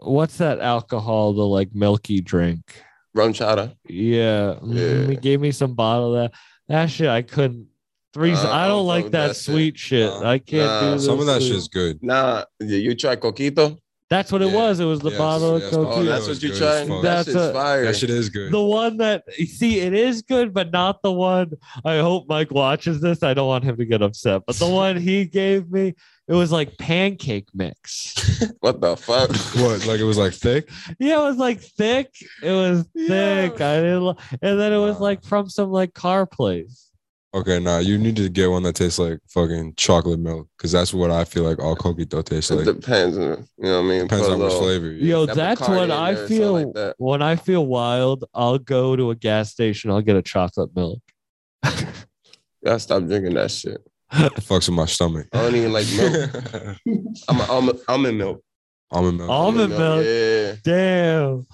What's 0.00 0.38
that 0.38 0.60
alcohol? 0.60 1.34
The 1.34 1.46
like 1.46 1.74
milky 1.74 2.20
drink. 2.22 2.82
RumChata. 3.16 3.76
Yeah, 3.86 4.56
mm, 4.62 5.10
he 5.10 5.16
gave 5.16 5.40
me 5.40 5.52
some 5.52 5.74
bottle 5.74 6.16
of 6.16 6.22
that. 6.30 6.38
That 6.68 6.86
shit 6.90 7.08
I 7.08 7.20
couldn't. 7.22 7.68
Three. 8.12 8.32
Uh, 8.32 8.46
I 8.48 8.64
I 8.64 8.68
don't 8.68 8.78
don't 8.78 8.86
like 8.86 9.04
that, 9.06 9.10
that 9.28 9.28
shit. 9.36 9.36
sweet 9.44 9.78
shit. 9.78 10.10
Nah. 10.10 10.28
I 10.30 10.38
can't 10.38 10.66
Nah, 10.66 10.94
do 10.94 10.98
Some 11.00 11.18
of 11.20 11.26
that 11.26 11.40
sweet- 11.40 11.52
shit's 11.52 11.68
good. 11.68 12.02
Nah, 12.02 12.44
you 12.60 12.76
you 12.76 12.94
try 12.94 13.16
coquito? 13.16 13.78
That's 14.10 14.30
what 14.30 14.42
it 14.42 14.52
was. 14.52 14.78
It 14.78 14.84
was 14.84 15.00
the 15.00 15.08
Yes, 15.08 15.18
bottle 15.18 15.58
yes. 15.58 15.72
of 15.72 15.86
Oh, 15.86 16.02
that's 16.04 16.28
what 16.28 16.42
you 16.42 16.50
good 16.50 16.58
try. 16.58 16.80
as. 16.82 16.88
That 16.88 17.02
That's 17.02 17.24
shit's 17.28 17.36
a- 17.36 17.52
fire. 17.54 17.84
That 17.86 17.96
shit 17.96 18.10
is 18.10 18.28
good. 18.28 18.52
the 18.52 18.60
one 18.60 18.98
that 18.98 19.24
you 19.38 19.46
see, 19.46 19.80
it 19.80 19.94
is 19.94 20.20
good, 20.20 20.52
but 20.52 20.70
not 20.70 21.00
the 21.00 21.10
one. 21.10 21.52
I 21.82 21.96
hope 22.00 22.28
Mike 22.28 22.50
watches 22.50 23.00
this. 23.00 23.22
I 23.22 23.32
don't 23.32 23.48
want 23.48 23.64
him 23.64 23.78
to 23.78 23.86
get 23.86 24.02
upset. 24.02 24.42
But 24.46 24.56
the 24.56 24.68
one 24.68 24.98
he 24.98 25.24
gave 25.24 25.70
me, 25.70 25.94
it 26.28 26.34
was 26.34 26.52
like 26.52 26.76
pancake 26.76 27.48
mix. 27.54 28.12
What 28.60 28.82
the 28.82 28.96
fuck? 28.98 29.30
What? 29.62 29.86
Like 29.86 29.98
it 30.00 30.04
was 30.04 30.18
like 30.18 30.34
thick? 30.34 30.68
Yeah, 30.98 31.20
it 31.20 31.22
was 31.30 31.38
like 31.38 31.60
thick. 31.62 32.10
It 32.42 32.52
was 32.52 32.84
thick. 32.94 33.58
I 33.62 33.76
didn't. 33.80 34.04
li- 34.04 34.14
And 34.42 34.60
then 34.60 34.74
it 34.74 34.78
was 34.78 34.96
Wow. 34.96 35.00
like 35.08 35.24
from 35.24 35.48
some 35.48 35.70
like 35.72 35.94
car 35.94 36.26
place. 36.26 36.90
Okay, 37.34 37.58
nah, 37.58 37.78
you 37.78 37.96
need 37.96 38.16
to 38.16 38.28
get 38.28 38.50
one 38.50 38.62
that 38.64 38.74
tastes 38.74 38.98
like 38.98 39.18
fucking 39.28 39.72
chocolate 39.78 40.20
milk 40.20 40.48
because 40.58 40.70
that's 40.72 40.92
what 40.92 41.10
I 41.10 41.24
feel 41.24 41.44
like 41.44 41.58
all 41.58 41.74
coquito 41.74 42.22
tastes 42.22 42.50
It 42.50 42.56
like. 42.56 42.66
It 42.66 42.80
depends. 42.82 43.16
On 43.16 43.22
you 43.22 43.46
know 43.58 43.80
what 43.80 43.86
I 43.86 43.88
mean? 43.88 44.02
Depends 44.02 44.26
Put 44.26 44.32
on 44.34 44.38
which 44.40 44.52
little- 44.52 44.60
flavor. 44.62 44.86
you 44.90 45.06
Yo, 45.08 45.26
That 45.26 45.36
that's 45.36 45.60
what 45.62 45.90
I 45.90 46.12
there 46.12 46.24
or 46.24 46.26
something 46.28 46.36
feel 46.38 46.52
like 46.52 46.72
that. 46.74 46.94
when 46.98 47.22
I 47.22 47.36
feel 47.36 47.64
wild. 47.66 48.24
I'll 48.34 48.58
go 48.58 48.96
to 48.96 49.10
a 49.10 49.14
gas 49.14 49.50
station. 49.50 49.90
I'll 49.90 50.02
get 50.02 50.16
a 50.16 50.20
chocolate 50.22 50.76
milk. 50.76 51.00
Gotta 51.62 52.78
stop 52.80 53.04
drinking 53.06 53.34
that 53.34 53.50
shit. 53.50 53.80
It 54.12 54.32
fucks 54.34 54.68
with 54.68 54.76
my 54.76 54.84
stomach. 54.84 55.26
I 55.32 55.38
don't 55.42 55.54
even 55.56 55.72
like 55.72 55.86
milk. 55.96 56.76
I'm 57.28 57.40
a 57.40 57.44
almond, 57.44 57.80
almond 57.88 58.18
milk. 58.18 58.42
Almond 58.90 59.16
milk. 59.18 59.30
Almond 59.30 59.70
milk. 59.70 60.04
Yeah. 60.04 60.54
Damn. 60.62 61.46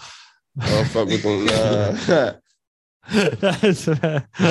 I 0.60 0.70
don't 0.70 0.88
fuck 0.88 1.06
with 1.06 1.22
them. 1.22 1.44
Nah. 1.44 2.32
That's 3.40 3.86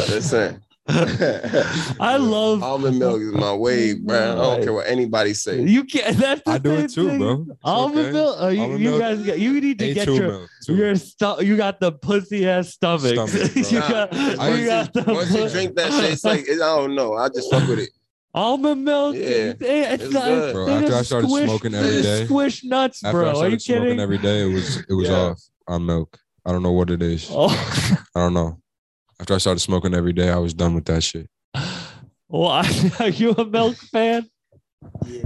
Listen, 0.10 0.62
I 2.00 2.18
love 2.18 2.64
almond 2.64 3.00
milk 3.00 3.22
is 3.22 3.32
my 3.34 3.54
way, 3.54 3.94
bro. 3.94 4.16
I 4.18 4.36
don't 4.36 4.64
care 4.64 4.74
what 4.74 4.88
anybody 4.88 5.34
say. 5.34 5.62
you. 5.62 5.84
can't. 5.84 6.18
that's 6.18 6.42
the 6.44 6.52
I 6.52 6.58
do 6.58 6.72
it 6.74 6.90
too, 6.92 7.08
thing. 7.10 7.20
bro. 7.20 7.46
It's 7.50 7.60
Almond 7.64 8.00
okay. 8.00 8.12
milk. 8.12 8.36
Oh, 8.40 8.48
you, 8.50 8.62
Almond 8.62 8.80
you 8.82 8.90
milk. 8.92 9.02
guys, 9.02 9.24
get, 9.24 9.40
you 9.40 9.60
need 9.62 9.80
to 9.80 9.86
Ain't 9.86 9.96
get 9.96 10.08
your 10.08 10.28
milk, 10.28 10.50
your 10.68 10.96
stu- 10.96 11.46
You 11.46 11.58
got 11.58 11.80
the 11.80 11.92
pussy 11.92 12.48
ass 12.48 12.70
stomach. 12.70 13.14
Stomach, 13.14 13.56
you 13.72 13.80
Nah, 13.80 13.88
got, 13.90 14.14
I 14.14 14.50
you 14.50 14.68
once, 14.68 14.68
got 14.68 14.96
you, 14.96 15.02
the 15.02 15.14
once 15.14 15.32
you 15.34 15.50
drink 15.50 15.76
that 15.76 15.92
shit, 15.94 16.12
it's 16.14 16.24
like 16.24 16.50
I 16.50 16.56
don't 16.56 16.96
know. 16.96 17.14
I 17.16 17.30
just 17.30 17.52
fuck 17.52 17.68
with 17.68 17.80
it. 17.80 17.90
almond 18.34 18.86
milk. 18.86 19.16
Yeah, 19.16 19.22
it- 19.22 19.62
it's, 19.62 20.04
it's 20.06 20.14
not. 20.14 20.26
good. 20.26 20.54
Bro, 20.54 20.70
after 20.70 20.96
I 20.96 21.02
started 21.02 21.28
squish- 21.30 21.46
smoking 21.46 21.72
they 21.74 21.78
every 21.80 21.92
just 21.92 22.04
day- 22.04 22.26
squish 22.26 22.64
nuts, 22.64 23.04
After 23.04 23.18
bro. 23.20 23.26
I 23.26 23.30
Are 23.30 23.32
you 23.32 23.36
started 23.60 23.62
smoking 23.62 23.84
kidding? 23.84 24.00
every 24.00 24.18
day, 24.20 24.50
it 24.50 24.54
was 24.54 24.78
it 24.78 24.94
was 24.94 25.10
Yeah. 25.10 25.16
off 25.16 25.42
on 25.68 25.86
milk. 25.86 26.18
I 26.46 26.52
don't 26.54 26.64
know 26.64 26.72
what 26.72 26.90
it 26.90 27.02
is. 27.02 27.28
Oh. 27.30 27.50
I 28.16 28.20
don't 28.22 28.34
know. 28.34 28.58
After 29.20 29.34
I 29.34 29.38
started 29.40 29.60
smoking 29.60 29.94
every 29.94 30.14
day, 30.14 30.30
I 30.30 30.38
was 30.38 30.54
done 30.54 30.76
with 30.76 30.86
that 30.86 31.04
shit. 31.04 31.28
Why 32.28 32.70
are 33.00 33.10
you 33.10 33.32
a 33.32 33.46
milk 33.46 33.76
fan? 33.76 34.30
Yeah. 35.06 35.24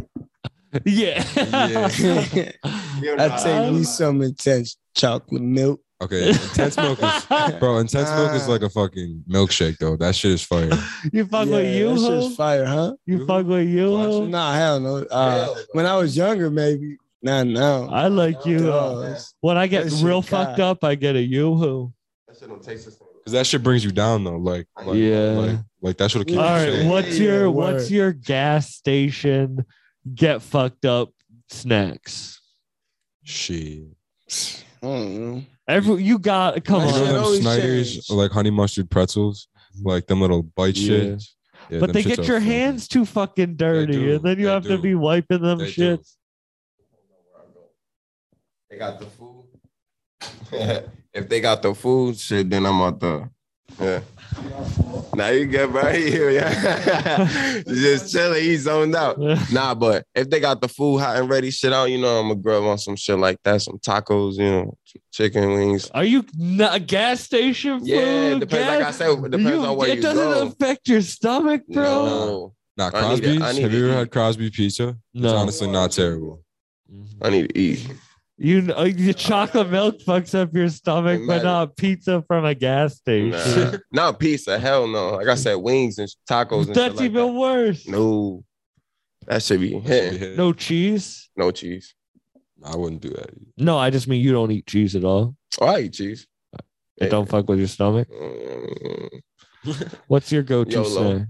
Yeah. 0.86 1.24
I 2.64 3.42
take 3.44 3.74
me 3.74 3.84
some 4.00 4.22
intense 4.22 4.78
chocolate 4.96 5.42
milk. 5.42 5.82
Okay, 6.02 6.30
intense 6.30 6.78
milk 6.78 6.98
is 7.04 7.26
bro. 7.60 7.78
Intense 7.78 8.10
milk 8.12 8.34
is 8.34 8.48
like 8.48 8.62
a 8.62 8.70
fucking 8.70 9.24
milkshake 9.30 9.78
though. 9.78 9.98
That 9.98 10.16
shit 10.16 10.32
is 10.32 10.42
fire. 10.42 10.72
You 11.12 11.26
fuck 11.26 11.48
yeah, 11.48 11.56
with 11.58 11.76
you, 11.76 11.90
that 11.90 12.00
ho? 12.00 12.22
shit's 12.22 12.36
fire, 12.36 12.66
huh? 12.66 12.94
You 13.06 13.28
fuck 13.28 13.46
with 13.46 13.68
you, 13.68 13.98
ho? 13.98 14.26
Nah, 14.26 14.54
hell 14.54 14.80
no. 14.80 14.98
Uh, 15.12 15.54
when 15.74 15.86
I 15.86 15.96
was 15.98 16.16
younger, 16.18 16.50
maybe. 16.50 16.98
Not 17.22 17.46
now. 17.46 17.88
I 17.90 18.08
like 18.08 18.46
you. 18.48 18.72
When 19.42 19.58
I 19.58 19.68
get 19.68 19.84
That 19.84 19.92
shit 19.92 20.04
real 20.04 20.22
God. 20.22 20.30
fucked 20.30 20.60
up, 20.60 20.84
I 20.84 20.96
get 20.96 21.16
a 21.16 21.22
yoo-hoo. 21.22 21.94
That 22.28 22.38
shit 22.40 22.50
don't 22.50 22.64
taste 22.64 22.86
the 22.86 22.92
same. 22.92 23.08
Cause 23.26 23.34
that 23.34 23.46
shit 23.46 23.62
brings 23.62 23.84
you 23.86 23.92
down 23.92 24.24
though. 24.24 24.38
Like, 24.38 24.68
like 24.84 24.96
Yeah. 24.98 25.32
like, 25.32 25.60
like 25.82 25.98
that 25.98 26.10
should 26.12 26.26
keep 26.26 26.38
All 26.38 26.66
you 26.66 26.72
right, 26.80 26.86
what's 26.88 27.18
your 27.20 27.52
word. 27.52 27.74
what's 27.76 27.92
your 27.92 28.14
gas 28.14 28.74
station 28.74 29.64
get 30.16 30.42
fucked 30.42 30.86
up 30.86 31.10
snacks? 31.50 32.42
Shit. 33.24 33.84
I 34.82 34.88
don't 34.88 35.20
know. 35.36 35.44
Every 35.68 36.04
you 36.04 36.18
got 36.18 36.64
come 36.66 36.80
My 36.84 36.88
You 36.98 37.06
know 37.06 37.26
on. 37.28 37.32
them 37.34 37.42
Snyder's 37.44 37.94
change. 37.94 38.10
like 38.10 38.32
honey 38.32 38.50
mustard 38.50 38.90
pretzels, 38.90 39.48
like 39.84 40.08
them 40.08 40.20
little 40.22 40.42
bite 40.42 40.76
Yeah. 40.76 40.88
shit. 40.88 41.24
Yeah, 41.70 41.80
but 41.80 41.94
they 41.94 42.02
get 42.04 42.18
your 42.28 42.40
fucking- 42.40 42.42
hands 42.52 42.88
too 42.88 43.06
fucking 43.06 43.56
dirty, 43.56 43.94
do, 43.94 44.16
and 44.16 44.24
then 44.24 44.40
you 44.40 44.48
they 44.48 44.52
have 44.52 44.64
to 44.64 44.78
be 44.80 44.96
wiping 44.96 45.42
them 45.44 45.60
They 45.60 45.72
do. 45.72 45.98
shits. 45.98 46.16
They 48.70 48.78
got 48.78 49.00
the 49.00 49.06
food. 49.06 49.46
if 51.14 51.30
they 51.30 51.40
got 51.42 51.62
the 51.62 51.74
food, 51.74 52.18
shit, 52.18 52.50
then 52.50 52.66
I'm 52.66 52.82
out 52.82 53.00
the. 53.00 53.30
Yeah. 53.80 54.02
Now 55.16 55.28
you 55.30 55.46
get 55.46 55.70
right 55.72 55.96
here, 55.96 56.30
yeah. 56.30 57.62
Just 57.68 58.12
chilling, 58.14 58.44
he's 58.44 58.62
zoned 58.64 58.96
out. 58.96 59.18
Nah, 59.52 59.74
but 59.76 60.06
if 60.16 60.30
they 60.30 60.40
got 60.40 60.62
the 60.62 60.68
food 60.68 61.00
hot 61.00 61.18
and 61.18 61.30
ready, 61.30 61.52
shit 61.52 61.74
out, 61.74 61.90
you 61.90 61.98
know, 62.00 62.20
I'm 62.20 62.30
gonna 62.30 62.36
grub 62.40 62.64
on 62.64 62.78
some 62.78 62.96
shit 62.96 63.18
like 63.18 63.38
that, 63.44 63.62
some 63.62 63.78
tacos, 63.80 64.38
you 64.38 64.50
know, 64.50 64.78
chicken 65.12 65.54
wings. 65.54 65.90
Are 65.94 66.04
you 66.04 66.26
not 66.38 66.76
a 66.76 66.80
gas 66.80 67.22
station 67.22 67.80
food? 67.80 67.88
Yeah, 67.88 68.40
depends. 68.40 68.68
Like 68.68 68.84
I 68.84 68.92
said, 68.92 69.10
it 69.12 69.32
depends 69.32 69.52
you- 69.52 69.66
on 69.66 69.76
where 69.78 69.90
it 69.90 69.96
you 69.98 70.02
doesn't 70.02 70.24
go. 70.32 70.48
affect 70.48 70.88
your 70.88 71.02
stomach, 71.02 71.64
bro. 71.68 72.06
No, 72.06 72.54
Nah, 72.78 72.90
Crosby's. 72.90 73.38
to- 73.40 73.44
I 73.46 73.52
need 73.54 73.62
Have 73.64 73.74
you 73.74 73.86
ever 73.90 73.98
had 74.00 74.12
Crosby 74.12 74.50
pizza? 74.50 74.90
It's 75.14 75.24
No. 75.24 75.36
honestly 75.36 75.70
not 75.70 75.92
terrible. 75.92 76.42
I 77.22 77.30
need 77.30 77.50
to 77.50 77.60
eat. 77.60 77.88
You 78.44 78.64
know, 78.64 78.84
your 78.86 79.14
chocolate 79.14 79.70
milk 79.70 80.00
fucks 80.00 80.34
up 80.34 80.52
your 80.56 80.68
stomach, 80.70 81.22
but 81.28 81.44
not 81.44 81.78
pizza 81.78 82.24
from 82.28 82.44
a 82.44 82.56
gas 82.56 82.96
station. 82.98 83.72
Nah, 83.72 83.78
not 83.92 84.20
pizza. 84.20 84.58
Hell 84.58 84.88
no. 84.88 85.12
Like 85.12 85.28
I 85.28 85.36
said, 85.36 85.54
wings 85.56 86.00
and 86.00 86.10
tacos 86.28 86.66
and 86.66 86.76
That's 86.76 86.94
shit 86.94 86.96
like 86.96 87.06
even 87.06 87.28
that. 87.36 87.40
worse. 87.40 87.88
No, 87.88 88.44
that 89.28 89.44
should 89.44 89.60
be 89.60 89.80
hitting. 89.80 90.36
No 90.36 90.54
cheese. 90.54 91.30
No 91.38 91.52
cheese. 91.52 91.94
I 92.64 92.76
wouldn't 92.76 93.04
do 93.04 93.10
that. 93.10 93.30
Either. 93.30 93.42
No, 93.58 93.78
I 93.78 93.92
just 93.92 94.08
mean 94.08 94.22
you 94.24 94.32
don't 94.32 94.50
eat 94.52 94.66
cheese 94.66 94.96
at 94.96 95.04
all. 95.04 95.36
Oh, 95.60 95.68
I 95.68 95.82
eat 95.82 95.94
cheese. 95.94 96.26
It 96.98 97.10
don't 97.10 97.30
fuck 97.30 97.48
with 97.48 97.60
your 97.60 97.68
stomach. 97.68 98.08
Mm, 98.10 99.22
What's 100.08 100.32
your 100.32 100.42
go-to 100.42 100.72
YOLO. 100.72 101.16
snack? 101.16 101.28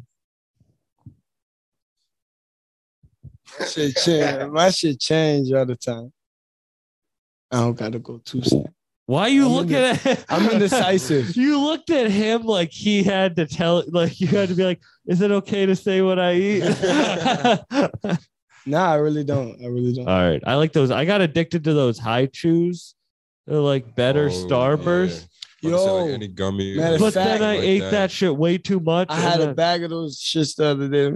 My 3.60 3.66
shit 3.66 3.96
change. 3.98 4.52
My 4.52 4.70
shit 4.70 5.00
change 5.00 5.52
all 5.52 5.66
the 5.66 5.76
time. 5.76 6.14
I 7.52 7.58
don't 7.62 7.78
gotta 7.78 8.00
go 8.00 8.20
too 8.24 8.42
soon. 8.44 8.66
Why 9.08 9.24
are 9.24 9.30
you 9.30 9.46
I'm 9.46 9.52
looking 9.52 9.74
inde- 9.76 10.06
at? 10.08 10.26
I'm 10.30 10.50
indecisive. 10.50 11.36
you 11.36 11.60
looked 11.60 11.90
at 11.90 12.10
him 12.10 12.44
like 12.44 12.72
he 12.72 13.04
had 13.04 13.36
to 13.36 13.46
tell, 13.46 13.84
like 13.90 14.22
you 14.22 14.28
had 14.28 14.50
to 14.50 14.56
be 14.56 14.64
like, 14.64 14.80
"Is 15.06 15.20
it 15.22 15.32
okay 15.32 15.66
to 15.66 15.76
say 15.76 16.02
what 16.02 16.18
I 16.20 16.34
eat?" 16.36 16.64
Nah, 18.68 18.92
I 18.92 18.96
really 18.98 19.24
don't. 19.24 19.60
I 19.64 19.66
really 19.68 19.92
don't. 19.94 20.06
right, 20.06 20.40
I 20.46 20.54
like 20.54 20.72
those. 20.72 20.92
I 20.92 21.04
got 21.04 21.20
addicted 21.20 21.64
to 21.64 21.74
those 21.74 21.98
Hi-Chews. 21.98 22.94
They're 23.48 23.58
like 23.58 23.96
better 23.96 24.28
Oh, 24.28 24.30
Starburst. 24.30 25.28
yeah. 25.64 25.70
About 25.72 25.80
say, 25.80 25.92
like, 25.92 26.08
Yo, 26.10 26.14
any 26.14 26.28
gummy. 26.28 26.76
matter 26.78 27.00
But 27.00 27.14
fact, 27.16 27.40
then 27.40 27.42
I 27.44 27.56
like 27.58 27.64
ate 27.66 27.90
that. 27.92 28.12
shit 28.12 28.36
way 28.38 28.60
too 28.60 28.80
much. 28.80 29.08
I 29.10 29.16
and 29.16 29.24
had 29.24 29.40
a 29.42 29.46
then- 29.48 29.56
bag 29.56 29.84
of 29.84 29.90
those 29.90 30.20
shits 30.20 30.56
the 30.56 30.66
other 30.66 30.88
day. 30.88 31.08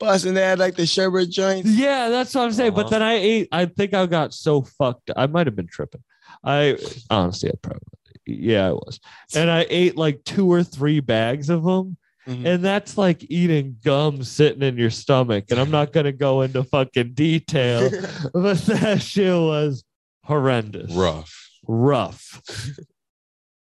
Them 0.00 0.06
shit 0.06 0.10
busting. 0.10 0.34
They 0.34 0.42
had 0.42 0.58
like 0.58 0.76
the 0.76 0.86
sherbet 0.86 1.30
joints. 1.30 1.68
Yeah, 1.70 2.08
that's 2.08 2.34
what 2.34 2.44
I'm 2.44 2.52
saying. 2.52 2.74
But 2.74 2.86
Uh-huh. 2.86 2.90
then 2.90 3.02
I 3.02 3.14
ate. 3.14 3.48
I 3.52 3.66
think 3.66 3.94
I 3.94 4.06
got 4.06 4.34
so 4.34 4.62
fucked. 4.62 5.10
I 5.16 5.26
might 5.26 5.46
have 5.46 5.56
been 5.56 5.66
tripping. 5.68 6.02
I 6.44 6.76
honestly, 7.10 7.50
I 7.50 7.54
probably. 7.62 7.82
Yeah, 8.26 8.68
I 8.68 8.72
was. 8.72 9.00
And 9.34 9.50
I 9.50 9.66
ate 9.70 9.96
like 9.96 10.22
two 10.24 10.50
or 10.52 10.62
three 10.62 11.00
bags 11.00 11.48
of 11.48 11.64
them. 11.64 11.96
Mhm. 12.26 12.44
And 12.46 12.64
that's 12.64 12.98
like 12.98 13.24
eating 13.30 13.78
gum 13.82 14.22
sitting 14.22 14.62
in 14.62 14.76
your 14.76 14.90
stomach. 14.90 15.46
And 15.50 15.58
I'm 15.58 15.70
not 15.70 15.92
gonna 15.92 16.12
go 16.12 16.42
into 16.42 16.62
fucking 16.62 17.14
detail, 17.14 17.88
but 18.34 18.58
that 18.66 19.00
shit 19.00 19.32
was 19.34 19.82
horrendous. 20.24 20.92
rough. 20.92 21.34
Rough. 21.66 22.42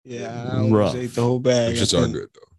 Yeah, 0.05 0.49
I 0.53 0.67
Rough. 0.69 0.95
ate 0.95 1.13
the 1.13 1.21
whole 1.21 1.39
bag. 1.39 1.77
Which 1.77 1.93
I 1.93 1.97
are 1.97 2.01
think. 2.03 2.13
good 2.13 2.29
though. 2.33 2.52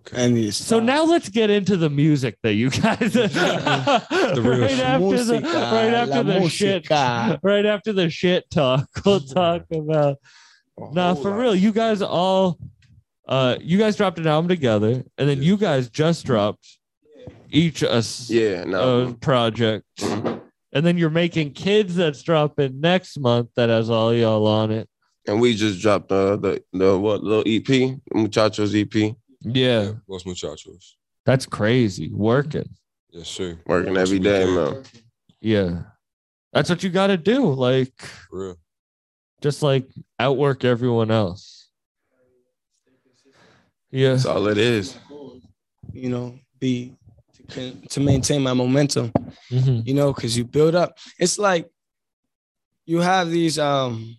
Okay. 0.00 0.24
I 0.24 0.28
need 0.28 0.54
So 0.54 0.80
now 0.80 1.04
let's 1.04 1.28
get 1.28 1.50
into 1.50 1.76
the 1.76 1.90
music 1.90 2.36
that 2.42 2.54
you 2.54 2.70
guys 2.70 3.14
real 3.16 3.24
right 4.60 4.70
shit. 4.70 4.80
after 4.80 5.24
the 5.24 5.40
right 5.42 5.94
after 5.94 6.14
la 6.14 6.22
the 6.22 6.48
shit. 6.48 6.90
right 6.90 7.66
after 7.66 7.92
the 7.92 8.08
shit 8.10 8.50
talk 8.50 8.88
we'll 9.04 9.20
talk 9.20 9.64
about 9.72 10.16
a 10.78 10.90
Nah, 10.94 11.14
for 11.14 11.30
real, 11.36 11.54
you 11.54 11.72
guys 11.72 12.00
all, 12.00 12.58
uh, 13.28 13.56
you 13.60 13.76
guys 13.76 13.96
dropped 13.96 14.18
an 14.18 14.26
album 14.26 14.48
together, 14.48 15.04
and 15.18 15.28
then 15.28 15.42
you 15.42 15.58
guys 15.58 15.90
just 15.90 16.24
dropped 16.24 16.66
each 17.50 17.82
a 17.82 17.92
s- 17.96 18.30
Yeah, 18.30 18.62
uh, 18.62 18.64
no. 18.64 19.16
project, 19.20 19.84
and 20.02 20.40
then 20.86 20.96
you're 20.96 21.10
making 21.10 21.52
kids 21.52 21.96
that's 21.96 22.22
dropping 22.22 22.80
next 22.80 23.18
month 23.20 23.50
that 23.56 23.68
has 23.68 23.90
all 23.90 24.14
y'all 24.14 24.46
on 24.46 24.70
it. 24.70 24.88
and 25.28 25.38
we 25.38 25.54
just 25.54 25.82
dropped 25.82 26.10
uh, 26.10 26.36
the 26.36 26.62
the 26.72 26.98
what 26.98 27.22
little 27.22 27.44
EP, 27.46 27.98
Muchachos 28.14 28.74
EP, 28.74 29.14
Yeah, 29.42 29.92
Los 30.06 30.24
Muchachos. 30.24 30.94
that's 31.24 31.46
crazy. 31.46 32.10
Working, 32.12 32.68
Yes, 33.10 33.28
sir. 33.28 33.58
working 33.66 33.94
Yes, 33.94 34.02
every 34.08 34.18
we 34.18 34.24
day, 34.24 34.44
can. 34.44 34.54
man. 34.54 34.84
yeah, 35.40 35.82
that's 36.52 36.68
what 36.68 36.82
you 36.82 36.90
got 36.90 37.08
to 37.08 37.16
do. 37.16 37.52
Like, 37.52 37.98
For 38.30 38.38
real. 38.38 38.56
just 39.40 39.62
like 39.62 39.88
outwork 40.18 40.64
everyone 40.64 41.10
else. 41.10 41.68
Yeah, 43.90 44.10
That's 44.10 44.26
all 44.26 44.46
it 44.46 44.58
is. 44.58 44.96
You 45.92 46.08
know, 46.10 46.38
be 46.60 46.94
to, 47.48 47.72
to 47.88 48.00
maintain 48.00 48.42
my 48.42 48.52
momentum. 48.52 49.12
Mhm. 49.50 49.84
you 49.86 49.94
know, 49.94 50.12
because 50.12 50.36
you 50.38 50.44
build 50.44 50.74
up. 50.76 50.96
It's 51.18 51.38
like 51.38 51.68
you 52.86 52.98
have 53.00 53.30
these 53.30 53.58
um 53.58 54.16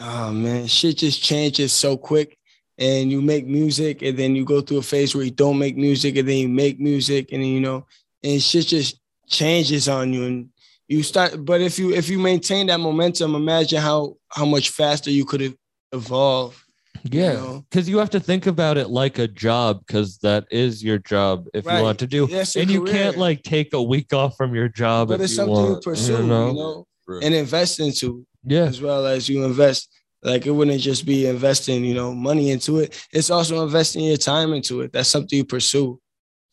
oh 0.00 0.32
man, 0.32 0.66
shit 0.66 0.96
just 0.98 1.22
changes 1.22 1.72
so 1.72 1.96
quick. 1.96 2.36
And 2.82 3.12
you 3.12 3.22
make 3.22 3.46
music, 3.46 4.02
and 4.02 4.18
then 4.18 4.34
you 4.34 4.44
go 4.44 4.60
through 4.60 4.78
a 4.78 4.82
phase 4.82 5.14
where 5.14 5.24
you 5.24 5.30
don't 5.30 5.58
make 5.58 5.76
music, 5.76 6.16
and 6.16 6.28
then 6.28 6.38
you 6.38 6.48
make 6.48 6.80
music, 6.80 7.30
and 7.32 7.42
then 7.42 7.50
you 7.50 7.60
know, 7.60 7.86
and 8.24 8.42
shit 8.42 8.66
just 8.66 9.00
changes 9.28 9.88
on 9.88 10.12
you. 10.12 10.24
And 10.24 10.48
you 10.88 11.02
start, 11.02 11.44
but 11.44 11.60
if 11.60 11.78
you 11.78 11.92
if 11.92 12.08
you 12.08 12.18
maintain 12.18 12.66
that 12.66 12.80
momentum, 12.80 13.34
imagine 13.34 13.80
how 13.80 14.16
how 14.28 14.44
much 14.44 14.70
faster 14.70 15.10
you 15.10 15.24
could 15.24 15.56
evolve 15.92 16.62
yeah, 17.04 17.32
know? 17.32 17.64
because 17.68 17.88
you 17.88 17.98
have 17.98 18.10
to 18.10 18.20
think 18.20 18.46
about 18.46 18.76
it 18.78 18.88
like 18.88 19.18
a 19.18 19.26
job, 19.26 19.82
because 19.86 20.18
that 20.18 20.46
is 20.50 20.82
your 20.84 20.98
job 20.98 21.46
if 21.54 21.66
Right. 21.66 21.78
you 21.78 21.82
want 21.82 21.98
to 22.00 22.06
do. 22.06 22.26
Your 22.28 22.44
and 22.56 22.70
you 22.70 22.84
can't 22.84 23.16
like 23.16 23.42
take 23.42 23.72
a 23.72 23.82
week 23.82 24.12
off 24.12 24.36
from 24.36 24.54
your 24.54 24.68
job 24.68 25.08
but 25.08 25.14
if 25.14 25.22
it's 25.22 25.32
you 25.32 25.36
something 25.36 25.54
want, 25.54 25.84
you 25.84 25.90
pursue, 25.90 26.18
you 26.18 26.24
know? 26.24 26.52
know, 26.52 26.86
For 27.04 27.22
and 27.22 27.34
invest 27.34 27.80
into. 27.80 28.26
Yeah, 28.44 28.64
as 28.64 28.80
well 28.80 29.06
as 29.06 29.28
you 29.28 29.44
invest. 29.44 29.88
Like 30.22 30.46
it 30.46 30.50
wouldn't 30.50 30.80
just 30.80 31.04
be 31.04 31.26
investing, 31.26 31.84
you 31.84 31.94
know, 31.94 32.14
money 32.14 32.50
into 32.50 32.78
it. 32.78 33.06
It's 33.12 33.30
also 33.30 33.64
investing 33.64 34.04
your 34.04 34.16
time 34.16 34.52
into 34.52 34.80
it. 34.82 34.92
That's 34.92 35.08
something 35.08 35.36
you 35.36 35.44
pursue. 35.44 36.00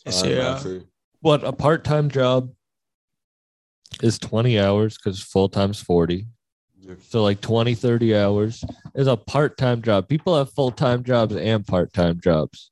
It's, 0.06 0.24
All 0.24 0.30
right, 0.30 0.38
yeah. 0.38 0.54
man, 0.54 0.60
for- 0.60 0.84
what 1.22 1.44
a 1.44 1.52
part-time 1.52 2.10
job 2.10 2.50
is 4.02 4.18
20 4.20 4.60
hours 4.60 4.98
because 4.98 5.22
full-time's 5.22 5.82
40 5.82 6.26
so 7.02 7.22
like 7.22 7.42
20 7.42 7.76
30 7.76 8.16
hours 8.16 8.64
is 8.96 9.08
a 9.08 9.18
part-time 9.18 9.82
job 9.82 10.08
people 10.08 10.36
have 10.38 10.52
full-time 10.54 11.04
jobs 11.04 11.36
and 11.36 11.68
part-time 11.68 12.20
jobs 12.24 12.72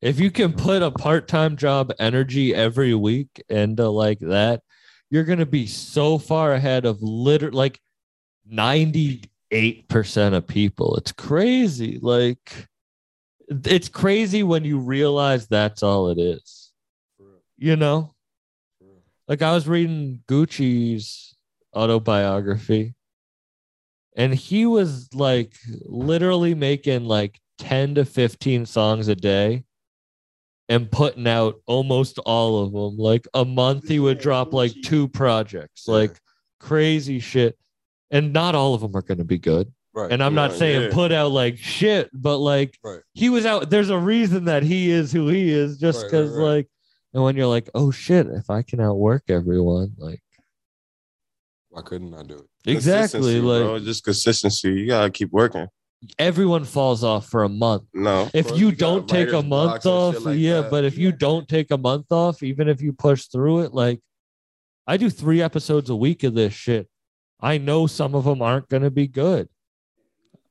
If 0.00 0.20
you 0.20 0.30
can 0.30 0.52
put 0.52 0.80
a 0.82 0.90
part-time 0.92 1.56
job 1.56 1.92
energy 1.98 2.54
every 2.54 2.94
week 2.94 3.42
into 3.48 3.88
like 3.88 4.20
that, 4.20 4.62
you're 5.10 5.24
gonna 5.24 5.44
be 5.46 5.66
so 5.66 6.18
far 6.18 6.52
ahead 6.52 6.84
of 6.84 7.02
liter 7.02 7.50
like 7.50 7.80
98% 9.52 10.34
of 10.34 10.46
people. 10.46 10.96
It's 10.96 11.12
crazy. 11.12 11.98
Like 12.00 12.66
it's 13.48 13.88
crazy 13.88 14.42
when 14.42 14.64
you 14.64 14.78
realize 14.78 15.46
that's 15.46 15.82
all 15.82 16.08
it 16.10 16.18
is. 16.18 16.72
You 17.56 17.76
know? 17.76 18.14
Like 19.26 19.42
I 19.42 19.52
was 19.52 19.68
reading 19.68 20.22
Gucci's 20.26 21.36
autobiography 21.74 22.94
and 24.16 24.34
he 24.34 24.66
was 24.66 25.08
like 25.14 25.54
literally 25.84 26.54
making 26.54 27.04
like 27.04 27.38
10 27.58 27.96
to 27.96 28.04
15 28.04 28.66
songs 28.66 29.08
a 29.08 29.14
day 29.14 29.64
and 30.68 30.90
putting 30.90 31.26
out 31.26 31.60
almost 31.66 32.18
all 32.20 32.62
of 32.62 32.72
them 32.72 32.98
like 32.98 33.26
a 33.34 33.44
month 33.44 33.88
he 33.88 33.98
would 33.98 34.18
drop 34.18 34.52
like 34.52 34.72
two 34.82 35.08
projects 35.08 35.88
like 35.88 36.18
crazy 36.58 37.20
shit 37.20 37.56
and 38.10 38.32
not 38.32 38.54
all 38.54 38.74
of 38.74 38.80
them 38.80 38.94
are 38.96 39.02
going 39.02 39.18
to 39.18 39.24
be 39.24 39.38
good 39.38 39.72
Right. 39.94 40.12
and 40.12 40.22
i'm 40.22 40.34
not 40.34 40.52
Yeah, 40.52 40.56
saying 40.58 40.82
yeah. 40.82 40.88
put 40.92 41.12
out 41.12 41.32
like 41.32 41.58
shit 41.58 42.08
but 42.12 42.38
like 42.38 42.78
Right. 42.84 43.00
he 43.14 43.28
was 43.30 43.44
out 43.46 43.68
there's 43.70 43.90
a 43.90 43.98
reason 43.98 44.44
that 44.44 44.62
he 44.62 44.90
is 44.90 45.10
who 45.12 45.28
he 45.28 45.50
is 45.50 45.78
just 45.78 45.98
Right, 45.98 46.02
right, 46.04 46.10
because 46.10 46.30
right. 46.32 46.44
like 46.44 46.68
and 47.14 47.22
when 47.22 47.36
you're 47.36 47.46
like 47.46 47.68
oh 47.74 47.90
shit 47.90 48.26
if 48.28 48.50
i 48.50 48.62
can 48.62 48.80
outwork 48.80 49.24
everyone 49.28 49.94
like 49.98 50.20
Why 51.70 51.82
couldn't 51.82 52.14
I 52.14 52.22
do 52.22 52.36
it? 52.38 52.70
exactly 52.70 53.40
like 53.40 53.62
bro. 53.62 53.78
just 53.78 54.04
consistency. 54.04 54.72
You 54.72 54.86
gotta 54.86 55.10
keep 55.10 55.30
working. 55.32 55.66
everyone 56.18 56.64
falls 56.64 57.02
off 57.02 57.26
for 57.26 57.44
a 57.44 57.48
month 57.48 57.84
No, 57.94 58.28
if 58.34 58.48
bro, 58.48 58.56
you 58.56 58.70
got 58.72 58.78
don't 58.78 59.08
take 59.08 59.32
a 59.32 59.42
month 59.42 59.84
off, 59.86 60.24
like 60.24 60.38
yeah, 60.38 60.60
that. 60.62 60.70
but 60.70 60.84
if 60.84 60.96
you 60.98 61.12
don't 61.12 61.48
take 61.48 61.70
a 61.70 61.78
month 61.78 62.06
off, 62.10 62.42
even 62.42 62.68
if 62.68 62.80
you 62.82 62.92
push 62.92 63.24
through 63.26 63.60
it, 63.60 63.74
like 63.74 64.00
I 64.86 64.96
do 64.96 65.10
three 65.10 65.42
episodes 65.42 65.90
a 65.90 65.96
week 65.96 66.24
of 66.24 66.34
this 66.34 66.52
shit. 66.54 66.88
I 67.40 67.58
know 67.58 67.86
some 67.86 68.14
of 68.14 68.24
them 68.24 68.42
aren't 68.42 68.68
going 68.68 68.82
to 68.82 68.90
be 68.90 69.06
good. 69.06 69.48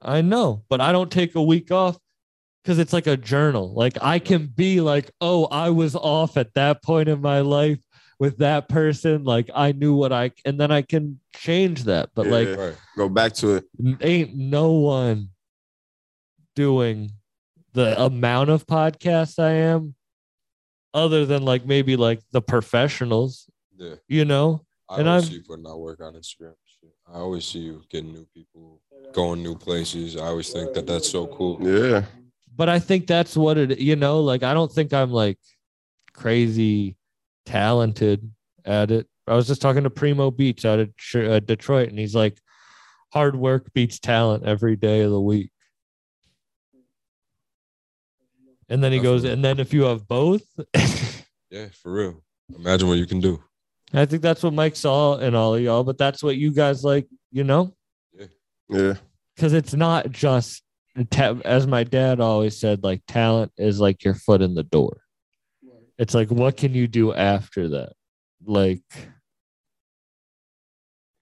I 0.02 0.22
know, 0.22 0.64
but 0.70 0.80
I 0.80 0.92
don't 0.92 1.12
take 1.12 1.36
a 1.36 1.42
week 1.44 1.72
off 1.72 1.98
because 2.64 2.80
it's 2.80 2.94
like 2.94 3.08
a 3.08 3.18
journal. 3.18 3.74
Like 3.74 3.98
I 4.02 4.20
can 4.20 4.48
be 4.48 4.80
like, 4.80 5.12
oh, 5.20 5.46
I 5.46 5.70
was 5.72 5.96
off 5.96 6.38
at 6.38 6.54
that 6.54 6.84
point 6.84 7.10
in 7.10 7.20
my 7.22 7.42
life 7.42 7.80
with 8.20 8.38
that 8.38 8.70
person. 8.70 9.24
Like 9.24 9.50
I 9.54 9.72
knew 9.72 9.96
what 9.96 10.14
I, 10.14 10.32
and 10.46 10.60
then 10.60 10.72
I 10.72 10.82
can 10.84 11.20
change 11.36 11.84
that. 11.86 12.10
But 12.16 12.28
like, 12.28 12.48
Yeah. 12.48 12.54
Right. 12.56 12.76
go 12.96 13.10
back 13.10 13.34
to 13.36 13.56
it. 13.56 13.66
ain't 14.02 14.36
no 14.36 14.72
one 14.74 15.30
doing 16.56 17.12
the 17.74 18.00
amount 18.02 18.50
of 18.50 18.66
podcasts 18.66 19.40
I 19.40 19.52
am, 19.52 19.96
other 20.94 21.26
than 21.26 21.44
like 21.44 21.66
maybe 21.66 21.96
like 21.96 22.22
the 22.32 22.42
professionals, 22.42 23.50
Yeah. 23.78 23.96
you 24.08 24.26
know? 24.26 24.64
I 24.90 25.00
And 25.00 25.10
I'm- 25.10 25.24
putting 25.48 25.68
out 25.68 25.80
work 25.80 26.02
on 26.02 26.14
Instagram. 26.14 26.54
Shit. 26.82 26.94
I 27.12 27.20
always 27.20 27.46
see 27.46 27.60
you 27.60 27.84
getting 27.90 28.14
new 28.14 28.26
people, 28.34 28.82
going 29.14 29.42
new 29.44 29.56
places. 29.56 30.16
I 30.18 30.26
always 30.28 30.50
think 30.52 30.74
that 30.74 30.86
that's 30.88 31.10
so 31.10 31.28
cool. 31.28 31.58
Yeah, 31.62 32.04
But 32.56 32.70
I 32.70 32.80
think 32.80 33.08
that's 33.08 33.36
what 33.36 33.58
it, 33.58 33.80
you 33.80 33.96
know, 33.96 34.20
like 34.22 34.44
I 34.44 34.54
don't 34.54 34.72
think 34.72 34.94
I'm 34.94 35.12
like 35.12 35.40
crazy 36.14 36.96
talented 37.46 38.30
at 38.66 38.92
it. 38.92 39.08
I 39.28 39.36
was 39.36 39.48
just 39.48 39.62
talking 39.62 39.84
to 39.84 39.90
Primo 39.90 40.32
Beats 40.32 40.66
out 40.66 40.80
of 40.80 40.90
uh, 41.16 41.40
Detroit, 41.42 41.90
and 41.90 42.00
he's 42.00 42.16
like, 42.16 42.40
hard 43.14 43.36
work 43.36 43.72
beats 43.74 44.00
talent 44.00 44.44
every 44.46 44.76
day 44.76 45.02
of 45.02 45.12
the 45.12 45.20
week. 45.22 45.52
And 48.70 48.84
then 48.84 48.92
he 48.92 49.00
goes, 49.00 49.24
Definitely. 49.24 49.34
and 49.34 49.46
then 49.46 49.60
if 49.60 49.74
you 49.74 49.84
have 49.84 50.08
both, 50.08 50.44
Yeah, 51.50 51.68
for 51.82 51.94
real. 51.94 52.24
Imagine 52.54 52.88
what 52.90 52.98
you 52.98 53.06
can 53.06 53.22
do. 53.22 53.42
I 53.94 54.06
think 54.06 54.22
that's 54.22 54.44
what 54.44 54.54
Mike 54.54 54.76
saw 54.76 55.18
in 55.18 55.34
all 55.36 55.56
of 55.56 55.62
y'all, 55.62 55.84
but 55.84 55.98
that's 55.98 56.22
what 56.22 56.36
you 56.36 56.52
guys 56.52 56.84
like, 56.84 57.08
you 57.32 57.44
know, 57.44 57.74
yeah, 58.70 58.96
because 59.36 59.54
it's 59.54 59.74
not 59.74 60.12
just 60.12 60.62
as 61.46 61.68
my 61.68 61.84
dad 61.84 62.20
always 62.20 62.58
said, 62.60 62.84
like 62.84 63.02
talent 63.08 63.52
is 63.58 63.80
like 63.80 64.04
your 64.04 64.14
foot 64.16 64.42
in 64.42 64.56
the 64.56 64.64
door. 64.64 64.98
It's 65.98 66.14
like, 66.14 66.30
what 66.30 66.58
can 66.58 66.74
you 66.74 66.88
do 66.88 67.14
after 67.14 67.70
that? 67.70 67.94
Like, 68.46 68.82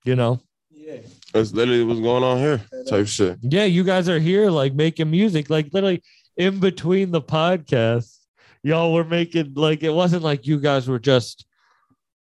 you 0.04 0.16
know, 0.16 0.40
Yeah. 0.72 0.98
that's 1.34 1.54
literally 1.54 1.84
what's 1.84 2.00
going 2.00 2.24
on 2.24 2.38
here. 2.40 2.62
Type 2.88 3.08
shit. 3.08 3.38
yeah, 3.42 3.66
you 3.66 3.84
guys 3.84 4.10
are 4.10 4.20
here 4.20 4.50
like 4.50 4.74
making 4.74 5.10
music, 5.12 5.50
like 5.50 5.70
literally 5.74 6.02
in 6.38 6.60
between 6.60 7.12
the 7.12 7.22
podcasts, 7.22 8.18
y'all 8.64 8.94
were 8.94 9.04
making 9.06 9.54
like 9.56 9.84
it 9.84 9.92
wasn't 9.92 10.24
like 10.24 10.46
you 10.48 10.60
guys 10.60 10.88
were 10.88 11.00
just 11.00 11.46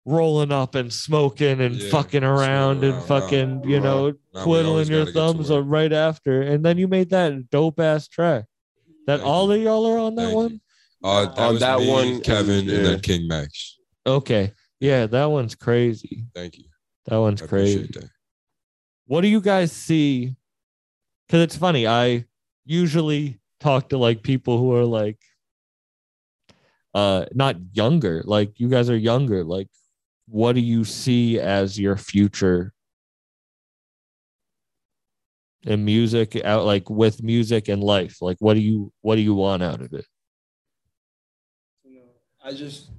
rolling 0.09 0.53
up 0.53 0.75
and 0.75 0.93
smoking 0.93 1.61
and 1.61 1.77
Yeah, 1.77 1.91
fucking 1.91 2.25
around 2.25 2.83
and 2.85 3.03
fucking, 3.05 3.61
no, 3.61 3.69
you 3.69 3.81
know, 3.81 4.15
Nah, 4.35 4.45
twiddling 4.45 4.89
your 4.89 5.05
gotta 5.05 5.13
get 5.13 5.21
to 5.21 5.33
thumbs 5.35 5.51
right 5.51 5.93
after. 5.93 6.43
And 6.43 6.65
then 6.65 6.79
you 6.79 6.89
made 6.89 7.11
that 7.11 7.51
dope 7.51 7.79
ass 7.81 8.09
track. 8.09 8.45
That 9.07 9.19
Thank 9.19 9.29
all 9.29 9.47
you. 9.49 9.61
of 9.61 9.63
y'all 9.63 9.87
are 9.87 9.99
on 9.99 10.15
that 10.17 10.23
Thank 10.23 10.35
one? 10.37 10.61
Uh, 11.05 11.27
that 11.27 11.39
On 11.39 11.53
was 11.53 11.61
that 11.61 11.79
me, 11.81 11.91
one, 11.91 12.21
Kevin, 12.21 12.65
yeah. 12.65 12.75
and 12.75 12.87
then 12.87 13.01
King 13.01 13.29
Max. 13.29 13.79
Okay. 14.07 14.53
Yeah, 14.81 15.07
that 15.07 15.27
one's 15.27 15.55
crazy. 15.55 16.25
Thank 16.35 16.59
you. 16.59 16.65
That 17.07 17.17
one's 17.19 17.43
I 17.43 17.47
crazy. 17.47 17.83
that. 17.95 18.11
What 19.07 19.23
do 19.23 19.29
you 19.29 19.41
guys 19.41 19.73
see? 19.73 20.35
Because 21.27 21.43
it's 21.43 21.57
funny. 21.57 21.87
I 21.87 22.25
usually 22.65 23.39
talk 23.61 23.91
to 23.91 23.99
like 23.99 24.23
people 24.23 24.59
who 24.59 24.75
are 24.75 24.85
like, 24.85 25.19
uh, 26.95 27.27
not 27.33 27.57
younger. 27.73 28.23
Like 28.25 28.59
you 28.61 28.69
guys 28.69 28.91
are 28.91 28.97
younger. 28.97 29.45
Like, 29.45 29.69
what 30.31 30.55
do 30.55 30.61
you 30.61 30.85
see 30.85 31.39
as 31.41 31.79
your 31.79 31.97
future 31.97 32.73
in 35.63 35.85
music? 35.85 36.41
Out 36.45 36.65
like 36.65 36.89
with 36.91 37.23
music 37.23 37.69
and 37.69 37.83
life. 37.83 38.21
Like, 38.21 38.37
what 38.41 38.55
do 38.55 38.61
you 38.61 38.93
what 39.01 39.17
do 39.17 39.23
you 39.23 39.35
want 39.35 39.63
out 39.63 39.81
of 39.81 39.93
it? 39.93 40.07
You 41.85 41.97
know, 41.97 42.07
I 42.45 42.53
just 42.53 42.91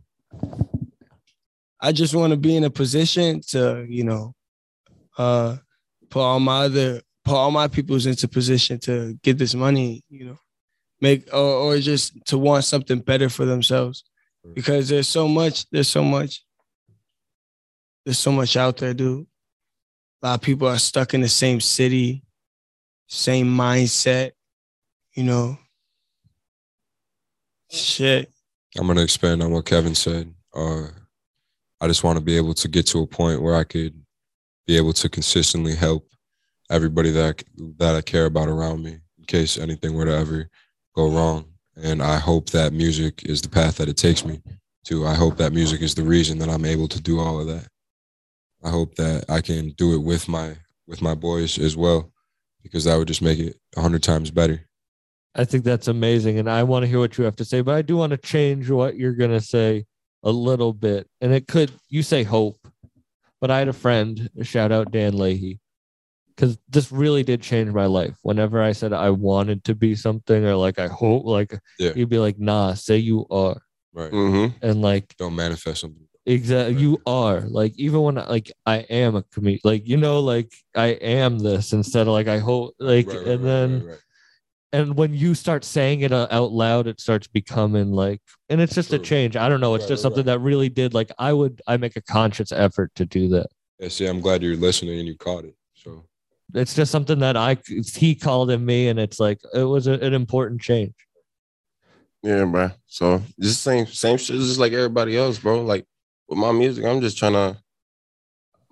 I 1.79 1.91
just 1.91 2.15
want 2.15 2.31
to 2.31 2.37
be 2.37 2.55
in 2.55 2.63
a 2.63 2.69
position 2.69 3.41
to, 3.49 3.85
you 3.87 4.03
know, 4.03 4.33
uh 5.17 5.57
put 6.09 6.21
all 6.21 6.39
my 6.39 6.65
other 6.65 7.01
put 7.23 7.35
all 7.35 7.51
my 7.51 7.67
peoples 7.67 8.05
into 8.05 8.27
position 8.27 8.79
to 8.79 9.13
get 9.21 9.37
this 9.37 9.53
money, 9.53 10.03
you 10.09 10.25
know, 10.25 10.39
make 10.99 11.31
or, 11.33 11.37
or 11.39 11.79
just 11.79 12.13
to 12.25 12.37
want 12.37 12.63
something 12.63 12.99
better 12.99 13.29
for 13.29 13.45
themselves. 13.45 14.03
Because 14.55 14.89
there's 14.89 15.09
so 15.09 15.27
much, 15.27 15.69
there's 15.69 15.89
so 15.89 16.03
much, 16.03 16.43
there's 18.05 18.19
so 18.19 18.31
much 18.31 18.57
out 18.57 18.77
there, 18.77 18.93
dude. 18.93 19.25
A 20.21 20.27
lot 20.27 20.35
of 20.35 20.41
people 20.41 20.67
are 20.67 20.79
stuck 20.79 21.13
in 21.13 21.21
the 21.21 21.29
same 21.29 21.61
city, 21.61 22.23
same 23.07 23.47
mindset, 23.47 24.31
you 25.13 25.23
know. 25.23 25.57
Shit. 27.71 28.31
I'm 28.77 28.87
gonna 28.87 29.01
expand 29.01 29.41
on 29.43 29.51
what 29.51 29.65
Kevin 29.65 29.95
said. 29.95 30.33
Uh, 30.53 30.87
I 31.81 31.87
just 31.87 32.03
want 32.03 32.17
to 32.17 32.23
be 32.23 32.35
able 32.35 32.53
to 32.55 32.67
get 32.67 32.87
to 32.87 33.01
a 33.01 33.07
point 33.07 33.41
where 33.41 33.55
I 33.55 33.63
could 33.63 33.93
be 34.67 34.77
able 34.77 34.93
to 34.93 35.09
consistently 35.09 35.75
help 35.75 36.07
everybody 36.69 37.11
that 37.11 37.43
that 37.77 37.95
I 37.95 38.01
care 38.01 38.25
about 38.25 38.49
around 38.49 38.83
me 38.83 38.97
in 39.17 39.25
case 39.25 39.57
anything 39.57 39.93
were 39.93 40.05
to 40.05 40.15
ever 40.15 40.49
go 40.95 41.09
wrong. 41.09 41.45
And 41.81 42.03
I 42.03 42.17
hope 42.17 42.49
that 42.49 42.73
music 42.73 43.23
is 43.23 43.41
the 43.41 43.49
path 43.49 43.77
that 43.77 43.87
it 43.87 43.97
takes 43.97 44.25
me 44.25 44.41
to. 44.85 45.07
I 45.07 45.13
hope 45.13 45.37
that 45.37 45.53
music 45.53 45.81
is 45.81 45.95
the 45.95 46.03
reason 46.03 46.37
that 46.39 46.49
I'm 46.49 46.65
able 46.65 46.87
to 46.89 47.01
do 47.01 47.19
all 47.19 47.39
of 47.39 47.47
that. 47.47 47.67
I 48.63 48.69
hope 48.69 48.95
that 48.95 49.25
I 49.29 49.41
can 49.41 49.69
do 49.71 49.93
it 49.93 50.03
with 50.03 50.27
my 50.27 50.55
with 50.87 51.01
my 51.01 51.13
boys 51.13 51.57
as 51.59 51.77
well, 51.77 52.11
because 52.63 52.83
that 52.85 52.97
would 52.97 53.07
just 53.07 53.21
make 53.21 53.39
it 53.39 53.57
a 53.77 53.81
hundred 53.81 54.03
times 54.03 54.31
better. 54.31 54.65
I 55.35 55.45
think 55.45 55.63
that's 55.63 55.87
amazing. 55.87 56.39
And 56.39 56.49
I 56.49 56.63
want 56.63 56.83
to 56.83 56.87
hear 56.87 56.99
what 56.99 57.17
you 57.17 57.23
have 57.23 57.35
to 57.37 57.45
say, 57.45 57.61
but 57.61 57.75
I 57.75 57.83
do 57.83 57.95
want 57.95 58.11
to 58.11 58.17
change 58.17 58.69
what 58.69 58.97
you're 58.97 59.13
going 59.13 59.29
to 59.31 59.39
say 59.41 59.85
a 60.23 60.31
little 60.31 60.73
bit. 60.73 61.07
And 61.21 61.31
it 61.31 61.47
could, 61.47 61.71
you 61.87 62.01
say 62.01 62.23
hope, 62.23 62.67
but 63.39 63.51
I 63.51 63.59
had 63.59 63.67
a 63.67 63.73
friend, 63.73 64.29
shout 64.41 64.71
out 64.71 64.91
Dan 64.91 65.15
Leahy, 65.15 65.59
because 66.35 66.57
this 66.67 66.91
really 66.91 67.23
did 67.23 67.41
change 67.43 67.71
my 67.71 67.85
life. 67.85 68.17
Whenever 68.23 68.61
I 68.61 68.71
said 68.71 68.91
I 68.91 69.11
wanted 69.11 69.63
to 69.65 69.75
be 69.75 69.93
something 69.93 70.43
or 70.43 70.55
like 70.55 70.79
I 70.79 70.87
hope, 70.87 71.25
like 71.25 71.57
Yeah. 71.77 71.91
you'd 71.95 72.09
be 72.09 72.17
like, 72.17 72.39
nah, 72.39 72.73
say 72.73 72.97
you 72.97 73.27
are. 73.29 73.61
Right. 73.93 74.11
Mm-hmm. 74.11 74.57
And 74.65 74.81
like, 74.81 75.15
Don't 75.17 75.35
manifest 75.35 75.81
something. 75.81 76.07
Exactly, 76.25 76.75
you 76.81 77.01
are. 77.05 77.41
Like, 77.41 77.73
even 77.77 78.01
when 78.01 78.15
like 78.15 78.51
I 78.65 78.77
am 78.89 79.15
a 79.15 79.23
comedian, 79.23 79.61
like, 79.63 79.87
you 79.87 79.97
know, 79.97 80.19
like 80.19 80.51
I 80.75 80.87
am 80.87 81.39
this 81.39 81.73
instead 81.73 82.07
of 82.07 82.13
like 82.13 82.27
I 82.27 82.39
hope, 82.39 82.75
like, 82.79 83.07
Right, 83.07 83.17
right, 83.17 83.27
and 83.27 83.39
right, 83.41 83.45
then 83.45 83.79
right, 83.81 83.89
right. 83.89 83.99
and 84.71 84.95
when 84.97 85.13
you 85.13 85.33
start 85.33 85.63
saying 85.65 86.01
it 86.01 86.11
uh, 86.11 86.27
out 86.29 86.51
loud 86.51 86.85
it 86.85 86.99
starts 87.01 87.25
becoming 87.27 87.91
like 87.91 88.21
and 88.49 88.61
it's 88.61 88.75
just 88.75 88.93
a 88.93 88.99
change 88.99 89.35
i 89.35 89.49
don't 89.49 89.61
know 89.61 89.73
it's 89.73 89.85
Right, 89.85 89.89
just 89.89 90.03
something 90.03 90.25
right. 90.27 90.33
that 90.33 90.39
really 90.41 90.69
did 90.69 90.93
like 90.93 91.09
i 91.17 91.33
would 91.33 91.59
i 91.65 91.75
make 91.77 91.95
a 91.95 92.01
conscious 92.01 92.51
effort 92.51 92.91
to 92.95 93.05
do 93.05 93.27
that 93.29 93.47
Yeah, 93.79 93.87
see, 93.87 94.05
I'm 94.05 94.19
glad 94.21 94.43
you're 94.43 94.55
listening 94.55 94.99
and 94.99 95.07
you 95.07 95.17
caught 95.17 95.45
it. 95.45 95.55
So 95.73 96.05
it's 96.53 96.75
just 96.75 96.91
something 96.91 97.17
that 97.19 97.35
i 97.35 97.57
he 97.95 98.13
called 98.13 98.51
in 98.51 98.63
me 98.63 98.89
and 98.89 98.99
it's 98.99 99.19
like 99.19 99.39
it 99.55 99.63
was 99.63 99.87
a, 99.87 99.93
an 99.93 100.13
important 100.13 100.61
change 100.61 100.93
Yeah, 102.21 102.45
bro. 102.45 102.69
So 102.85 103.21
just 103.39 103.63
same 103.63 103.87
same 103.87 104.17
shit, 104.17 104.35
just 104.37 104.59
like 104.59 104.73
everybody 104.73 105.17
else, 105.17 105.39
bro. 105.39 105.61
Like 105.63 105.85
with 106.29 106.37
my 106.37 106.51
music, 106.51 106.85
I'm 106.85 107.01
just 107.01 107.17
trying 107.17 107.33
to 107.33 107.57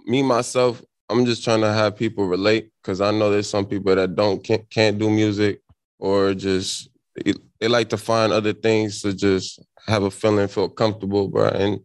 me 0.06 0.24
myself. 0.24 0.82
I'm 1.10 1.26
just 1.26 1.44
trying 1.44 1.62
to 1.62 1.72
have 1.72 1.96
people 1.96 2.28
relate 2.28 2.72
because 2.82 3.02
I 3.02 3.12
know 3.12 3.30
there's 3.30 3.50
some 3.50 3.66
people 3.66 3.96
that 3.96 4.16
don't 4.16 4.44
can't, 4.44 4.70
can't 4.70 4.98
do 4.98 5.10
music 5.10 5.62
or 6.00 6.34
just 6.34 6.90
they, 7.16 7.34
they 7.60 7.68
like 7.68 7.90
to 7.90 7.98
find 7.98 8.32
other 8.32 8.54
things 8.54 9.02
to 9.02 9.14
just 9.14 9.60
have 9.88 10.04
a 10.04 10.12
feeling, 10.12 10.48
feel 10.48 10.70
comfortable, 10.70 11.28
bro, 11.30 11.48
and 11.48 11.80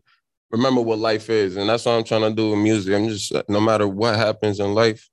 remember 0.50 0.80
what 0.80 0.98
life 0.98 1.30
is. 1.30 1.56
And 1.56 1.68
that's 1.68 1.86
what 1.86 1.92
I'm 1.92 2.04
trying 2.04 2.22
to 2.22 2.34
do 2.34 2.50
with 2.50 2.58
music. 2.58 2.94
I'm 2.94 3.08
just 3.08 3.32
no 3.48 3.60
matter 3.60 3.88
what 3.88 4.16
happens 4.16 4.60
in 4.60 4.74
life, 4.74 5.08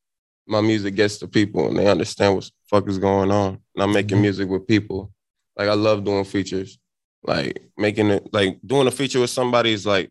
my 0.47 0.61
music 0.61 0.95
gets 0.95 1.17
to 1.19 1.27
people 1.27 1.67
and 1.67 1.77
they 1.77 1.87
understand 1.87 2.35
what 2.35 2.43
the 2.45 2.51
fuck 2.69 2.89
is 2.89 2.97
going 2.97 3.31
on. 3.31 3.59
And 3.75 3.83
I'm 3.83 3.93
making 3.93 4.15
mm-hmm. 4.15 4.23
music 4.23 4.49
with 4.49 4.67
people. 4.67 5.11
Like 5.55 5.69
I 5.69 5.73
love 5.73 6.03
doing 6.03 6.25
features. 6.25 6.79
Like 7.23 7.61
making 7.77 8.09
it 8.09 8.27
like 8.33 8.59
doing 8.65 8.87
a 8.87 8.91
feature 8.91 9.19
with 9.19 9.29
somebody 9.29 9.73
is 9.73 9.85
like 9.85 10.09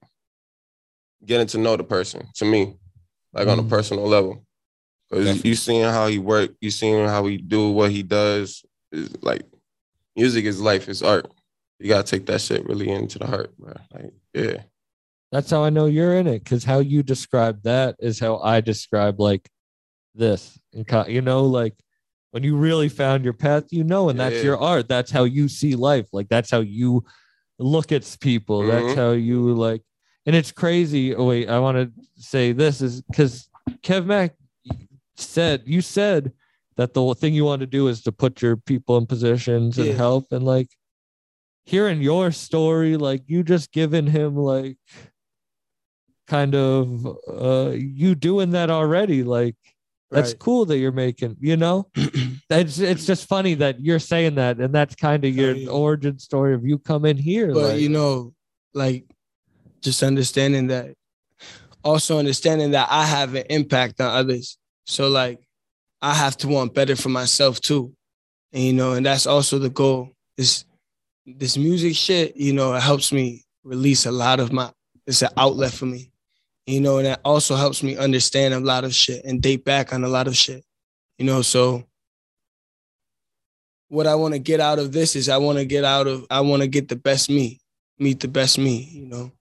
getting 1.24 1.46
to 1.48 1.58
know 1.58 1.76
the 1.76 1.84
person 1.84 2.26
to 2.36 2.44
me, 2.44 2.76
like 3.32 3.48
on 3.48 3.58
a 3.58 3.62
Mhm. 3.62 3.68
personal 3.68 4.06
level. 4.06 4.44
Cause 5.10 5.42
you 5.44 5.54
seeing 5.54 5.84
how 5.84 6.06
he 6.06 6.18
work, 6.18 6.50
you 6.60 6.70
seeing 6.70 7.06
how 7.06 7.24
he 7.26 7.38
do 7.38 7.70
what 7.70 7.90
he 7.90 8.02
does. 8.02 8.64
Is 8.92 9.10
like 9.22 9.42
music 10.16 10.44
is 10.44 10.60
life, 10.60 10.88
it's 10.88 11.02
art. 11.02 11.30
You 11.78 11.88
gotta 11.88 12.06
take 12.06 12.26
that 12.26 12.40
shit 12.40 12.66
really 12.66 12.88
into 12.90 13.18
the 13.18 13.26
heart, 13.26 13.56
bro. 13.58 13.72
Like, 13.92 14.12
yeah. 14.34 14.62
That's 15.32 15.50
how 15.50 15.62
I 15.64 15.70
know 15.70 15.86
you're 15.86 16.14
in 16.16 16.26
it 16.26 16.42
because 16.44 16.64
how 16.64 16.78
you 16.80 17.02
describe 17.02 17.62
that 17.62 17.96
is 17.98 18.18
how 18.18 18.38
I 18.38 18.60
describe 18.60 19.20
like 19.20 19.48
this. 20.14 20.58
And 20.72 20.86
You 21.08 21.20
know, 21.22 21.44
like 21.44 21.74
when 22.30 22.42
you 22.42 22.56
really 22.56 22.88
found 22.88 23.24
your 23.24 23.32
path, 23.34 23.64
you 23.70 23.84
know, 23.84 24.08
and 24.10 24.18
that's 24.18 24.36
Yeah. 24.36 24.42
your 24.42 24.58
art. 24.58 24.88
That's 24.88 25.10
how 25.10 25.24
you 25.24 25.48
see 25.48 25.74
life. 25.74 26.08
Like 26.12 26.28
that's 26.28 26.50
how 26.50 26.60
you 26.60 27.04
look 27.58 27.92
at 27.92 28.16
people. 28.20 28.66
That's 28.66 28.88
Mhm. 28.88 28.94
how 28.96 29.10
you 29.12 29.54
like. 29.54 29.82
And 30.28 30.36
it's 30.36 30.52
crazy. 30.52 31.14
Oh 31.14 31.24
wait, 31.24 31.48
I 31.48 31.58
want 31.58 31.78
to 31.78 31.90
say 32.18 32.52
this 32.52 32.82
is 32.82 33.00
because 33.00 33.48
Kev 33.82 34.04
Mack 34.04 34.34
said 35.16 35.62
you 35.64 35.80
said 35.80 36.34
that 36.76 36.92
the 36.92 37.14
thing 37.14 37.32
you 37.32 37.46
want 37.46 37.60
to 37.60 37.66
do 37.66 37.88
is 37.88 38.02
to 38.02 38.12
put 38.12 38.42
your 38.42 38.58
people 38.58 38.98
in 38.98 39.06
positions 39.06 39.78
and 39.78 39.86
Yeah. 39.86 39.94
help 39.94 40.30
and 40.30 40.44
like 40.44 40.68
hearing 41.64 42.02
your 42.02 42.30
story 42.30 42.98
like 42.98 43.22
you 43.26 43.42
just 43.42 43.72
giving 43.72 44.06
him 44.06 44.36
like 44.36 44.76
kind 46.26 46.54
of 46.54 47.06
uh 47.26 47.70
you 47.70 48.14
doing 48.14 48.50
that 48.50 48.68
already 48.68 49.22
like 49.22 49.56
that's 50.10 50.34
cool 50.34 50.66
that 50.66 50.76
you're 50.76 50.92
making 50.92 51.36
you 51.40 51.56
know 51.56 51.88
it's 52.50 52.78
it's 52.78 53.06
just 53.06 53.26
funny 53.28 53.54
that 53.54 53.80
you're 53.80 53.98
saying 53.98 54.34
that 54.34 54.58
and 54.58 54.74
that's 54.74 54.94
kind 54.94 55.24
of 55.24 55.34
your 55.34 55.52
yeah. 55.52 55.70
origin 55.70 56.18
story 56.18 56.52
of 56.52 56.66
you 56.66 56.78
coming 56.78 57.16
here 57.16 57.54
But 57.54 57.72
like, 57.72 57.80
you 57.80 57.88
know, 57.88 58.34
like 58.74 59.04
just 59.80 60.02
understanding 60.02 60.68
that, 60.68 60.94
also 61.84 62.18
understanding 62.18 62.72
that 62.72 62.88
I 62.90 63.04
have 63.06 63.34
an 63.34 63.44
impact 63.50 64.00
on 64.00 64.14
others. 64.14 64.58
So 64.86 65.08
like, 65.08 65.40
I 66.00 66.14
have 66.14 66.36
to 66.38 66.48
want 66.48 66.74
better 66.74 66.96
for 66.96 67.08
myself 67.08 67.60
too, 67.60 67.92
and 68.52 68.62
you 68.62 68.72
know, 68.72 68.92
and 68.92 69.04
that's 69.04 69.26
also 69.26 69.58
the 69.58 69.70
goal. 69.70 70.12
Is 70.36 70.64
this 71.26 71.56
music 71.56 71.96
shit? 71.96 72.36
You 72.36 72.52
know, 72.52 72.74
it 72.74 72.82
helps 72.82 73.12
me 73.12 73.44
release 73.64 74.06
a 74.06 74.12
lot 74.12 74.38
of 74.38 74.52
my. 74.52 74.70
It's 75.06 75.22
an 75.22 75.30
outlet 75.36 75.72
for 75.72 75.86
me, 75.86 76.12
you 76.66 76.80
know, 76.80 76.98
and 76.98 77.08
it 77.08 77.18
also 77.24 77.56
helps 77.56 77.82
me 77.82 77.96
understand 77.96 78.54
a 78.54 78.60
lot 78.60 78.84
of 78.84 78.94
shit 78.94 79.24
and 79.24 79.42
date 79.42 79.64
back 79.64 79.92
on 79.92 80.04
a 80.04 80.08
lot 80.08 80.28
of 80.28 80.36
shit, 80.36 80.64
you 81.18 81.24
know. 81.24 81.42
So 81.42 81.84
what 83.88 84.06
I 84.06 84.14
want 84.14 84.34
to 84.34 84.38
get 84.38 84.60
out 84.60 84.78
of 84.78 84.92
this 84.92 85.16
is 85.16 85.28
I 85.28 85.38
want 85.38 85.58
to 85.58 85.64
get 85.64 85.84
out 85.84 86.06
of 86.06 86.26
I 86.30 86.42
want 86.42 86.62
to 86.62 86.68
get 86.68 86.88
the 86.88 86.96
best 86.96 87.28
me, 87.28 87.58
meet 87.98 88.20
the 88.20 88.28
best 88.28 88.58
me, 88.58 88.88
you 88.92 89.06
know, 89.06 89.32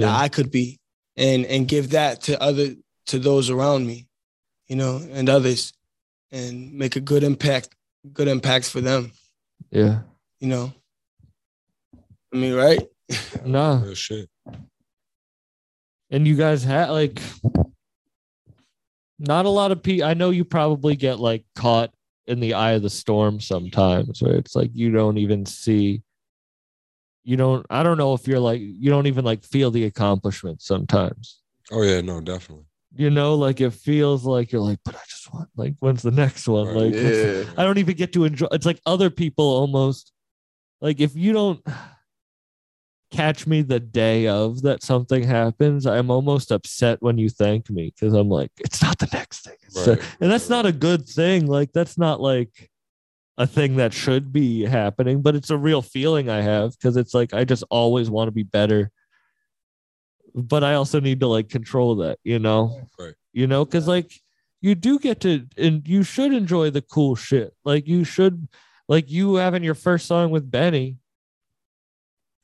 Yeah. 0.00 0.06
that 0.06 0.20
I 0.20 0.28
could 0.28 0.50
be, 0.50 0.78
and 1.16 1.44
and 1.46 1.66
give 1.68 1.90
that 1.90 2.22
to 2.22 2.40
other 2.42 2.74
to 3.06 3.18
those 3.18 3.50
around 3.50 3.86
me, 3.86 4.06
you 4.68 4.76
know, 4.76 5.00
and 5.12 5.28
others, 5.28 5.72
and 6.32 6.72
make 6.74 6.96
a 6.96 7.00
good 7.00 7.22
impact, 7.22 7.68
good 8.12 8.28
impact 8.28 8.68
for 8.68 8.80
them, 8.80 9.12
yeah 9.70 10.00
you 10.40 10.48
know. 10.48 10.72
I 12.32 12.36
mean, 12.36 12.54
right? 12.54 12.80
no 13.44 13.76
Real 13.84 13.94
shit. 13.94 14.28
and 16.10 16.26
you 16.26 16.36
guys 16.36 16.62
had 16.64 16.90
like 16.90 17.20
not 19.18 19.46
a 19.46 19.48
lot 19.48 19.72
of 19.72 19.82
people 19.82 20.06
i 20.06 20.12
know 20.14 20.30
you 20.30 20.44
probably 20.44 20.96
get 20.96 21.18
like 21.18 21.44
caught 21.54 21.90
in 22.26 22.40
the 22.40 22.54
eye 22.54 22.72
of 22.72 22.82
the 22.82 22.90
storm 22.90 23.40
sometimes 23.40 24.20
where 24.20 24.34
it's 24.34 24.54
like 24.54 24.70
you 24.74 24.90
don't 24.90 25.18
even 25.18 25.46
see 25.46 26.02
you 27.28 27.36
don't 27.36 27.66
i 27.70 27.82
don't 27.82 27.98
know 27.98 28.14
if 28.14 28.26
you're 28.28 28.38
like 28.50 28.60
you 28.60 28.88
don't 28.88 29.06
even 29.08 29.24
like 29.24 29.42
feel 29.44 29.70
the 29.70 29.84
accomplishment 29.84 30.62
sometimes 30.62 31.40
Oh 31.72 31.82
yeah, 31.82 32.00
no, 32.00 32.20
definitely. 32.20 32.64
you 32.94 33.10
know 33.10 33.34
like 33.34 33.60
it 33.60 33.72
feels 33.72 34.24
like 34.24 34.52
you're 34.52 34.60
like 34.70 34.78
but 34.84 34.94
i 34.94 35.00
just 35.08 35.32
want 35.34 35.48
like 35.56 35.74
when's 35.80 36.02
the 36.02 36.12
next 36.12 36.46
one 36.46 36.66
Right. 36.68 36.76
like 36.76 36.94
Yeah. 37.02 37.44
I 37.58 37.64
don't 37.64 37.78
even 37.78 37.96
get 37.96 38.12
to 38.12 38.24
enjoy. 38.24 38.46
It's 38.52 38.64
like 38.66 38.80
other 38.86 39.10
people 39.10 39.44
almost 39.44 40.12
like 40.80 41.00
if 41.00 41.16
you 41.16 41.32
don't 41.32 41.60
catch 43.10 43.46
me 43.46 43.62
the 43.62 43.80
day 43.80 44.26
of 44.26 44.62
that 44.62 44.82
something 44.82 45.22
happens, 45.22 45.86
I'm 45.86 46.10
almost 46.10 46.50
upset 46.50 46.98
when 47.00 47.18
you 47.18 47.28
thank 47.30 47.70
me 47.70 47.92
because 47.94 48.12
I'm 48.14 48.28
like, 48.28 48.50
it's 48.58 48.82
not 48.82 48.98
the 48.98 49.08
next 49.12 49.40
thing. 49.44 49.56
It's, 49.62 49.86
Right. 49.86 50.00
and 50.20 50.30
that's 50.30 50.48
not 50.48 50.66
a 50.66 50.72
good 50.72 51.06
thing. 51.08 51.46
Like 51.46 51.72
that's 51.72 51.96
not 51.98 52.20
like 52.20 52.70
a 53.38 53.46
thing 53.46 53.76
that 53.76 53.92
should 53.92 54.32
be 54.32 54.64
happening, 54.64 55.20
but 55.20 55.34
it's 55.34 55.50
a 55.50 55.58
real 55.58 55.82
feeling 55.82 56.28
I 56.28 56.40
have 56.40 56.72
because 56.72 56.96
it's 56.96 57.12
like 57.12 57.34
I 57.34 57.44
just 57.44 57.64
always 57.70 58.08
want 58.08 58.28
to 58.28 58.32
be 58.32 58.42
better. 58.42 58.90
But 60.34 60.64
I 60.64 60.74
also 60.74 61.00
need 61.00 61.20
to 61.20 61.26
like 61.26 61.48
control 61.48 61.96
that, 61.96 62.18
you 62.24 62.38
know? 62.38 62.80
Right. 62.98 63.14
You 63.32 63.46
know, 63.46 63.64
because 63.64 63.86
like 63.86 64.12
you 64.60 64.74
do 64.74 64.98
get 64.98 65.20
to 65.20 65.46
and 65.56 65.86
you 65.86 66.02
should 66.02 66.32
enjoy 66.32 66.70
the 66.70 66.82
cool 66.82 67.14
shit. 67.14 67.54
Like 67.64 67.86
you 67.86 68.04
should 68.04 68.48
like 68.88 69.10
you 69.10 69.34
having 69.34 69.62
your 69.62 69.74
first 69.74 70.06
song 70.06 70.30
with 70.30 70.50
Benny. 70.50 70.96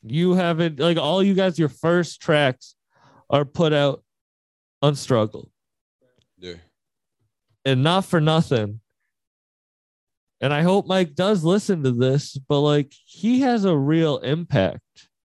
You 0.03 0.35
haven't 0.35 0.79
like 0.79 0.99
all 0.99 1.23
you 1.23 1.35
guys, 1.35 1.59
your 1.59 1.69
first 1.69 2.21
tracks 2.21 2.75
are 3.31 3.45
put 3.47 3.73
out 3.73 4.03
on 4.83 4.95
struggle. 4.95 5.51
Yeah. 6.39 6.57
And 7.65 7.83
not 7.83 8.05
for 8.05 8.21
nothing. 8.21 8.82
And 10.43 10.53
I 10.53 10.61
hope 10.63 10.87
Mike 10.87 11.15
does 11.15 11.43
listen 11.45 11.83
to 11.85 11.93
this, 11.93 12.37
but 12.49 12.61
like 12.61 12.93
he 13.07 13.41
has 13.41 13.65
a 13.65 13.75
real 13.77 14.19
impact 14.19 14.81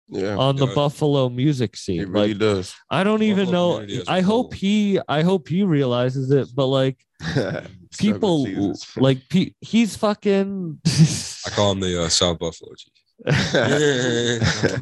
Yeah. 0.08 0.36
on 0.36 0.56
the. 0.56 0.66
Buffalo 0.66 1.28
music 1.30 1.74
scene. 1.76 2.08
really 2.10 2.28
like 2.34 2.38
does. 2.38 2.74
I 2.90 3.02
don't 3.02 3.22
even 3.22 3.46
Buffalo 3.46 3.70
know. 3.70 3.74
community 3.80 4.02
as 4.02 4.08
a 4.08 4.12
I 4.12 4.20
hope 4.20 4.52
he 4.54 5.00
I 5.08 5.22
hope 5.22 5.48
he 5.48 5.62
realizes 5.64 6.30
it, 6.30 6.48
but 6.54 6.66
like 6.66 6.98
people 7.98 8.74
like 8.96 9.26
pe- 9.30 9.52
he's 9.62 9.96
fucking 9.96 10.78
I 10.86 11.50
call 11.50 11.72
him 11.72 11.80
the 11.80 12.02
uh, 12.04 12.08
South 12.10 12.38
Buffalo 12.38 12.72
seasons. 12.76 12.92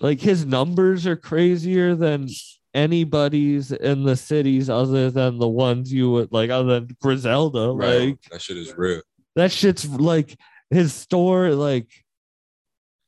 like 0.00 0.20
his 0.20 0.44
numbers 0.46 1.04
are 1.06 1.16
crazier 1.16 1.94
than 1.96 2.28
anybody's 2.74 3.72
in 3.72 4.04
the 4.04 4.14
cities 4.14 4.68
other 4.70 5.10
than 5.10 5.38
the 5.38 5.48
ones 5.48 5.92
you 5.92 6.10
would 6.12 6.30
like 6.32 6.50
other 6.50 6.78
than 6.80 6.96
Griselda. 7.02 7.72
Right. 7.72 8.10
Like 8.10 8.22
that 8.30 8.42
shit 8.42 8.56
is 8.58 8.72
real. 8.76 9.00
That 9.38 9.52
shit's 9.52 9.88
like 9.88 10.36
his 10.70 10.92
store 10.92 11.50
like 11.54 11.88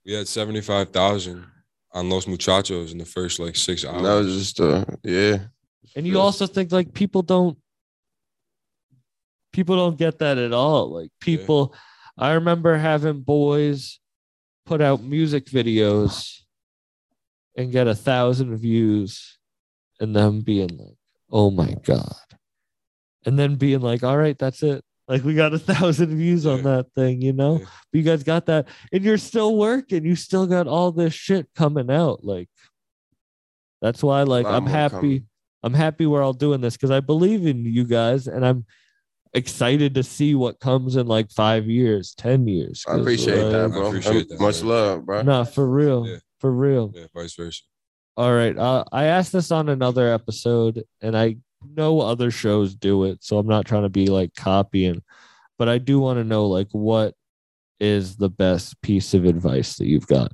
We 0.06 0.12
had 0.14 0.28
seventy 0.28 0.60
five 0.60 0.90
thousand 0.90 1.44
on 1.92 2.08
Los 2.08 2.26
Muchachos 2.26 2.92
in 2.92 2.98
the 2.98 3.04
first 3.04 3.38
like 3.40 3.56
six 3.56 3.84
hours. 3.84 4.02
that 4.02 4.14
was 4.14 4.38
just 4.38 4.60
uh 4.60 4.84
yeah. 5.02 5.38
and 5.96 6.06
you 6.06 6.14
Yes. 6.14 6.20
also 6.20 6.46
think 6.46 6.70
like 6.72 6.92
people 6.94 7.22
don't 7.22 7.58
people 9.52 9.76
don't 9.76 9.98
get 9.98 10.18
that 10.20 10.38
at 10.38 10.52
all 10.52 10.90
like 10.94 11.10
people 11.20 11.74
i 12.16 12.32
remember 12.32 12.76
having 12.76 13.20
boys 13.20 13.98
put 14.66 14.80
out 14.80 15.02
music 15.02 15.46
videos 15.46 16.42
and 17.56 17.72
get 17.72 17.88
a 17.88 17.94
thousand 17.94 18.56
views 18.56 19.38
and 19.98 20.14
them 20.14 20.40
being 20.40 20.68
like 20.78 20.96
oh 21.32 21.50
my 21.50 21.74
god 21.84 22.14
and 23.26 23.36
then 23.38 23.56
being 23.56 23.80
like 23.80 24.04
all 24.04 24.16
right 24.16 24.38
that's 24.38 24.62
it 24.62 24.84
like 25.10 25.22
we 25.24 25.34
got 25.34 25.52
a 25.52 25.58
thousand 25.58 26.16
views 26.16 26.46
on 26.46 26.62
that 26.62 26.86
thing 26.94 27.20
you 27.20 27.32
know 27.34 27.58
Yeah. 27.58 27.64
but 27.92 27.98
you 27.98 28.02
guys 28.02 28.22
got 28.22 28.46
that 28.46 28.68
and 28.92 29.04
you're 29.04 29.18
still 29.18 29.56
working 29.56 30.04
you 30.04 30.14
still 30.16 30.46
got 30.46 30.66
all 30.66 30.92
this 30.92 31.12
shit 31.12 31.48
coming 31.54 31.90
out 31.90 32.24
like 32.24 32.48
that's 33.82 34.02
why 34.02 34.22
like 34.22 34.46
i'm 34.46 34.66
happy 34.66 34.94
coming. 34.94 35.26
i'm 35.62 35.74
happy 35.74 36.06
we're 36.06 36.22
all 36.22 36.32
doing 36.32 36.60
this 36.60 36.76
because 36.76 36.90
i 36.90 37.00
believe 37.00 37.46
in 37.46 37.64
you 37.64 37.84
guys 37.84 38.26
and 38.28 38.46
i'm 38.46 38.64
excited 39.34 39.94
to 39.94 40.02
see 40.02 40.34
what 40.34 40.58
comes 40.60 40.96
in 40.96 41.06
like 41.06 41.30
five 41.30 41.66
years 41.66 42.14
ten 42.16 42.46
years 42.48 42.84
I 42.86 42.92
'cause, 42.92 43.00
appreciate 43.00 43.42
like, 43.42 43.52
that, 43.52 43.64
I 43.64 43.68
bro. 43.68 43.86
appreciate 43.88 44.28
that, 44.28 44.40
Much 44.40 44.60
man. 44.62 44.68
love, 44.70 45.06
bro. 45.06 45.22
nah 45.22 45.44
for 45.44 45.68
real 45.68 46.06
Yeah. 46.06 46.16
for 46.40 46.50
real 46.52 46.92
Yeah, 46.94 47.06
vice 47.14 47.34
versa. 47.34 47.62
all 48.16 48.32
right. 48.34 48.56
Uh, 48.58 48.82
I 48.92 49.04
asked 49.04 49.32
this 49.32 49.50
on 49.52 49.68
another 49.68 50.12
episode, 50.12 50.82
and 51.00 51.16
I 51.16 51.36
know 51.64 52.00
other 52.00 52.30
shows 52.30 52.74
do 52.74 53.04
it, 53.04 53.22
so 53.22 53.38
I'm 53.38 53.46
not 53.46 53.66
trying 53.66 53.82
to 53.82 53.88
be 53.88 54.06
like 54.06 54.34
copying, 54.34 55.02
but 55.58 55.68
I 55.68 55.78
do 55.78 56.00
want 56.00 56.18
to 56.18 56.24
know 56.24 56.46
like 56.46 56.68
what 56.72 57.14
is 57.78 58.16
the 58.16 58.28
best 58.28 58.80
piece 58.82 59.14
of 59.14 59.24
advice 59.24 59.76
that 59.76 59.86
you've 59.86 60.06
got? 60.06 60.32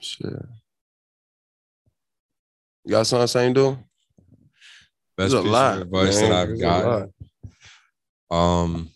Shit. 0.00 0.32
You 2.84 2.90
got 2.90 3.06
something 3.06 3.26
saying, 3.26 3.54
dude? 3.54 3.78
Best 5.16 5.32
There's 5.32 5.34
a 5.34 5.42
piece 5.42 5.52
of 5.52 5.80
advice 5.82 6.20
man. 6.20 6.30
that 6.30 6.36
I've 6.36 6.48
There's 6.48 6.60
a 6.60 6.62
gotten. 6.62 7.12
Um, 8.30 8.90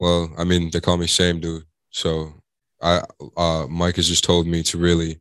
well, 0.00 0.32
I 0.38 0.44
mean, 0.44 0.70
they 0.70 0.80
call 0.80 0.96
me 0.96 1.06
same 1.06 1.40
dude. 1.40 1.64
So 1.90 2.32
I, 2.80 3.02
uh, 3.36 3.66
Mike 3.68 3.96
has 3.96 4.08
just 4.08 4.24
told 4.24 4.46
me 4.46 4.62
to 4.64 4.78
really 4.78 5.20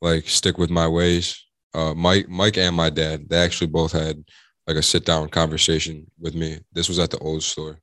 like 0.00 0.28
stick 0.28 0.58
with 0.58 0.70
my 0.70 0.86
ways. 0.86 1.42
Uh, 1.74 1.94
Mike, 1.94 2.28
Mike 2.28 2.58
and 2.58 2.74
my 2.74 2.90
dad, 2.90 3.28
they 3.28 3.38
actually 3.38 3.68
both 3.68 3.92
had 3.92 4.24
like 4.66 4.76
a 4.76 4.82
sit 4.82 5.04
down 5.04 5.28
conversation 5.28 6.06
with 6.18 6.34
me. 6.34 6.58
This 6.72 6.88
was 6.88 6.98
at 6.98 7.10
the 7.10 7.18
old 7.18 7.42
store, 7.42 7.78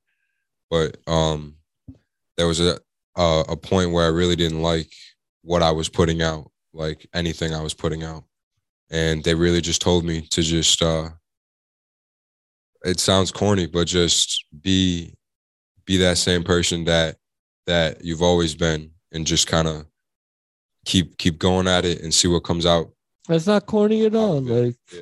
but 0.70 0.96
um, 1.06 1.56
there 2.36 2.46
was 2.46 2.60
a 2.60 2.78
a, 3.16 3.44
a 3.48 3.56
point 3.56 3.92
where 3.92 4.04
I 4.04 4.08
really 4.08 4.36
didn't 4.36 4.62
like 4.62 4.92
what 5.42 5.62
I 5.62 5.70
was 5.70 5.88
putting 5.88 6.22
out, 6.22 6.50
like 6.72 7.06
anything 7.14 7.54
I 7.54 7.62
was 7.62 7.74
putting 7.74 8.04
out, 8.04 8.24
and 8.90 9.22
they 9.24 9.34
really 9.34 9.60
just 9.60 9.82
told 9.82 10.04
me 10.04 10.22
to 10.30 10.42
just 10.42 10.82
uh, 10.82 11.08
it 12.84 13.00
sounds 13.00 13.32
corny, 13.32 13.66
but 13.66 13.86
just 13.86 14.44
be 14.62 15.14
be 15.84 15.96
that 15.98 16.18
same 16.18 16.44
person 16.44 16.84
that 16.84 17.16
that 17.66 18.04
you've 18.04 18.22
always 18.22 18.54
been 18.54 18.90
and 19.12 19.26
just 19.26 19.46
kind 19.46 19.68
of 19.68 19.86
keep 20.84 21.18
keep 21.18 21.38
going 21.38 21.68
at 21.68 21.84
it 21.84 22.02
and 22.02 22.14
see 22.14 22.28
what 22.28 22.44
comes 22.44 22.66
out. 22.66 22.90
That's 23.28 23.46
not 23.46 23.66
corny 23.66 24.04
at 24.06 24.14
all. 24.14 24.38
of 24.38 24.48
it. 24.50 24.64
Like 24.64 24.76
yeah, 24.92 25.00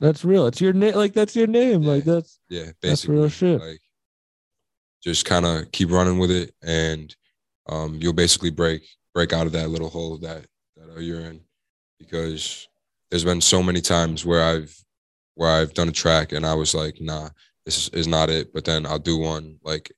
that's 0.00 0.24
real. 0.24 0.46
It's 0.46 0.60
your 0.60 0.72
name. 0.72 0.94
Like 0.94 1.12
that's 1.14 1.34
your 1.34 1.46
name. 1.46 1.82
Like 1.82 2.04
that's 2.04 2.38
yeah, 2.48 2.70
That's 2.82 3.06
real 3.06 3.28
shit. 3.28 3.60
like 3.60 3.80
just 5.02 5.24
kind 5.24 5.44
of 5.44 5.70
keep 5.72 5.90
running 5.90 6.18
with 6.18 6.30
it 6.30 6.54
and 6.62 7.14
um 7.68 7.98
you'll 8.00 8.12
basically 8.14 8.50
break 8.50 8.82
break 9.12 9.32
out 9.34 9.46
of 9.46 9.52
that 9.52 9.68
little 9.68 9.90
hole 9.90 10.16
that 10.18 10.46
that 10.76 10.96
uh, 10.96 10.98
you're 11.00 11.20
in 11.20 11.40
because 11.98 12.68
there's 13.10 13.24
been 13.24 13.40
so 13.40 13.62
many 13.62 13.80
times 13.80 14.24
where 14.24 14.42
I've 14.42 14.74
where 15.34 15.50
I've 15.50 15.74
done 15.74 15.88
a 15.88 15.92
track 15.92 16.32
and 16.32 16.46
I 16.46 16.54
was 16.54 16.74
like, 16.74 17.00
nah, 17.00 17.28
this 17.64 17.76
is, 17.78 17.88
is 17.90 18.06
not 18.06 18.30
it. 18.30 18.52
But 18.54 18.64
then 18.64 18.86
I'll 18.86 18.98
do 18.98 19.18
one 19.18 19.58
like 19.62 19.90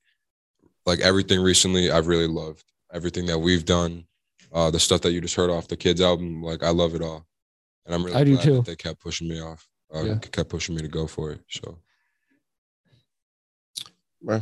like 0.85 0.99
everything 0.99 1.41
recently 1.41 1.91
I've 1.91 2.07
really 2.07 2.27
loved. 2.27 2.63
Everything 2.93 3.25
that 3.27 3.39
we've 3.39 3.65
done, 3.65 4.05
uh 4.53 4.71
the 4.71 4.79
stuff 4.79 5.01
that 5.01 5.11
you 5.11 5.21
just 5.21 5.35
heard 5.35 5.49
off 5.49 5.67
the 5.67 5.77
kids 5.77 6.01
album, 6.01 6.41
like 6.41 6.63
I 6.63 6.69
love 6.69 6.95
it 6.95 7.01
all. 7.01 7.26
And 7.87 7.95
I'm 7.95 8.03
really 8.03 8.17
I 8.17 8.23
do 8.25 8.37
too. 8.37 8.55
that 8.57 8.65
they 8.65 8.75
kept 8.75 8.99
pushing 8.99 9.27
me 9.27 9.41
off. 9.41 9.67
Uh, 9.93 10.03
Yeah. 10.03 10.15
kept 10.17 10.49
pushing 10.49 10.75
me 10.75 10.81
to 10.81 10.89
go 10.89 11.07
for 11.07 11.31
it. 11.31 11.41
So 11.49 11.79
bro. 14.21 14.41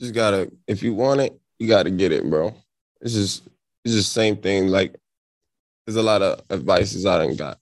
Just 0.00 0.12
gotta, 0.12 0.50
if 0.66 0.82
you 0.82 0.92
want 0.92 1.20
it, 1.20 1.40
you 1.58 1.68
gotta 1.68 1.90
get 1.90 2.10
it, 2.10 2.28
bro. 2.28 2.52
It's 3.00 3.14
just, 3.14 3.46
it's 3.84 3.94
just 3.94 4.08
the 4.12 4.20
same 4.20 4.36
thing. 4.36 4.68
Like, 4.68 4.96
there's 5.86 5.96
a 5.96 6.02
lot 6.02 6.20
of 6.20 6.42
advices 6.50 7.06
I 7.06 7.18
done 7.18 7.36
got, 7.36 7.60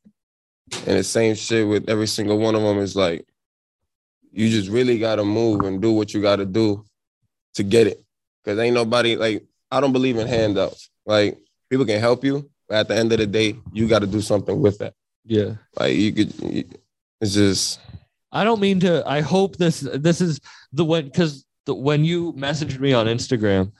and 0.87 0.99
the 0.99 1.05
same 1.05 1.35
shit 1.35 1.68
with 1.68 1.91
every 1.91 2.07
single 2.07 2.39
one 2.39 2.55
of 2.55 2.62
them 2.62 2.78
is 2.78 2.97
like, 2.97 3.26
you 4.30 4.49
just 4.49 4.70
really 4.70 4.99
gotta 4.99 5.24
move 5.24 5.61
and 5.61 5.83
do 5.83 5.93
what 5.93 6.14
you 6.14 6.22
gotta 6.22 6.47
do 6.47 6.85
to 7.55 7.62
get 7.62 7.87
it, 7.87 8.03
because 8.43 8.59
ain't 8.59 8.74
nobody 8.74 9.16
like 9.16 9.45
I 9.70 9.80
don't 9.80 9.93
believe 9.93 10.16
in 10.16 10.26
handouts. 10.26 10.89
Like 11.05 11.39
people 11.68 11.85
can 11.85 12.01
help 12.01 12.24
you, 12.24 12.37
but 12.39 12.51
at 12.70 12.88
the 12.88 12.96
end 12.96 13.12
of 13.12 13.18
the 13.18 13.26
day, 13.26 13.56
you 13.72 13.88
got 13.88 14.00
to 14.00 14.06
do 14.06 14.20
something 14.20 14.60
with 14.60 14.78
that. 14.78 14.94
yeah. 15.24 15.54
Like 15.78 15.94
you 15.94 16.12
could, 16.12 16.78
it's 17.20 17.34
just 17.34 17.80
I 18.32 18.44
don't 18.44 18.60
mean 18.60 18.80
to. 18.80 19.02
I 19.06 19.20
hope 19.20 19.56
this 19.56 19.80
this 19.80 20.20
is 20.20 20.40
the 20.72 20.84
when 20.84 21.04
because 21.04 21.44
the, 21.66 21.74
when 21.74 22.04
you 22.04 22.32
messaged 22.32 22.78
me 22.80 22.92
on 22.92 23.06
Instagram, 23.06 23.72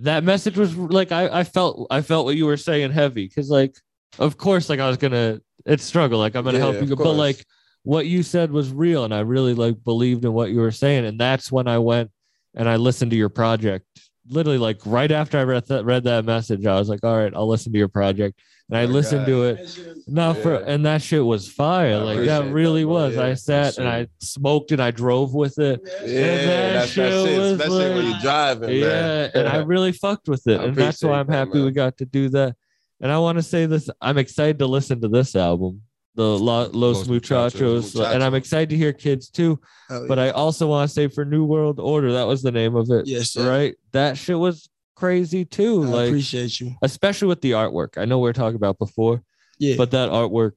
that 0.00 0.24
message 0.24 0.56
was 0.56 0.76
like 0.76 1.12
I 1.12 1.40
I 1.40 1.44
felt 1.44 1.86
I 1.90 2.02
felt 2.02 2.24
what 2.26 2.36
you 2.36 2.46
were 2.46 2.56
saying 2.56 2.92
heavy 2.92 3.26
because 3.26 3.50
like 3.50 3.76
of 4.18 4.36
course 4.36 4.68
like 4.68 4.80
I 4.80 4.88
was 4.88 4.96
gonna 4.98 5.40
it's 5.64 5.84
struggle 5.84 6.18
like 6.18 6.34
I'm 6.34 6.44
gonna 6.44 6.58
Yeah, 6.58 6.72
help 6.72 6.88
you 6.88 6.96
but 6.96 7.12
like 7.12 7.44
what 7.84 8.06
you 8.06 8.22
said 8.22 8.52
was 8.52 8.70
real 8.72 9.04
and 9.04 9.14
I 9.14 9.20
really 9.20 9.54
like 9.54 9.82
believed 9.84 10.24
in 10.24 10.32
what 10.32 10.50
you 10.50 10.60
were 10.60 10.70
saying 10.70 11.04
and 11.06 11.18
that's 11.18 11.50
when 11.50 11.66
I 11.66 11.78
went 11.78 12.10
and 12.54 12.68
I 12.68 12.76
listened 12.76 13.10
to 13.12 13.16
your 13.16 13.28
project 13.28 13.86
literally 14.28 14.58
like 14.58 14.80
right 14.86 15.10
after 15.10 15.38
I 15.38 15.42
read 15.44 15.66
that 15.66 15.84
read 15.84 16.04
that 16.04 16.24
message 16.24 16.64
I 16.66 16.78
was 16.78 16.88
like 16.88 17.00
all 17.04 17.16
right 17.16 17.32
I'll 17.34 17.48
listen 17.48 17.72
to 17.72 17.78
your 17.78 17.88
project 17.88 18.40
and 18.68 18.78
I 18.78 18.84
Oh 18.84 18.86
listened 18.86 19.26
God. 19.26 19.32
to 19.32 19.42
it 19.44 19.78
no, 20.06 20.32
for 20.34 20.54
and 20.54 20.86
that 20.86 21.02
shit 21.02 21.24
was 21.24 21.48
fire. 21.50 21.94
I 21.94 21.96
like 21.98 22.14
appreciate 22.16 22.26
that 22.38 22.44
that, 22.46 22.52
really 22.52 22.84
bro. 22.84 22.92
was. 22.92 23.14
Yeah, 23.16 23.22
I 23.24 23.34
sat 23.34 23.74
for 23.74 23.80
and 23.82 23.90
I 23.90 24.06
smoked 24.20 24.70
and 24.72 24.80
I 24.80 24.90
drove 24.92 25.34
with 25.34 25.58
it. 25.58 25.80
yeah, 25.84 26.36
that 26.36 26.72
that's 26.74 26.90
shit 26.92 27.10
that's 27.10 27.26
it. 27.30 27.38
was 27.38 27.52
Especially 27.52 27.90
when 27.94 28.06
you're 28.10 28.20
driving, 28.20 28.70
yeah, 28.76 28.86
man. 28.86 29.30
and 29.34 29.48
I 29.48 29.56
really 29.74 29.92
fucked 29.92 30.28
with 30.28 30.46
it, 30.46 30.60
I 30.60 30.64
and 30.64 30.76
that's 30.76 31.02
why 31.02 31.18
I'm 31.18 31.26
that, 31.26 31.32
happy 31.48 31.60
we 31.62 31.70
got 31.72 31.98
to 31.98 32.04
do 32.06 32.28
that. 32.30 32.54
And 33.00 33.10
I 33.12 33.18
want 33.18 33.36
to 33.38 33.42
say 33.42 33.66
this: 33.66 33.90
I'm 34.00 34.16
excited 34.18 34.58
to 34.60 34.66
listen 34.66 35.00
to 35.02 35.08
this 35.08 35.34
album, 35.36 35.82
the 36.14 36.22
Lo- 36.22 36.64
Los, 36.66 36.74
Los 36.74 37.08
Muchachos, 37.08 37.94
Muchachos. 37.94 38.14
and 38.14 38.22
I'm 38.22 38.34
excited 38.34 38.68
to 38.70 38.76
hear 38.76 38.92
kids 38.92 39.30
too. 39.30 39.58
Hell 39.88 40.06
But. 40.08 40.18
I 40.18 40.30
also 40.30 40.66
want 40.68 40.88
to 40.88 40.92
say 40.94 41.08
for 41.08 41.24
New 41.24 41.44
World 41.44 41.80
Order, 41.80 42.12
that 42.12 42.24
was 42.26 42.42
the 42.42 42.52
name 42.52 42.76
of 42.76 42.90
it, 42.90 43.06
yes, 43.06 43.30
sir. 43.30 43.48
right? 43.48 43.74
That 43.92 44.18
shit 44.18 44.38
was 44.38 44.68
crazy 44.94 45.44
too. 45.44 45.84
I 45.84 45.86
like, 45.86 46.08
appreciate 46.08 46.60
you. 46.60 46.74
especially 46.82 47.28
with 47.28 47.40
the 47.40 47.52
artwork. 47.52 47.96
I 47.98 48.04
know 48.04 48.18
we 48.18 48.28
are 48.28 48.34
talking 48.34 48.56
about 48.56 48.78
before 48.78 49.22
Yeah, 49.58 49.76
but 49.76 49.90
that 49.92 50.10
artwork 50.10 50.52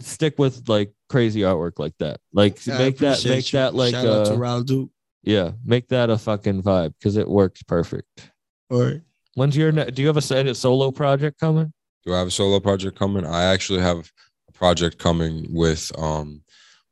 stick 0.00 0.38
with 0.38 0.68
like 0.68 0.92
crazy 1.10 1.40
artwork 1.40 1.78
like 1.78 1.92
that 1.98 2.20
like 2.32 2.58
I 2.68 2.78
make 2.78 2.98
that 2.98 3.22
make 3.24 3.52
you. 3.52 3.58
that 3.58 3.74
like 3.74 3.92
shout 3.92 4.06
out 4.06 4.26
to 4.26 4.32
uh, 4.32 4.36
Raul 4.36 4.64
Duke. 4.64 4.88
yeah 5.22 5.50
make 5.62 5.88
that 5.88 6.08
a 6.08 6.16
fucking 6.16 6.62
vibe 6.62 6.94
because 6.98 7.18
it 7.18 7.28
works 7.28 7.62
perfect 7.64 8.30
All 8.70 8.82
right. 8.82 9.02
when's 9.34 9.54
your 9.56 9.72
ne- 9.72 9.90
do 9.90 10.00
you 10.00 10.08
have 10.08 10.16
a 10.16 10.54
solo 10.54 10.90
project 10.90 11.38
coming 11.38 11.72
do 12.04 12.14
I 12.14 12.18
have 12.18 12.28
a 12.28 12.30
solo 12.30 12.60
project 12.60 12.98
coming? 12.98 13.26
I 13.26 13.44
actually 13.44 13.80
have 13.80 14.10
a 14.48 14.52
project 14.52 14.98
coming 14.98 15.46
with 15.54 15.90
um 15.98 16.42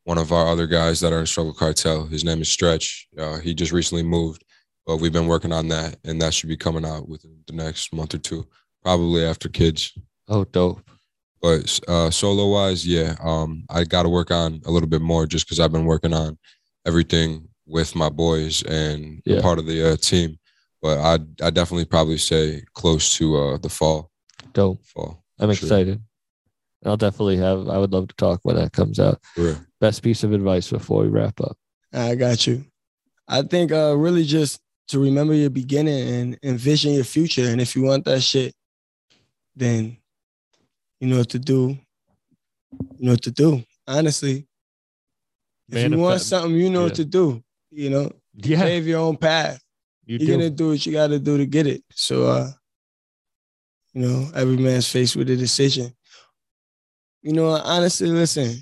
one 0.05 0.19
of 0.19 0.33
our 0.33 0.47
other 0.49 0.67
guys 0.67 1.01
that 1.01 1.13
are 1.13 1.21
in 1.21 1.27
Struggle 1.27 1.53
Cartel. 1.53 2.07
His 2.07 2.25
name 2.25 2.41
is 2.41 2.49
Stretch. 2.51 3.07
Uh, 3.19 3.39
he 3.41 3.53
just 3.55 3.73
recently 3.73 4.03
moved, 4.03 4.43
but 4.87 4.97
we've 4.97 5.13
been 5.13 5.27
working 5.27 5.53
on 5.53 5.69
that, 5.69 5.97
and 6.05 6.21
that 6.23 6.33
should 6.33 6.49
be 6.49 6.57
coming 6.57 6.87
out 6.87 7.07
within 7.09 7.37
the 7.47 7.53
next 7.53 7.93
month 7.93 8.15
or 8.15 8.19
two, 8.19 8.47
probably 8.83 9.25
after 9.25 9.51
kids. 9.51 9.93
oh 10.29 10.45
dope 10.45 10.81
But 11.43 11.79
uh, 11.89 12.11
solo 12.11 12.49
wise, 12.49 12.87
yeah, 12.87 13.17
um, 13.23 13.65
I 13.69 13.85
got 13.85 14.05
to 14.05 14.09
work 14.09 14.31
on 14.31 14.63
a 14.65 14.71
little 14.71 14.89
bit 14.89 15.03
more 15.03 15.27
just 15.27 15.45
because 15.47 15.61
I've 15.61 15.73
been 15.73 15.85
working 15.85 16.15
on 16.15 16.39
everything 16.87 17.47
with 17.67 17.95
my 17.95 18.09
boys 18.09 18.63
and 18.63 19.21
Yeah. 19.27 19.43
part 19.43 19.59
of 19.59 19.67
the 19.67 19.93
uh, 19.93 19.97
team. 19.97 20.39
But 20.81 20.99
I 20.99 21.15
I 21.47 21.51
definitely 21.51 21.85
probably 21.85 22.17
say 22.19 22.63
close 22.73 23.15
to 23.19 23.37
uh, 23.37 23.59
the 23.59 23.69
fall. 23.69 24.11
Dope 24.59 24.85
Fall. 24.85 25.23
i'm 25.39 25.53
Sure. 25.55 25.67
excited 25.67 26.03
i'll 26.85 26.97
definitely 27.07 27.37
have 27.37 27.69
i 27.69 27.79
would 27.79 27.93
love 27.93 28.09
to 28.09 28.17
talk 28.17 28.41
when 28.45 28.57
that 28.57 28.73
comes 28.73 28.99
out 28.99 29.19
For 29.35 29.43
real. 29.43 29.59
best 29.81 30.03
piece 30.03 30.23
of 30.25 30.33
advice 30.33 30.71
before 30.71 31.03
we 31.03 31.09
wrap 31.09 31.41
up 31.41 31.57
I 31.93 32.17
got 32.17 32.47
you. 32.47 32.57
I 33.27 33.41
think 33.43 33.73
uh 33.73 33.97
really 33.97 34.25
just 34.25 34.61
to 34.89 34.99
remember 35.01 35.33
your 35.33 35.49
beginning 35.49 36.03
and 36.17 36.39
envision 36.43 36.93
your 36.93 37.05
future. 37.05 37.49
And 37.49 37.61
if 37.63 37.75
you 37.75 37.83
want 37.83 38.05
that 38.05 38.21
shit, 38.21 38.53
then 39.57 39.97
you 41.01 41.09
know 41.09 41.19
what 41.19 41.31
to 41.31 41.39
do. 41.39 41.79
You 42.99 43.05
know 43.07 43.13
what 43.13 43.23
to 43.23 43.31
do. 43.31 43.65
Honestly. 43.87 44.47
If 45.71 45.91
you 45.91 45.97
want 45.99 46.21
something, 46.21 46.53
you 46.55 46.69
know 46.71 46.81
yeah. 46.81 46.85
what 46.87 46.95
to 46.97 47.05
do. 47.07 47.43
You 47.71 47.89
know, 47.91 48.13
yeah 48.35 48.61
pave 48.63 48.87
your 48.87 49.01
own 49.01 49.17
path. 49.17 49.61
you 50.05 50.19
You're 50.19 50.27
do 50.27 50.33
gonna 50.33 50.51
do 50.51 50.69
what 50.71 50.85
you 50.85 50.93
gotta 50.93 51.19
do 51.19 51.39
to 51.39 51.47
get 51.47 51.67
it. 51.67 51.83
So 51.95 52.27
uh, 52.27 52.51
you 53.99 54.07
know, 54.07 54.31
every 54.33 54.57
man's 54.57 54.89
faced 54.89 55.17
with 55.17 55.29
a 55.29 55.35
decision. 55.35 55.93
You 57.21 57.33
know, 57.33 57.49
honestly, 57.49 58.09
listen, 58.09 58.57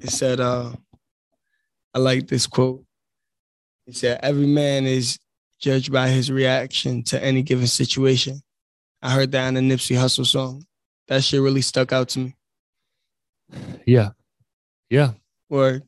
it 0.00 0.08
said, 0.08 0.40
uh, 0.40 0.72
I 1.92 1.98
like 1.98 2.28
this 2.28 2.46
quote. 2.46 2.82
It 3.86 3.94
said, 3.94 4.20
every 4.22 4.46
man 4.46 4.86
is 4.86 5.18
judged 5.60 5.92
by 5.92 6.08
his 6.08 6.32
reaction 6.32 7.02
to 7.04 7.22
any 7.22 7.42
given 7.42 7.66
situation. 7.66 8.40
I 9.02 9.10
heard 9.10 9.32
that 9.32 9.48
in 9.48 9.54
the 9.54 9.60
Nipsey 9.60 9.96
Hussle 9.96 10.24
song. 10.24 10.64
That 11.08 11.22
shit 11.22 11.42
really 11.42 11.60
stuck 11.60 11.92
out 11.92 12.08
to 12.10 12.20
me. 12.20 12.34
yeah 13.84 14.12
yeah 14.88 15.12
Or 15.50 15.82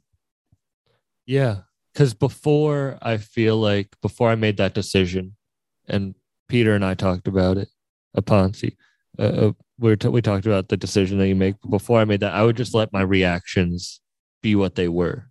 Yeah, 1.24 1.60
because 1.94 2.12
before 2.12 2.98
I 3.00 3.16
feel 3.16 3.56
like 3.56 3.88
before 4.02 4.28
I 4.28 4.34
made 4.34 4.58
that 4.58 4.74
decision, 4.74 5.34
and 5.88 6.14
Peter 6.46 6.74
and 6.74 6.84
I 6.84 6.92
talked 6.92 7.26
about 7.26 7.56
it, 7.56 7.70
a 8.14 8.22
Ponzi. 8.22 8.76
Uh, 9.18 9.22
uh, 9.22 9.52
we 9.78 9.96
t- 9.96 10.08
we 10.08 10.20
talked 10.22 10.46
about 10.46 10.68
the 10.68 10.76
decision 10.76 11.18
that 11.18 11.28
you 11.28 11.34
make. 11.34 11.56
Before 11.68 12.00
I 12.00 12.04
made 12.04 12.20
that, 12.20 12.34
I 12.34 12.42
would 12.44 12.56
just 12.56 12.74
let 12.74 12.92
my 12.92 13.02
reactions 13.02 14.00
be 14.42 14.54
what 14.56 14.74
they 14.74 14.88
were. 14.88 15.26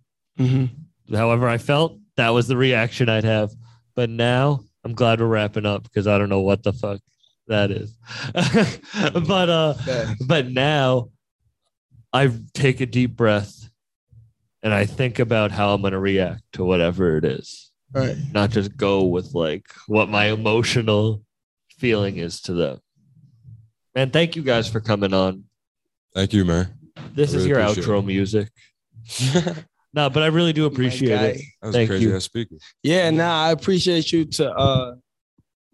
However, 1.12 1.48
I 1.48 1.58
felt 1.58 1.98
that 2.16 2.30
was 2.30 2.48
the 2.48 2.56
reaction 2.56 3.08
I'd 3.08 3.24
have. 3.24 3.50
But 3.94 4.08
now 4.10 4.60
I'm 4.84 4.94
glad 4.94 5.20
we're 5.20 5.26
wrapping 5.26 5.66
up 5.66 5.82
because 5.82 6.06
I 6.06 6.16
don't 6.18 6.28
know 6.28 6.40
what 6.40 6.62
the 6.62 6.72
fuck 6.72 7.00
that 7.48 7.70
is. 7.70 7.96
but 8.32 9.48
uh, 9.48 9.74
Yeah. 9.86 10.14
but 10.26 10.48
now 10.50 11.10
I 12.12 12.30
take 12.54 12.80
a 12.80 12.86
deep 12.86 13.16
breath 13.16 13.68
and 14.62 14.72
I 14.72 14.86
think 14.86 15.18
about 15.18 15.50
how 15.50 15.74
I'm 15.74 15.80
going 15.82 15.92
to 15.92 15.98
react 15.98 16.42
to 16.54 16.64
whatever 16.64 17.16
it 17.16 17.24
is. 17.24 17.70
Right. 17.92 18.16
not 18.32 18.50
just 18.50 18.76
go 18.76 19.02
with 19.04 19.34
like 19.34 19.66
what 19.88 20.08
my 20.08 20.26
emotional 20.26 21.24
feeling 21.80 22.18
is 22.18 22.40
to 22.42 22.52
them. 22.52 22.78
Man, 23.94 24.10
thank 24.10 24.36
you 24.36 24.42
guys 24.42 24.68
for 24.68 24.80
coming 24.80 25.12
on. 25.12 25.44
Thank 26.14 26.32
you, 26.32 26.44
man. 26.44 26.68
This 27.14 27.32
I 27.34 27.38
is 27.38 27.46
really 27.48 27.48
your 27.48 27.58
outro 27.60 27.98
it. 28.00 28.06
music. 28.06 28.48
No, 29.92 30.08
but 30.08 30.22
I 30.22 30.26
really 30.26 30.52
do 30.52 30.66
appreciate 30.66 31.08
guy. 31.18 31.24
it. 31.24 31.40
That 31.60 31.66
was 31.66 31.74
Thank 31.74 31.90
crazy 31.90 32.04
you. 32.04 32.14
ass 32.14 32.22
speaker. 32.22 32.54
Yeah, 32.84 33.10
nah, 33.10 33.42
I 33.46 33.50
appreciate 33.50 34.12
you 34.12 34.24
to 34.24 34.52
uh 34.52 34.94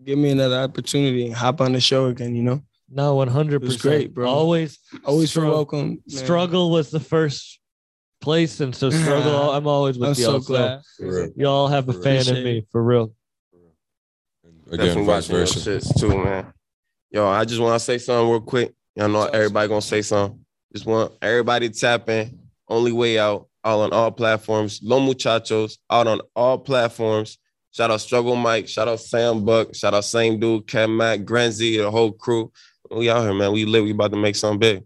give 0.02 0.16
me 0.18 0.30
another 0.30 0.56
opportunity 0.56 1.26
and 1.26 1.34
hop 1.34 1.60
on 1.60 1.72
the 1.74 1.80
show 1.82 2.06
again, 2.06 2.34
you 2.34 2.42
know. 2.42 2.62
No, 2.88 3.14
one 3.16 3.28
hundred 3.28 3.62
It 3.62 3.66
was 3.66 3.76
percent. 3.76 3.94
great, 3.94 4.14
bro. 4.14 4.26
Always, 4.26 4.78
Always 5.04 5.30
feel 5.32 5.42
Strugg- 5.42 5.52
welcome. 5.52 5.88
man. 5.88 6.00
struggle 6.08 6.70
was 6.70 6.90
the 6.90 6.98
first 7.00 7.60
place, 8.22 8.60
and 8.60 8.74
so 8.74 8.88
struggle. 8.88 9.50
I'm 9.56 9.66
always 9.66 9.98
with 9.98 10.08
I'm 10.08 10.14
so 10.14 10.30
y'all. 10.30 10.40
glad. 10.40 10.80
For 10.98 11.06
real. 11.06 11.30
y'all 11.36 11.68
have 11.68 11.86
a 11.90 11.92
fan 11.92 12.26
in 12.34 12.42
me 12.42 12.66
for 12.72 12.82
real. 12.82 13.12
Again, 14.66 14.86
Definitely 14.86 15.04
vice 15.06 15.26
versa. 15.28 15.70
shits 15.70 16.00
too, 16.00 16.08
man. 16.24 16.52
Yo, 17.10 17.26
I 17.26 17.44
just 17.44 17.60
want 17.60 17.74
to 17.74 17.80
say 17.80 17.98
something 17.98 18.28
real 18.30 18.40
quick. 18.40 18.74
Y'all 18.96 19.08
know 19.08 19.24
everybody 19.26 19.68
gonna 19.68 19.80
say 19.82 20.02
something. 20.02 20.44
Just 20.72 20.86
want 20.86 21.12
everybody 21.22 21.68
tapping. 21.68 22.38
Only 22.68 22.92
way 22.92 23.18
out. 23.18 23.48
All 23.62 23.82
on 23.82 23.92
all 23.92 24.10
platforms. 24.10 24.80
Lo 24.82 25.00
Muchachos 25.00 25.78
out 25.90 26.06
on 26.06 26.20
all 26.34 26.58
platforms. 26.58 27.38
Shout 27.70 27.90
out 27.90 28.00
Struggle 28.00 28.36
Mike. 28.36 28.68
Shout 28.68 28.88
out 28.88 29.00
Sam 29.00 29.44
Buck. 29.44 29.74
Shout 29.74 29.94
out 29.94 30.04
Same 30.04 30.40
Dude, 30.40 30.66
Kev 30.66 30.94
Mack, 30.94 31.24
Grenzy, 31.24 31.76
the 31.76 31.90
whole 31.90 32.12
crew. 32.12 32.50
We 32.90 33.10
out 33.10 33.22
here, 33.22 33.34
man. 33.34 33.52
We 33.52 33.64
lit. 33.66 33.84
We 33.84 33.90
about 33.90 34.12
to 34.12 34.16
make 34.16 34.36
something 34.36 34.58
big. 34.58 34.84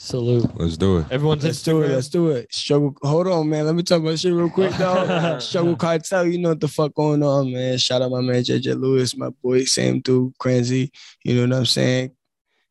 Salute. 0.00 0.48
Let's 0.54 0.76
do 0.76 0.98
it. 0.98 1.06
Everyone's 1.10 1.42
Let's 1.42 1.60
do 1.60 1.82
it. 1.82 1.90
Let's 1.90 2.08
do 2.08 2.28
it. 2.28 2.54
Struggle. 2.54 2.96
Hold 3.02 3.26
on, 3.26 3.48
man. 3.48 3.66
Let 3.66 3.74
me 3.74 3.82
talk 3.82 4.00
about 4.00 4.16
shit 4.16 4.32
real 4.32 4.48
quick, 4.48 4.70
though. 4.74 5.38
Struggle 5.40 5.74
cartel. 5.74 6.24
You 6.24 6.38
know 6.38 6.50
what 6.50 6.60
the 6.60 6.68
fuck 6.68 6.94
going 6.94 7.20
on, 7.24 7.52
man. 7.52 7.78
Shout 7.78 8.00
out 8.00 8.12
my 8.12 8.20
man 8.20 8.44
JJ 8.44 8.80
Lewis, 8.80 9.16
my 9.16 9.30
boy 9.42 9.64
Sam 9.64 9.98
Dude, 9.98 10.38
Cranzy. 10.38 10.92
You 11.24 11.34
know 11.34 11.56
what 11.56 11.58
I'm 11.58 11.66
saying? 11.66 12.12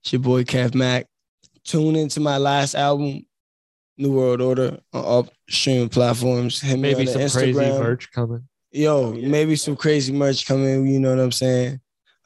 It's 0.02 0.14
your 0.14 0.22
boy 0.22 0.46
Kev 0.46 0.74
Mack. 0.74 1.08
Tune 1.66 1.98
into 1.98 2.22
my 2.22 2.38
last 2.38 2.76
album, 2.76 3.26
New 3.98 4.14
World 4.14 4.40
Order, 4.40 4.80
on 4.94 5.04
all 5.04 5.30
streaming 5.50 5.90
platforms. 5.90 6.62
Hit 6.62 6.76
me 6.78 6.94
Maybe 6.94 7.10
on 7.10 7.14
the 7.14 7.28
some 7.28 7.42
crazy 7.42 7.60
merch 7.60 8.10
coming. 8.10 8.48
Yo, 8.72 9.12
maybe 9.12 9.58
some 9.58 9.76
crazy 9.76 10.14
merch 10.14 10.48
coming. 10.48 10.88
You 10.88 11.02
know 11.02 11.10
what 11.10 11.22
I'm 11.22 11.34
saying? 11.34 11.82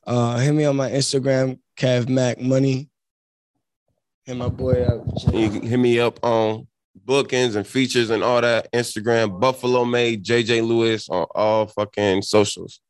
Uh, 0.06 0.38
hit 0.38 0.54
me 0.54 0.66
on 0.66 0.76
my 0.76 0.92
Instagram, 0.92 1.58
Kev 1.76 2.08
Mack 2.08 2.40
Money. 2.40 2.91
Hit 4.26 4.38
my 4.38 4.50
boy 4.50 4.84
up. 4.84 5.04
You 5.34 5.50
can 5.50 5.62
hit 5.64 5.78
me 5.78 6.00
up 6.00 6.24
on 6.24 6.68
bookings 7.06 7.56
and 7.56 7.66
features 7.66 8.10
and 8.10 8.24
all 8.24 8.42
that. 8.42 8.72
Instagram, 8.72 9.40
Buffalo 9.40 9.86
Made, 9.86 10.24
JJ 10.24 10.66
Lewis 10.68 11.10
on 11.10 11.26
all 11.34 11.68
fucking 11.68 12.22
socials. 12.22 12.82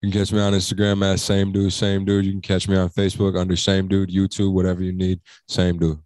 You 0.00 0.10
can 0.10 0.20
catch 0.20 0.32
me 0.32 0.40
on 0.40 0.52
Instagram 0.52 1.04
at 1.12 1.20
same 1.20 1.52
dude, 1.52 1.72
same 1.72 2.04
dude. 2.04 2.24
You 2.24 2.32
can 2.32 2.40
catch 2.40 2.68
me 2.68 2.76
on 2.76 2.88
Facebook 2.90 3.38
under 3.38 3.56
same 3.56 3.88
dude, 3.88 4.10
YouTube, 4.10 4.52
whatever 4.52 4.82
you 4.82 4.92
need. 4.92 5.20
Same 5.48 5.78
dude. 5.78 5.98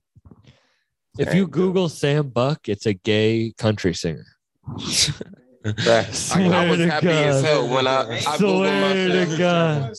If 1.19 1.35
you 1.35 1.47
Google 1.47 1.89
Sam 1.89 2.29
Buck, 2.29 2.69
it's 2.69 2.85
a 2.85 2.93
gay 2.93 3.55
country 3.57 3.95
singer. 3.95 4.27
I, 4.69 4.75
I 5.65 6.69
was 6.69 6.79
to 6.79 6.91
happy 6.91 7.09
as 7.09 7.43
hell 7.43 7.69
when 7.69 7.87
I, 7.87 8.03
I 8.03 8.19
Googled 8.37 8.81
my 8.81 8.93
Swear 8.93 9.09
to 9.09 9.27
shit. 9.27 9.39
God. 9.39 9.93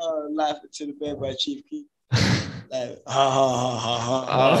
Uh, 0.00 0.28
Laughing 0.30 0.70
to 0.72 0.86
the 0.86 0.92
bed 0.92 1.20
by 1.20 1.34
Chief 1.34 1.64
Keef. 1.68 1.86
Like, 2.70 3.02
ha 3.06 3.30
ha 3.30 3.78
ha 3.78 3.98
ha 4.26 4.56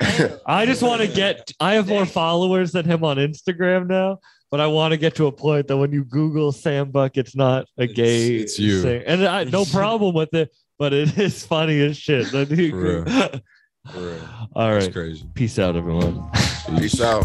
ha. 0.00 0.36
I 0.46 0.64
just 0.66 0.82
want 0.82 1.00
to 1.02 1.08
get. 1.08 1.50
I 1.60 1.74
have 1.74 1.88
more 1.88 2.06
followers 2.06 2.72
than 2.72 2.84
him 2.84 3.02
on 3.04 3.16
Instagram 3.16 3.88
now, 3.88 4.18
but 4.50 4.60
I 4.60 4.66
want 4.66 4.92
to 4.92 4.96
get 4.98 5.14
to 5.16 5.26
a 5.26 5.32
point 5.32 5.66
that 5.68 5.76
when 5.76 5.92
you 5.92 6.04
Google 6.04 6.52
Sam 6.52 6.90
Buck, 6.90 7.16
it's 7.16 7.34
not 7.34 7.66
a 7.78 7.86
gay. 7.86 8.36
it's 8.36 8.58
you. 8.58 8.80
singer. 8.80 9.04
and 9.06 9.26
I 9.26 9.44
no 9.44 9.64
problem 9.72 10.14
with 10.14 10.32
it, 10.34 10.54
but 10.78 10.92
it 10.92 11.18
is 11.18 11.44
funny 11.44 11.80
as 11.80 11.96
shit. 11.96 12.30
That 12.32 12.50
you- 12.50 12.70
For 12.70 12.76
real. 12.76 13.04
For 13.92 13.98
real. 14.00 14.48
All 14.54 14.70
That's 14.72 14.88
crazy. 14.88 15.24
peace 15.34 15.58
out, 15.58 15.74
everyone. 15.76 16.30
Peace 16.78 17.00
out. 17.00 17.24